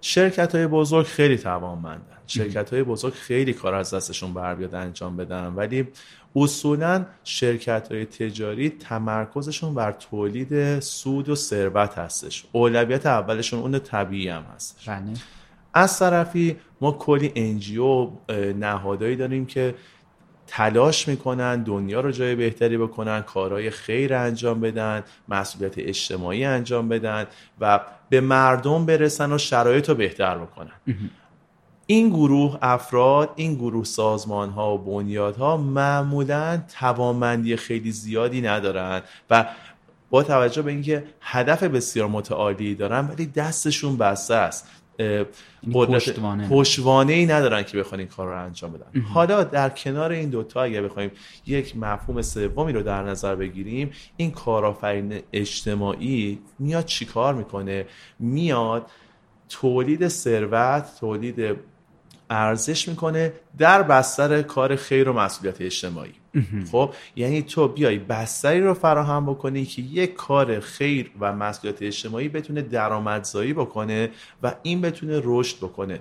شرکت 0.00 0.54
های 0.54 0.66
بزرگ 0.66 1.06
خیلی 1.06 1.38
توانمندن. 1.38 2.16
شرکت 2.26 2.72
های 2.72 2.82
بزرگ 2.82 3.12
خیلی 3.12 3.52
کار 3.52 3.74
از 3.74 3.94
دستشون 3.94 4.34
بر 4.34 4.54
بیاد 4.54 4.74
انجام 4.74 5.16
بدن 5.16 5.46
ولی 5.46 5.88
اصولا 6.36 7.06
شرکت 7.24 7.92
های 7.92 8.04
تجاری 8.04 8.70
تمرکزشون 8.70 9.74
بر 9.74 9.92
تولید 9.92 10.80
سود 10.80 11.28
و 11.28 11.34
ثروت 11.34 11.98
هستش. 11.98 12.44
اولویت 12.52 13.06
اولشون 13.06 13.60
اون 13.60 13.78
طبیعی 13.78 14.28
هم 14.28 14.42
هستش. 14.54 14.88
بله. 14.88 15.12
از 15.74 15.98
طرفی 15.98 16.56
ما 16.80 16.92
کلی 16.92 17.32
انجیو 17.36 18.10
نهادهایی 18.58 19.16
داریم 19.16 19.46
که 19.46 19.74
تلاش 20.46 21.08
می‌کنن 21.08 21.62
دنیا 21.62 22.00
رو 22.00 22.10
جای 22.10 22.34
بهتری 22.34 22.78
بکنن 22.78 23.20
کارهای 23.20 23.70
خیر 23.70 24.14
انجام 24.14 24.60
بدن 24.60 25.04
مسئولیت 25.28 25.74
اجتماعی 25.78 26.44
انجام 26.44 26.88
بدن 26.88 27.26
و 27.60 27.80
به 28.08 28.20
مردم 28.20 28.86
برسن 28.86 29.32
و 29.32 29.38
شرایط 29.38 29.88
رو 29.88 29.94
بهتر 29.94 30.38
بکنن. 30.38 30.72
این 31.86 32.08
گروه 32.08 32.58
افراد 32.62 33.30
این 33.36 33.54
گروه 33.54 33.84
سازمان 33.84 34.50
ها 34.50 34.74
و 34.74 34.78
بنیاد 34.78 35.36
ها 35.36 35.56
معمولا 35.56 36.62
توانمندی 36.80 37.56
خیلی 37.56 37.92
زیادی 37.92 38.40
ندارن 38.40 39.02
و 39.30 39.46
با 40.10 40.22
توجه 40.22 40.62
به 40.62 40.70
اینکه 40.70 41.04
هدف 41.20 41.62
بسیار 41.62 42.08
متعالی 42.08 42.74
دارن 42.74 43.08
ولی 43.08 43.26
دستشون 43.26 43.96
بسته 43.96 44.34
است. 44.34 44.68
پشتوانه. 45.72 46.48
پشتوانه. 46.48 47.12
ای 47.12 47.26
ندارن 47.26 47.62
که 47.62 47.78
بخوان 47.78 47.98
این 47.98 48.08
کار 48.08 48.26
رو 48.28 48.44
انجام 48.44 48.72
بدن. 48.72 49.00
حالا 49.00 49.44
در 49.44 49.68
کنار 49.68 50.12
این 50.12 50.30
دوتا 50.30 50.62
اگر 50.62 50.82
بخوایم 50.82 51.10
یک 51.46 51.76
مفهوم 51.76 52.22
سومی 52.22 52.72
رو 52.72 52.82
در 52.82 53.02
نظر 53.02 53.34
بگیریم 53.34 53.90
این 54.16 54.30
کارآفرین 54.30 55.20
اجتماعی 55.32 56.38
میاد 56.58 56.84
چیکار 56.84 57.34
می‌کنه؟ 57.34 57.86
میاد 58.18 58.90
تولید 59.48 60.08
ثروت 60.08 60.86
تولید 61.00 61.56
ارزش 62.30 62.88
می‌کنه 62.88 63.32
در 63.58 63.82
بستر 63.82 64.42
کار 64.42 64.76
خیر 64.76 65.08
و 65.08 65.12
مسئولیت 65.12 65.60
اجتماعی. 65.60 66.14
خب 66.72 66.94
یعنی 67.16 67.42
تو 67.42 67.68
بیای 67.68 67.98
بستری 67.98 68.60
رو 68.60 68.74
فراهم 68.74 69.26
بکنی 69.26 69.64
که 69.64 69.82
یک 69.82 70.14
کار 70.14 70.60
خیر 70.60 71.10
و 71.20 71.32
مسئولیت 71.32 71.82
اجتماعی 71.82 72.28
بتونه 72.28 72.62
درآمدزایی 72.62 73.52
بکنه 73.52 74.10
و 74.42 74.54
این 74.62 74.80
بتونه 74.80 75.20
رشد 75.24 75.56
بکنه. 75.56 76.00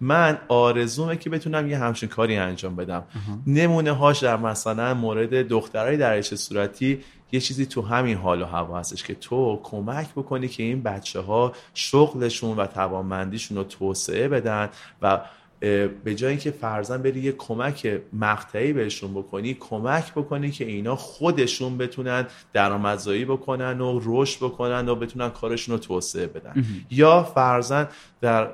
من 0.00 0.38
آرزومه 0.48 1.16
که 1.16 1.30
بتونم 1.30 1.68
یه 1.68 1.78
همچین 1.78 2.08
کاری 2.08 2.36
انجام 2.36 2.76
بدم. 2.76 3.04
نمونه 3.46 3.92
هاش 3.92 4.18
در 4.18 4.36
مثلا 4.36 4.94
مورد 4.94 5.48
دخترای 5.48 5.96
در 5.96 6.22
صورتی 6.22 7.00
یه 7.32 7.40
چیزی 7.40 7.66
تو 7.66 7.82
همین 7.82 8.16
حال 8.16 8.42
و 8.42 8.44
هوا 8.44 8.78
هستش 8.78 9.02
که 9.02 9.14
تو 9.14 9.60
کمک 9.62 10.08
بکنی 10.16 10.48
که 10.48 10.62
این 10.62 10.82
بچه 10.82 11.20
ها 11.20 11.52
شغلشون 11.74 12.56
و 12.56 12.66
توانمندیشون 12.66 13.56
رو 13.56 13.64
توسعه 13.64 14.28
بدن 14.28 14.68
و 15.02 15.20
به 15.60 16.14
جای 16.16 16.30
اینکه 16.30 16.50
فرزن 16.50 17.02
بری 17.02 17.20
یه 17.20 17.32
کمک 17.32 18.00
مقطعی 18.12 18.72
بهشون 18.72 19.14
بکنی 19.14 19.54
کمک 19.54 20.12
بکنی 20.12 20.50
که 20.50 20.64
اینا 20.64 20.96
خودشون 20.96 21.78
بتونن 21.78 22.26
درآمدزایی 22.52 23.24
بکنن 23.24 23.80
و 23.80 24.00
رشد 24.04 24.44
بکنن 24.44 24.88
و 24.88 24.94
بتونن 24.94 25.30
کارشون 25.30 25.74
رو 25.74 25.78
توسعه 25.78 26.26
بدن. 26.26 26.64
یا 26.90 27.22
فرزن 27.22 27.88
در 28.20 28.50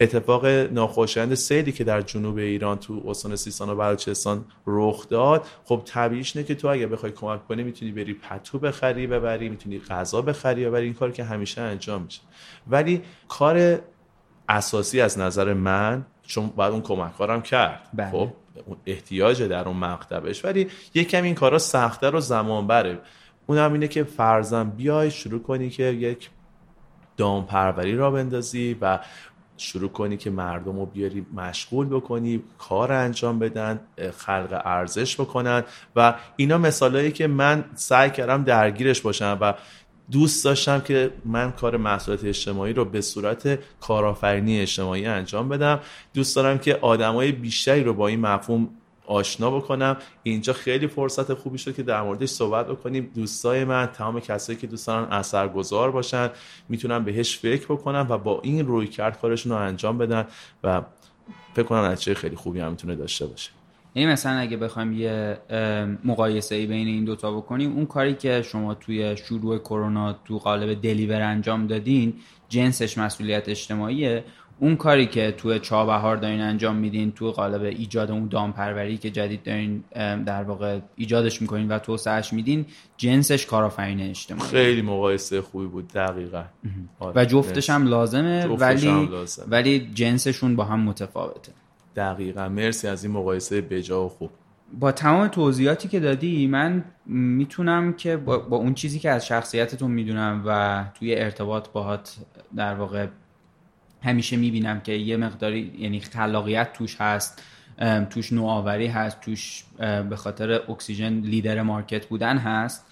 اتفاق 0.00 0.46
ناخوشایند 0.46 1.34
سیلی 1.34 1.72
که 1.72 1.84
در 1.84 2.00
جنوب 2.00 2.36
ایران 2.36 2.78
تو 2.78 3.02
استان 3.06 3.36
سیستان 3.36 3.70
و 3.70 3.76
بلوچستان 3.76 4.44
رخ 4.66 5.08
داد 5.08 5.46
خب 5.64 5.82
طبیعیش 5.84 6.36
نه 6.36 6.42
که 6.44 6.54
تو 6.54 6.68
اگه 6.68 6.86
بخوای 6.86 7.12
کمک 7.12 7.48
کنی 7.48 7.62
می‌تونی 7.62 7.92
بری 7.92 8.14
پتو 8.14 8.58
بخری 8.58 9.06
ببری 9.06 9.48
می‌تونی 9.48 9.78
غذا 9.78 10.22
بخری 10.22 10.66
ببری 10.66 10.84
این 10.84 10.94
کار 10.94 11.10
که 11.10 11.24
همیشه 11.24 11.60
انجام 11.60 12.02
میشه. 12.02 12.20
ولی 12.70 13.02
کار 13.28 13.78
اساسی 14.48 15.00
از 15.00 15.18
نظر 15.18 15.54
من 15.54 16.06
چون 16.26 16.46
بعد 16.56 16.72
اون 16.72 16.82
کمککارم 16.82 17.42
کرد. 17.42 17.88
بله. 17.94 18.10
خب 18.10 18.28
احتیاج 18.86 19.42
در 19.42 19.68
اون 19.68 19.84
مکتبش 19.84 20.44
ولی 20.44 20.68
یکم 20.94 21.22
این 21.22 21.34
کارا 21.34 21.58
سختتر 21.58 22.14
و 22.14 22.20
زمان 22.20 22.66
بره 22.66 22.98
اونم 23.46 23.72
اینه 23.72 23.88
که 23.88 24.04
فرزن 24.04 24.70
بیای 24.70 25.10
شروع 25.10 25.42
کنی 25.42 25.70
که 25.70 25.82
یک 25.82 26.30
دامپروری 27.16 27.96
را 27.96 28.10
بندازی 28.10 28.76
و 28.80 28.98
شروع 29.56 29.90
کنی 29.90 30.16
که 30.16 30.30
مردم 30.30 30.78
رو 30.78 30.86
بیاری 30.86 31.26
مشغول 31.34 31.86
بکنی 31.86 32.42
کار 32.58 32.92
انجام 32.92 33.38
بدن 33.38 33.80
خلق 34.18 34.62
ارزش 34.64 35.20
بکنن. 35.20 35.62
و 35.96 36.14
اینا 36.36 36.58
مثالهایی 36.58 37.12
که 37.12 37.26
من 37.26 37.64
سعی 37.74 38.10
کردم 38.10 38.44
درگیرش 38.44 39.00
باشم 39.00 39.38
و 39.40 39.54
دوست 40.10 40.44
داشتم 40.44 40.80
که 40.80 41.10
من 41.24 41.52
کار 41.52 41.76
محصولات 41.76 42.24
اجتماعی 42.24 42.72
رو 42.72 42.84
به 42.84 43.00
صورت 43.00 43.58
کارآفرینی 43.80 44.60
اجتماعی 44.60 45.06
انجام 45.06 45.48
بدم. 45.48 45.80
دوست 46.14 46.36
دارم 46.36 46.58
که 46.58 46.76
آدمای 46.76 47.32
بیشتری 47.32 47.84
رو 47.84 47.94
با 47.94 48.08
این 48.08 48.20
مفهوم 48.20 48.68
آشنا 49.06 49.50
بکنم. 49.50 49.96
اینجا 50.22 50.52
خیلی 50.52 50.86
فرصت 50.86 51.34
خوبی 51.34 51.58
شد 51.58 51.74
که 51.74 51.82
در 51.82 52.02
موردش 52.02 52.28
صحبت 52.28 52.66
بکنیم. 52.66 53.10
دوستای 53.14 53.64
من 53.64 53.86
تمام 53.86 54.20
کسایی 54.20 54.58
که 54.58 54.66
دوست 54.66 54.86
دارن 54.86 55.12
اثرگذار 55.12 55.90
باشن 55.90 56.30
می‌تونن 56.68 57.04
بهش 57.04 57.38
فکر 57.38 57.64
بکنن 57.64 58.06
و 58.08 58.18
با 58.18 58.40
این 58.42 58.66
روی 58.66 58.86
کرد 58.86 59.20
کارشون 59.20 59.52
رو 59.52 59.58
انجام 59.58 59.98
بدن 59.98 60.26
و 60.64 60.82
فکر 61.54 61.66
کنم 61.66 61.84
نتیجه 61.84 62.14
خیلی 62.14 62.36
خوبی 62.36 62.60
هم 62.60 62.70
می‌تونه 62.70 62.94
داشته 62.94 63.26
باشه. 63.26 63.50
یعنی 63.94 64.12
مثلا 64.12 64.38
اگه 64.38 64.56
بخوایم 64.56 64.92
یه 64.92 65.38
مقایسه 66.04 66.54
ای 66.54 66.66
بین 66.66 66.86
این 66.86 67.04
دوتا 67.04 67.32
بکنیم 67.32 67.72
اون 67.72 67.86
کاری 67.86 68.14
که 68.14 68.42
شما 68.42 68.74
توی 68.74 69.16
شروع 69.16 69.58
کرونا 69.58 70.12
تو 70.12 70.38
قالب 70.38 70.80
دلیور 70.80 71.20
انجام 71.20 71.66
دادین 71.66 72.14
جنسش 72.48 72.98
مسئولیت 72.98 73.48
اجتماعیه. 73.48 74.24
اون 74.58 74.76
کاری 74.76 75.06
که 75.06 75.34
تو 75.36 75.58
چابهار 75.58 76.16
دارین 76.16 76.40
انجام 76.40 76.76
میدین 76.76 77.12
تو 77.12 77.30
قالب 77.30 77.62
ایجاد 77.62 78.10
اون 78.10 78.28
دامپروری 78.28 78.96
که 78.96 79.10
جدید 79.10 79.42
دارین 79.42 79.84
در 80.24 80.42
واقع 80.42 80.78
ایجادش 80.96 81.42
می‌کنین 81.42 81.68
و 81.68 81.78
توسعهش 81.78 82.32
میدین 82.32 82.66
جنسش 82.96 83.46
کارآفرین 83.46 84.00
اجتماعی. 84.00 84.50
خیلی 84.50 84.82
مقایسه 84.82 85.42
خوبی 85.42 85.66
بود 85.66 85.88
دقیقا. 85.88 86.44
و 87.14 87.24
جفتش 87.24 87.70
هم 87.70 87.86
لازمه 87.86 88.46
ولی 88.46 89.08
ولی 89.48 89.90
جنسشون 89.94 90.56
با 90.56 90.64
هم 90.64 90.80
متفاوته. 90.80 91.52
دقیقا. 91.96 92.48
مرسی 92.48 92.88
از 92.88 93.04
این 93.04 93.12
مقایسه 93.12 93.60
بجا 93.60 94.04
و 94.04 94.08
خوب. 94.08 94.30
با 94.80 94.92
تمام 94.92 95.28
توضیحاتی 95.28 95.88
که 95.88 96.00
دادی 96.00 96.46
من 96.46 96.84
می‌تونم 97.06 97.92
که 97.92 98.16
با, 98.16 98.38
با 98.38 98.56
اون 98.56 98.74
چیزی 98.74 98.98
که 98.98 99.10
از 99.10 99.26
شخصیتتون 99.26 99.90
می‌دونم 99.90 100.42
و 100.46 100.84
توی 100.94 101.14
ارتباط 101.14 101.68
باهات 101.68 102.16
در 102.56 102.74
واقع 102.74 103.06
همیشه 104.02 104.36
می‌بینم 104.36 104.80
که 104.80 104.92
یه 104.92 105.16
مقداری 105.16 105.72
یعنی 105.78 106.00
خلاقیت 106.00 106.72
توش 106.72 106.96
هست 107.00 107.42
توش 108.10 108.32
نوآوری 108.32 108.86
هست 108.86 109.20
توش 109.20 109.64
به 110.10 110.16
خاطر 110.16 110.50
اکسیژن 110.52 111.12
لیدر 111.12 111.62
مارکت 111.62 112.06
بودن 112.06 112.38
هست. 112.38 112.86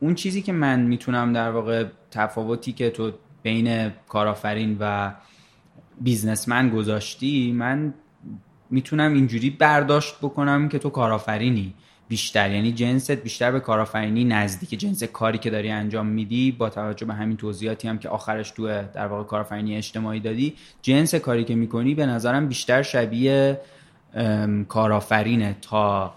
اون 0.00 0.14
چیزی 0.14 0.42
که 0.42 0.52
من 0.52 0.80
می‌تونم 0.80 1.32
در 1.32 1.50
واقع 1.50 1.84
تفاوتی 2.10 2.72
که 2.72 2.90
تو 2.90 3.12
بین 3.42 3.88
کارآفرین 4.08 4.76
و 4.80 5.14
بیزنسمن 6.00 6.70
گذاشتی 6.70 7.52
من 7.52 7.94
می‌تونم 8.70 9.14
اینجوری 9.14 9.50
برداشت 9.50 10.14
بکنم 10.22 10.68
که 10.68 10.78
تو 10.78 10.90
کارآفرینی. 10.90 11.74
بیشتر 12.08 12.50
یعنی 12.50 12.72
جنست 12.72 13.10
بیشتر 13.10 13.52
به 13.52 13.60
کارآفرینی 13.60 14.24
نزدیک. 14.24 14.80
جنس 14.80 15.02
کاری 15.02 15.38
که 15.38 15.50
داری 15.50 15.70
انجام 15.70 16.06
میدی 16.06 16.52
با 16.52 16.70
توجه 16.70 17.06
به 17.06 17.14
همین 17.14 17.36
توضیحاتی 17.36 17.88
هم 17.88 17.98
که 17.98 18.08
آخرش 18.08 18.50
تو 18.50 18.66
در 18.94 19.06
واقع 19.06 19.24
کارآفرینی 19.24 19.76
اجتماعی 19.76 20.20
دادی 20.20 20.54
جنس 20.82 21.14
کاری 21.14 21.44
که 21.44 21.54
می‌کنی 21.54 21.94
به 21.94 22.06
نظرم 22.06 22.48
بیشتر 22.48 22.82
شبیه 22.82 23.60
کارآفرینه 24.68 25.56
تا 25.62 26.14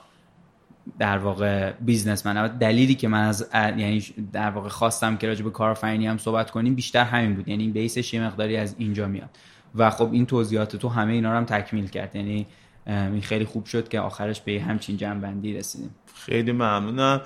در 0.99 1.17
واقع 1.17 1.71
بیزنسمن. 1.71 2.57
دلیلی 2.57 2.95
که 2.95 3.07
من 3.07 3.23
از 3.23 3.49
یعنی 3.53 4.03
در 4.33 4.49
واقع 4.49 4.69
خواستم 4.69 5.17
که 5.17 5.27
راجع 5.27 5.43
به 5.43 5.51
کارآفرینی 5.51 6.07
هم 6.07 6.17
صحبت 6.17 6.51
کنیم 6.51 6.75
بیشتر 6.75 7.03
همین 7.03 7.35
بود. 7.35 7.47
یعنی 7.47 7.67
بیسش 7.67 8.13
یه 8.13 8.23
مقداری 8.23 8.57
از 8.57 8.75
اینجا 8.77 9.07
میاد. 9.07 9.29
و 9.77 9.89
خب 9.89 10.09
این 10.11 10.25
توضیحات 10.25 10.75
تو 10.75 10.89
همه 10.89 11.13
اینا 11.13 11.31
رو 11.31 11.37
هم 11.37 11.45
تکمیل 11.45 11.87
کرد. 11.87 12.15
یعنی 12.15 12.47
این 12.87 13.21
خیلی 13.21 13.45
خوب 13.45 13.65
شد 13.65 13.87
که 13.87 13.99
آخرش 13.99 14.41
به 14.41 14.61
همچین 14.61 14.97
جنبندی 14.97 15.53
رسیدیم. 15.53 15.95
خیلی 16.15 16.51
ممنونم. 16.51 17.21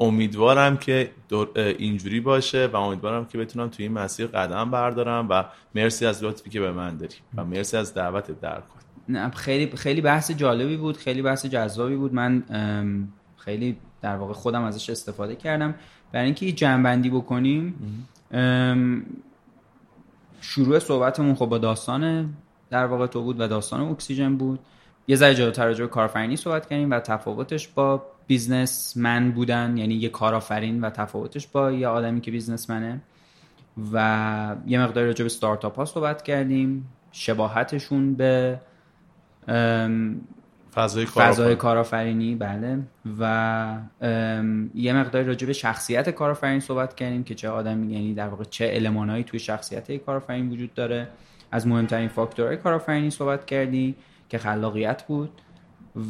امیدوارم 0.00 0.76
که 0.76 1.10
اینجوری 1.54 2.20
باشه 2.20 2.66
و 2.66 2.76
امیدوارم 2.76 3.24
که 3.24 3.38
بتونم 3.38 3.68
توی 3.68 3.84
این 3.84 3.92
مسیر 3.92 4.26
قدم 4.26 4.70
بردارم 4.70 5.26
و 5.30 5.44
مرسی 5.74 6.06
از 6.06 6.24
لطفی 6.24 6.50
که 6.50 6.60
به 6.60 6.72
من 6.72 6.96
داری 6.96 7.14
و 7.34 7.44
مرسی 7.44 7.76
از 7.76 7.94
دعوت 7.94 8.40
در 8.40 8.60
کن 8.60 9.30
خیلی 9.30 9.76
خیلی 9.76 10.00
بحث 10.00 10.30
جالبی 10.30 10.76
بود 10.76 10.96
خیلی 10.96 11.22
بحث 11.22 11.46
جذابی 11.46 11.96
بود. 11.96 12.14
من 12.14 12.42
خیلی 13.36 13.76
در 14.02 14.16
واقع 14.16 14.32
خودم 14.32 14.62
ازش 14.62 14.90
استفاده 14.90 15.36
کردم. 15.36 15.74
برای 16.12 16.24
اینکه 16.24 16.52
جمع‌بندی 16.52 17.10
بکنیم 17.10 17.74
شروع 20.40 20.78
صحبتمون 20.78 21.34
خب 21.34 21.46
با 21.46 21.58
داستان 21.58 22.34
در 22.70 22.86
واقع 22.86 23.06
تو 23.06 23.22
بود 23.22 23.40
و 23.40 23.48
داستان 23.48 23.80
اکسیژن 23.80 24.36
بود. 24.36 24.58
یه 25.08 25.16
ذره 25.16 25.34
جلوتر 25.34 25.66
راجع 25.66 25.84
به 25.84 25.90
کارآفرینی 25.90 26.36
صحبت 26.36 26.68
کردیم 26.68 26.90
و 26.90 27.00
تفاوتش 27.00 27.68
با 27.68 28.02
businessman 28.26 29.32
بودن. 29.32 29.76
یعنی 29.76 29.94
یه 29.94 30.08
کارآفرین 30.08 30.80
و 30.80 30.90
تفاوتش 30.90 31.46
با 31.46 31.72
یه 31.72 31.88
آدمی 31.88 32.20
که 32.20 32.30
businessman 32.30 32.89
ه. 32.89 33.00
و 33.92 34.56
یه 34.66 34.80
مقدار 34.80 35.04
راجع 35.04 35.22
به 35.22 35.28
ستارتاپ 35.28 35.76
ها 35.76 35.84
صحبت 35.84 36.22
کردیم. 36.22 36.88
شباهتشون 37.12 38.14
به 38.14 38.60
فضای, 40.76 41.06
فضای 41.06 41.56
کارآفرینی. 41.56 42.34
بله. 42.34 42.78
و 43.20 43.78
یه 44.74 44.92
مقدار 44.92 45.22
راجع 45.22 45.46
به 45.46 45.52
شخصیت 45.52 46.10
کارآفرین 46.10 46.60
صحبت 46.60 46.94
کردیم 46.94 47.24
که 47.24 47.34
چه 47.34 47.48
آدمی 47.48 47.92
یعنی 47.92 48.14
در 48.14 48.28
واقع 48.28 48.44
چه 48.44 48.70
المانهایی 48.72 49.24
توی 49.24 49.38
شخصیت 49.38 49.96
کارآفرین 49.96 50.50
وجود 50.50 50.74
داره. 50.74 51.08
از 51.52 51.66
مهمترین 51.66 52.08
فاکتورهای 52.08 52.56
کارآفرینی 52.56 53.10
صحبت 53.10 53.46
کردیم 53.46 53.96
که 54.28 54.38
خلاقیت 54.38 55.02
بود 55.02 55.30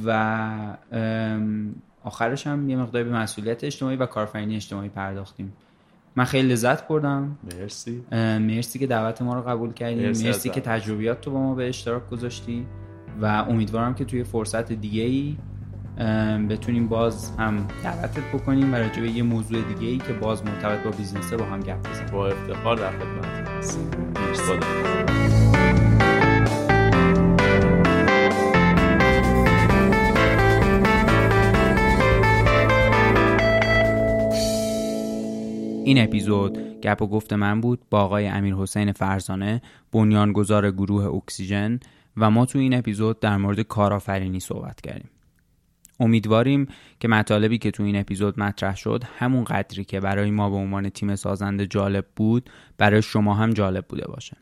و 0.06 0.38
آخرش 2.04 2.46
هم 2.46 2.70
یه 2.70 2.76
مقداری 2.76 3.04
به 3.04 3.10
مسئولیت 3.16 3.64
اجتماعی 3.64 3.96
و 3.96 4.06
کارفرینی 4.06 4.56
اجتماعی 4.56 4.88
پرداختیم. 4.88 5.52
من 6.16 6.24
خیلی 6.24 6.48
لذت 6.48 6.88
بردم. 6.88 7.38
مرسی. 7.54 8.04
مرسی 8.38 8.78
که 8.78 8.86
دعوت 8.86 9.22
ما 9.22 9.34
رو 9.34 9.42
قبول 9.42 9.72
کردی. 9.72 10.06
مرسی, 10.06 10.26
مرسی 10.26 10.50
که 10.50 10.60
تجربیات 10.60 11.20
تو 11.20 11.30
با 11.30 11.40
ما 11.40 11.54
به 11.54 11.68
اشتراک 11.68 12.10
گذاشتی. 12.10 12.66
و 13.20 13.26
امیدوارم 13.26 13.94
که 13.94 14.04
توی 14.04 14.24
فرصت 14.24 14.72
دیگه 14.72 15.02
ای 15.02 15.36
بتونیم 16.48 16.88
باز 16.88 17.36
هم 17.38 17.66
دعوتت 17.84 18.32
بکنیم 18.34 18.72
و 18.72 18.76
راجع 18.76 19.02
به 19.02 19.10
یه 19.10 19.22
موضوع 19.22 19.62
دیگه 19.62 19.88
ای 19.92 19.98
که 19.98 20.12
باز 20.12 20.44
مرتبط 20.44 20.84
با 20.84 20.90
بیزنسه 20.90 21.36
با 21.36 21.44
هم 21.44 21.60
گپ 21.60 21.90
بزنیم. 21.90 22.10
با 22.12 22.26
افتخار 22.26 22.76
در 22.76 22.90
خدمت 22.90 23.36
این 35.84 35.98
اپیزود 35.98 36.80
گپ 36.80 37.02
و 37.02 37.06
گفت 37.06 37.32
من 37.32 37.60
بود 37.60 37.80
با 37.90 38.00
آقای 38.00 38.26
امیر 38.26 38.54
حسین 38.54 38.92
فرزانه 38.92 39.62
بنیانگذار 39.92 40.70
گروه 40.70 41.04
اکسیژن 41.04 41.80
و 42.16 42.30
ما 42.30 42.46
تو 42.46 42.58
این 42.58 42.74
اپیزود 42.74 43.20
در 43.20 43.36
مورد 43.36 43.60
کارآفرینی 43.60 44.40
صحبت 44.40 44.80
کردیم. 44.80 45.10
امیدواریم 46.00 46.66
که 47.00 47.08
مطالبی 47.08 47.58
که 47.58 47.70
تو 47.70 47.82
این 47.82 47.96
اپیزود 47.96 48.40
مطرح 48.40 48.76
شد 48.76 49.04
همون 49.18 49.44
قدری 49.44 49.84
که 49.84 50.00
برای 50.00 50.30
ما 50.30 50.50
به 50.50 50.56
عنوان 50.56 50.88
تیم 50.88 51.16
سازنده 51.16 51.66
جالب 51.66 52.06
بود 52.16 52.50
برای 52.78 53.02
شما 53.02 53.34
هم 53.34 53.52
جالب 53.52 53.86
بوده 53.88 54.06
باشه. 54.08 54.36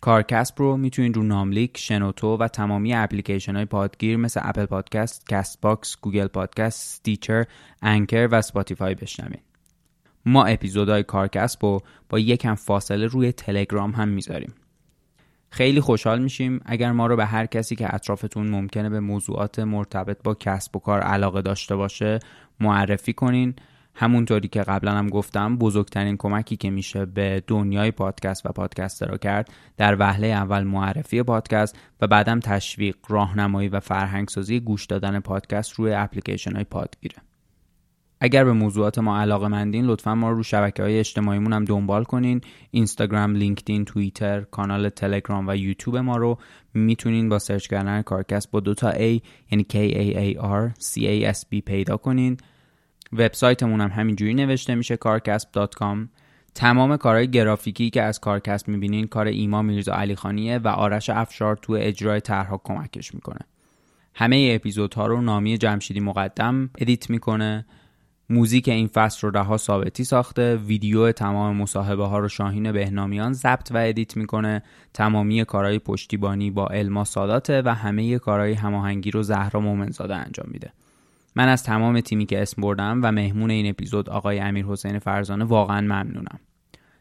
کارکسب 0.00 0.60
رو 0.60 0.76
می‌تونید 0.76 1.16
رو 1.16 1.22
ناملیک، 1.22 1.78
شنوتو 1.78 2.36
و 2.36 2.48
تمامی 2.48 2.94
اپلیکیشن 2.94 3.56
های 3.56 3.64
پادگیر 3.64 4.16
مثل 4.16 4.40
اپل 4.44 4.66
پادکست، 4.66 5.28
کست 5.28 5.60
باکس، 5.60 5.96
گوگل 6.00 6.26
پادکست، 6.26 6.94
ستیچر، 6.94 7.44
انکر 7.82 8.28
و 8.32 8.42
سپاتیفای 8.42 8.94
بشنوید. 8.94 9.42
ما 10.26 10.44
اپیزودهای 10.44 11.02
کارکسب 11.02 11.64
رو 11.64 11.80
با 12.08 12.18
یکم 12.18 12.54
فاصله 12.54 13.06
روی 13.06 13.32
تلگرام 13.32 13.90
هم 13.90 14.08
می‌ذاریم. 14.08 14.54
خیلی 15.52 15.80
خوشحال 15.80 16.22
میشیم. 16.22 16.60
اگر 16.66 16.92
ما 16.92 17.06
رو 17.06 17.16
به 17.16 17.26
هر 17.26 17.46
کسی 17.46 17.76
که 17.76 17.94
اطرافتون 17.94 18.46
ممکنه 18.46 18.90
به 18.90 19.00
موضوعات 19.00 19.58
مرتبط 19.58 20.22
با 20.24 20.34
کسب 20.34 20.76
و 20.76 20.78
کار 20.78 21.00
علاقه 21.00 21.42
داشته 21.42 21.76
باشه 21.76 22.18
معرفی 22.60 23.12
کنین. 23.12 23.54
همونطوری 23.94 24.48
که 24.48 24.62
قبلا 24.62 24.92
هم 24.92 25.08
گفتم 25.08 25.56
بزرگترین 25.56 26.16
کمکی 26.16 26.56
که 26.56 26.70
میشه 26.70 27.04
به 27.04 27.42
دنیای 27.46 27.90
پادکست 27.90 28.46
و 28.46 28.48
پادکسترها 28.48 29.16
کرد 29.16 29.50
در 29.76 29.96
وهله 29.98 30.26
اول 30.26 30.62
معرفی 30.62 31.22
پادکست 31.22 31.78
و 32.00 32.06
بعدم 32.06 32.40
تشویق 32.40 32.96
راهنمایی 33.08 33.68
و 33.68 33.80
فرهنگسازی 33.80 34.60
گوش 34.60 34.86
دادن 34.86 35.20
پادکست 35.20 35.72
روی 35.72 35.92
اپلیکیشن 35.92 36.54
های 36.54 36.64
پادگیره. 36.64 37.16
اگر 38.24 38.44
به 38.44 38.52
موضوعات 38.52 38.98
ما 38.98 39.20
علاقه 39.20 39.48
مندین 39.48 39.84
لطفا 39.84 40.14
ما 40.14 40.30
رو, 40.30 40.42
شبکه 40.42 40.82
های 40.82 40.98
اجتماعیمون 40.98 41.52
هم 41.52 41.64
دنبال 41.64 42.04
کنین. 42.04 42.40
اینستاگرام، 42.70 43.34
لینکدین، 43.34 43.84
توییتر، 43.84 44.40
کانال 44.40 44.88
تلگرام 44.88 45.48
و 45.48 45.56
یوتیوب 45.56 45.96
ما 45.96 46.16
رو 46.16 46.38
می‌تونین 46.74 47.28
با 47.28 47.38
سرچ 47.38 47.66
کردن 47.66 48.02
کارکست 48.02 48.50
با 48.50 48.60
دوتا 48.60 48.92
A 48.92 49.20
یعنی 49.50 49.66
K 49.72 49.74
A 49.74 50.16
A 50.16 50.42
R 50.42 50.82
C 50.82 51.00
A 51.00 51.34
S 51.36 51.40
B 51.40 51.60
پیدا 51.66 51.96
کنین. 51.96 52.36
وبسایتمون 53.12 53.80
هم 53.80 53.90
همینجوری 53.90 54.34
نوشته 54.34 54.74
میشه 54.74 54.96
کارکسب.com 54.96 56.08
تمام 56.54 56.96
کارهای 56.96 57.30
گرافیکی 57.30 57.90
که 57.90 58.02
از 58.02 58.20
کارکسب 58.20 58.68
می‌بینین 58.68 59.06
کار 59.06 59.26
ایما 59.26 59.62
میرزا 59.62 59.92
علی 59.92 60.14
خانیه 60.14 60.58
و 60.58 60.68
آرش 60.68 61.10
افشار 61.10 61.56
تو 61.56 61.72
اجرای 61.72 62.20
طرحها 62.20 62.60
کمکش 62.64 63.14
می‌کنه. 63.14 63.40
همه 64.14 64.52
اپیزودها 64.54 65.06
رو 65.06 65.20
نامی 65.20 65.58
جمشیدی 65.58 66.00
مقدم 66.00 66.70
edit 66.78 67.10
می‌کنه. 67.10 67.66
موزیک 68.30 68.68
این 68.68 68.86
فصل 68.86 69.26
رو 69.26 69.38
رها 69.38 69.56
ثابتی 69.56 70.04
ساخته. 70.04 70.56
ویدیو 70.56 71.12
تمام 71.12 71.56
مصاحبه 71.56 72.06
ها 72.06 72.18
رو 72.18 72.28
شاهین 72.28 72.72
بهنامیان 72.72 73.32
ضبط 73.32 73.72
و 73.72 73.76
edit 73.76 74.16
می‌کنه. 74.16 74.62
تمامی 74.94 75.44
کارهای 75.44 75.78
پشتیبانی 75.78 76.50
با 76.50 76.66
علما 76.66 77.04
ساداته 77.04 77.62
و 77.62 77.74
همه 77.74 78.18
کارهای 78.18 78.52
هماهنگی 78.52 79.10
رو 79.10 79.22
زهرا 79.22 79.60
مومنزاده 79.60 80.14
انجام 80.14 80.46
میده. 80.50 80.72
من 81.36 81.48
از 81.48 81.62
تمام 81.62 82.00
تیمی 82.00 82.26
که 82.26 82.42
اسم 82.42 82.62
بردم 82.62 83.00
و 83.02 83.12
مهمون 83.12 83.50
این 83.50 83.70
اپیزود 83.70 84.10
آقای 84.10 84.40
امیر 84.40 84.66
حسین 84.66 84.98
فرزانه 84.98 85.44
واقعا 85.44 85.80
ممنونم. 85.80 86.38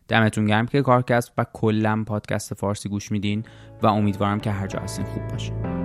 دمتون 0.08 0.46
گرم 0.46 0.66
که 0.66 0.82
کارکسب 0.82 1.32
و 1.38 1.46
کلا 1.54 2.04
پادکست 2.08 2.54
فارسی 2.54 2.90
گوش 2.90 3.12
میدین 3.12 3.44
و 3.82 3.88
امیدوارم 3.88 4.40
که 4.40 4.52
هر 4.52 4.68
جا 4.68 4.80
هستین 4.80 5.06
خوب 5.06 5.28
باشه 5.28 5.81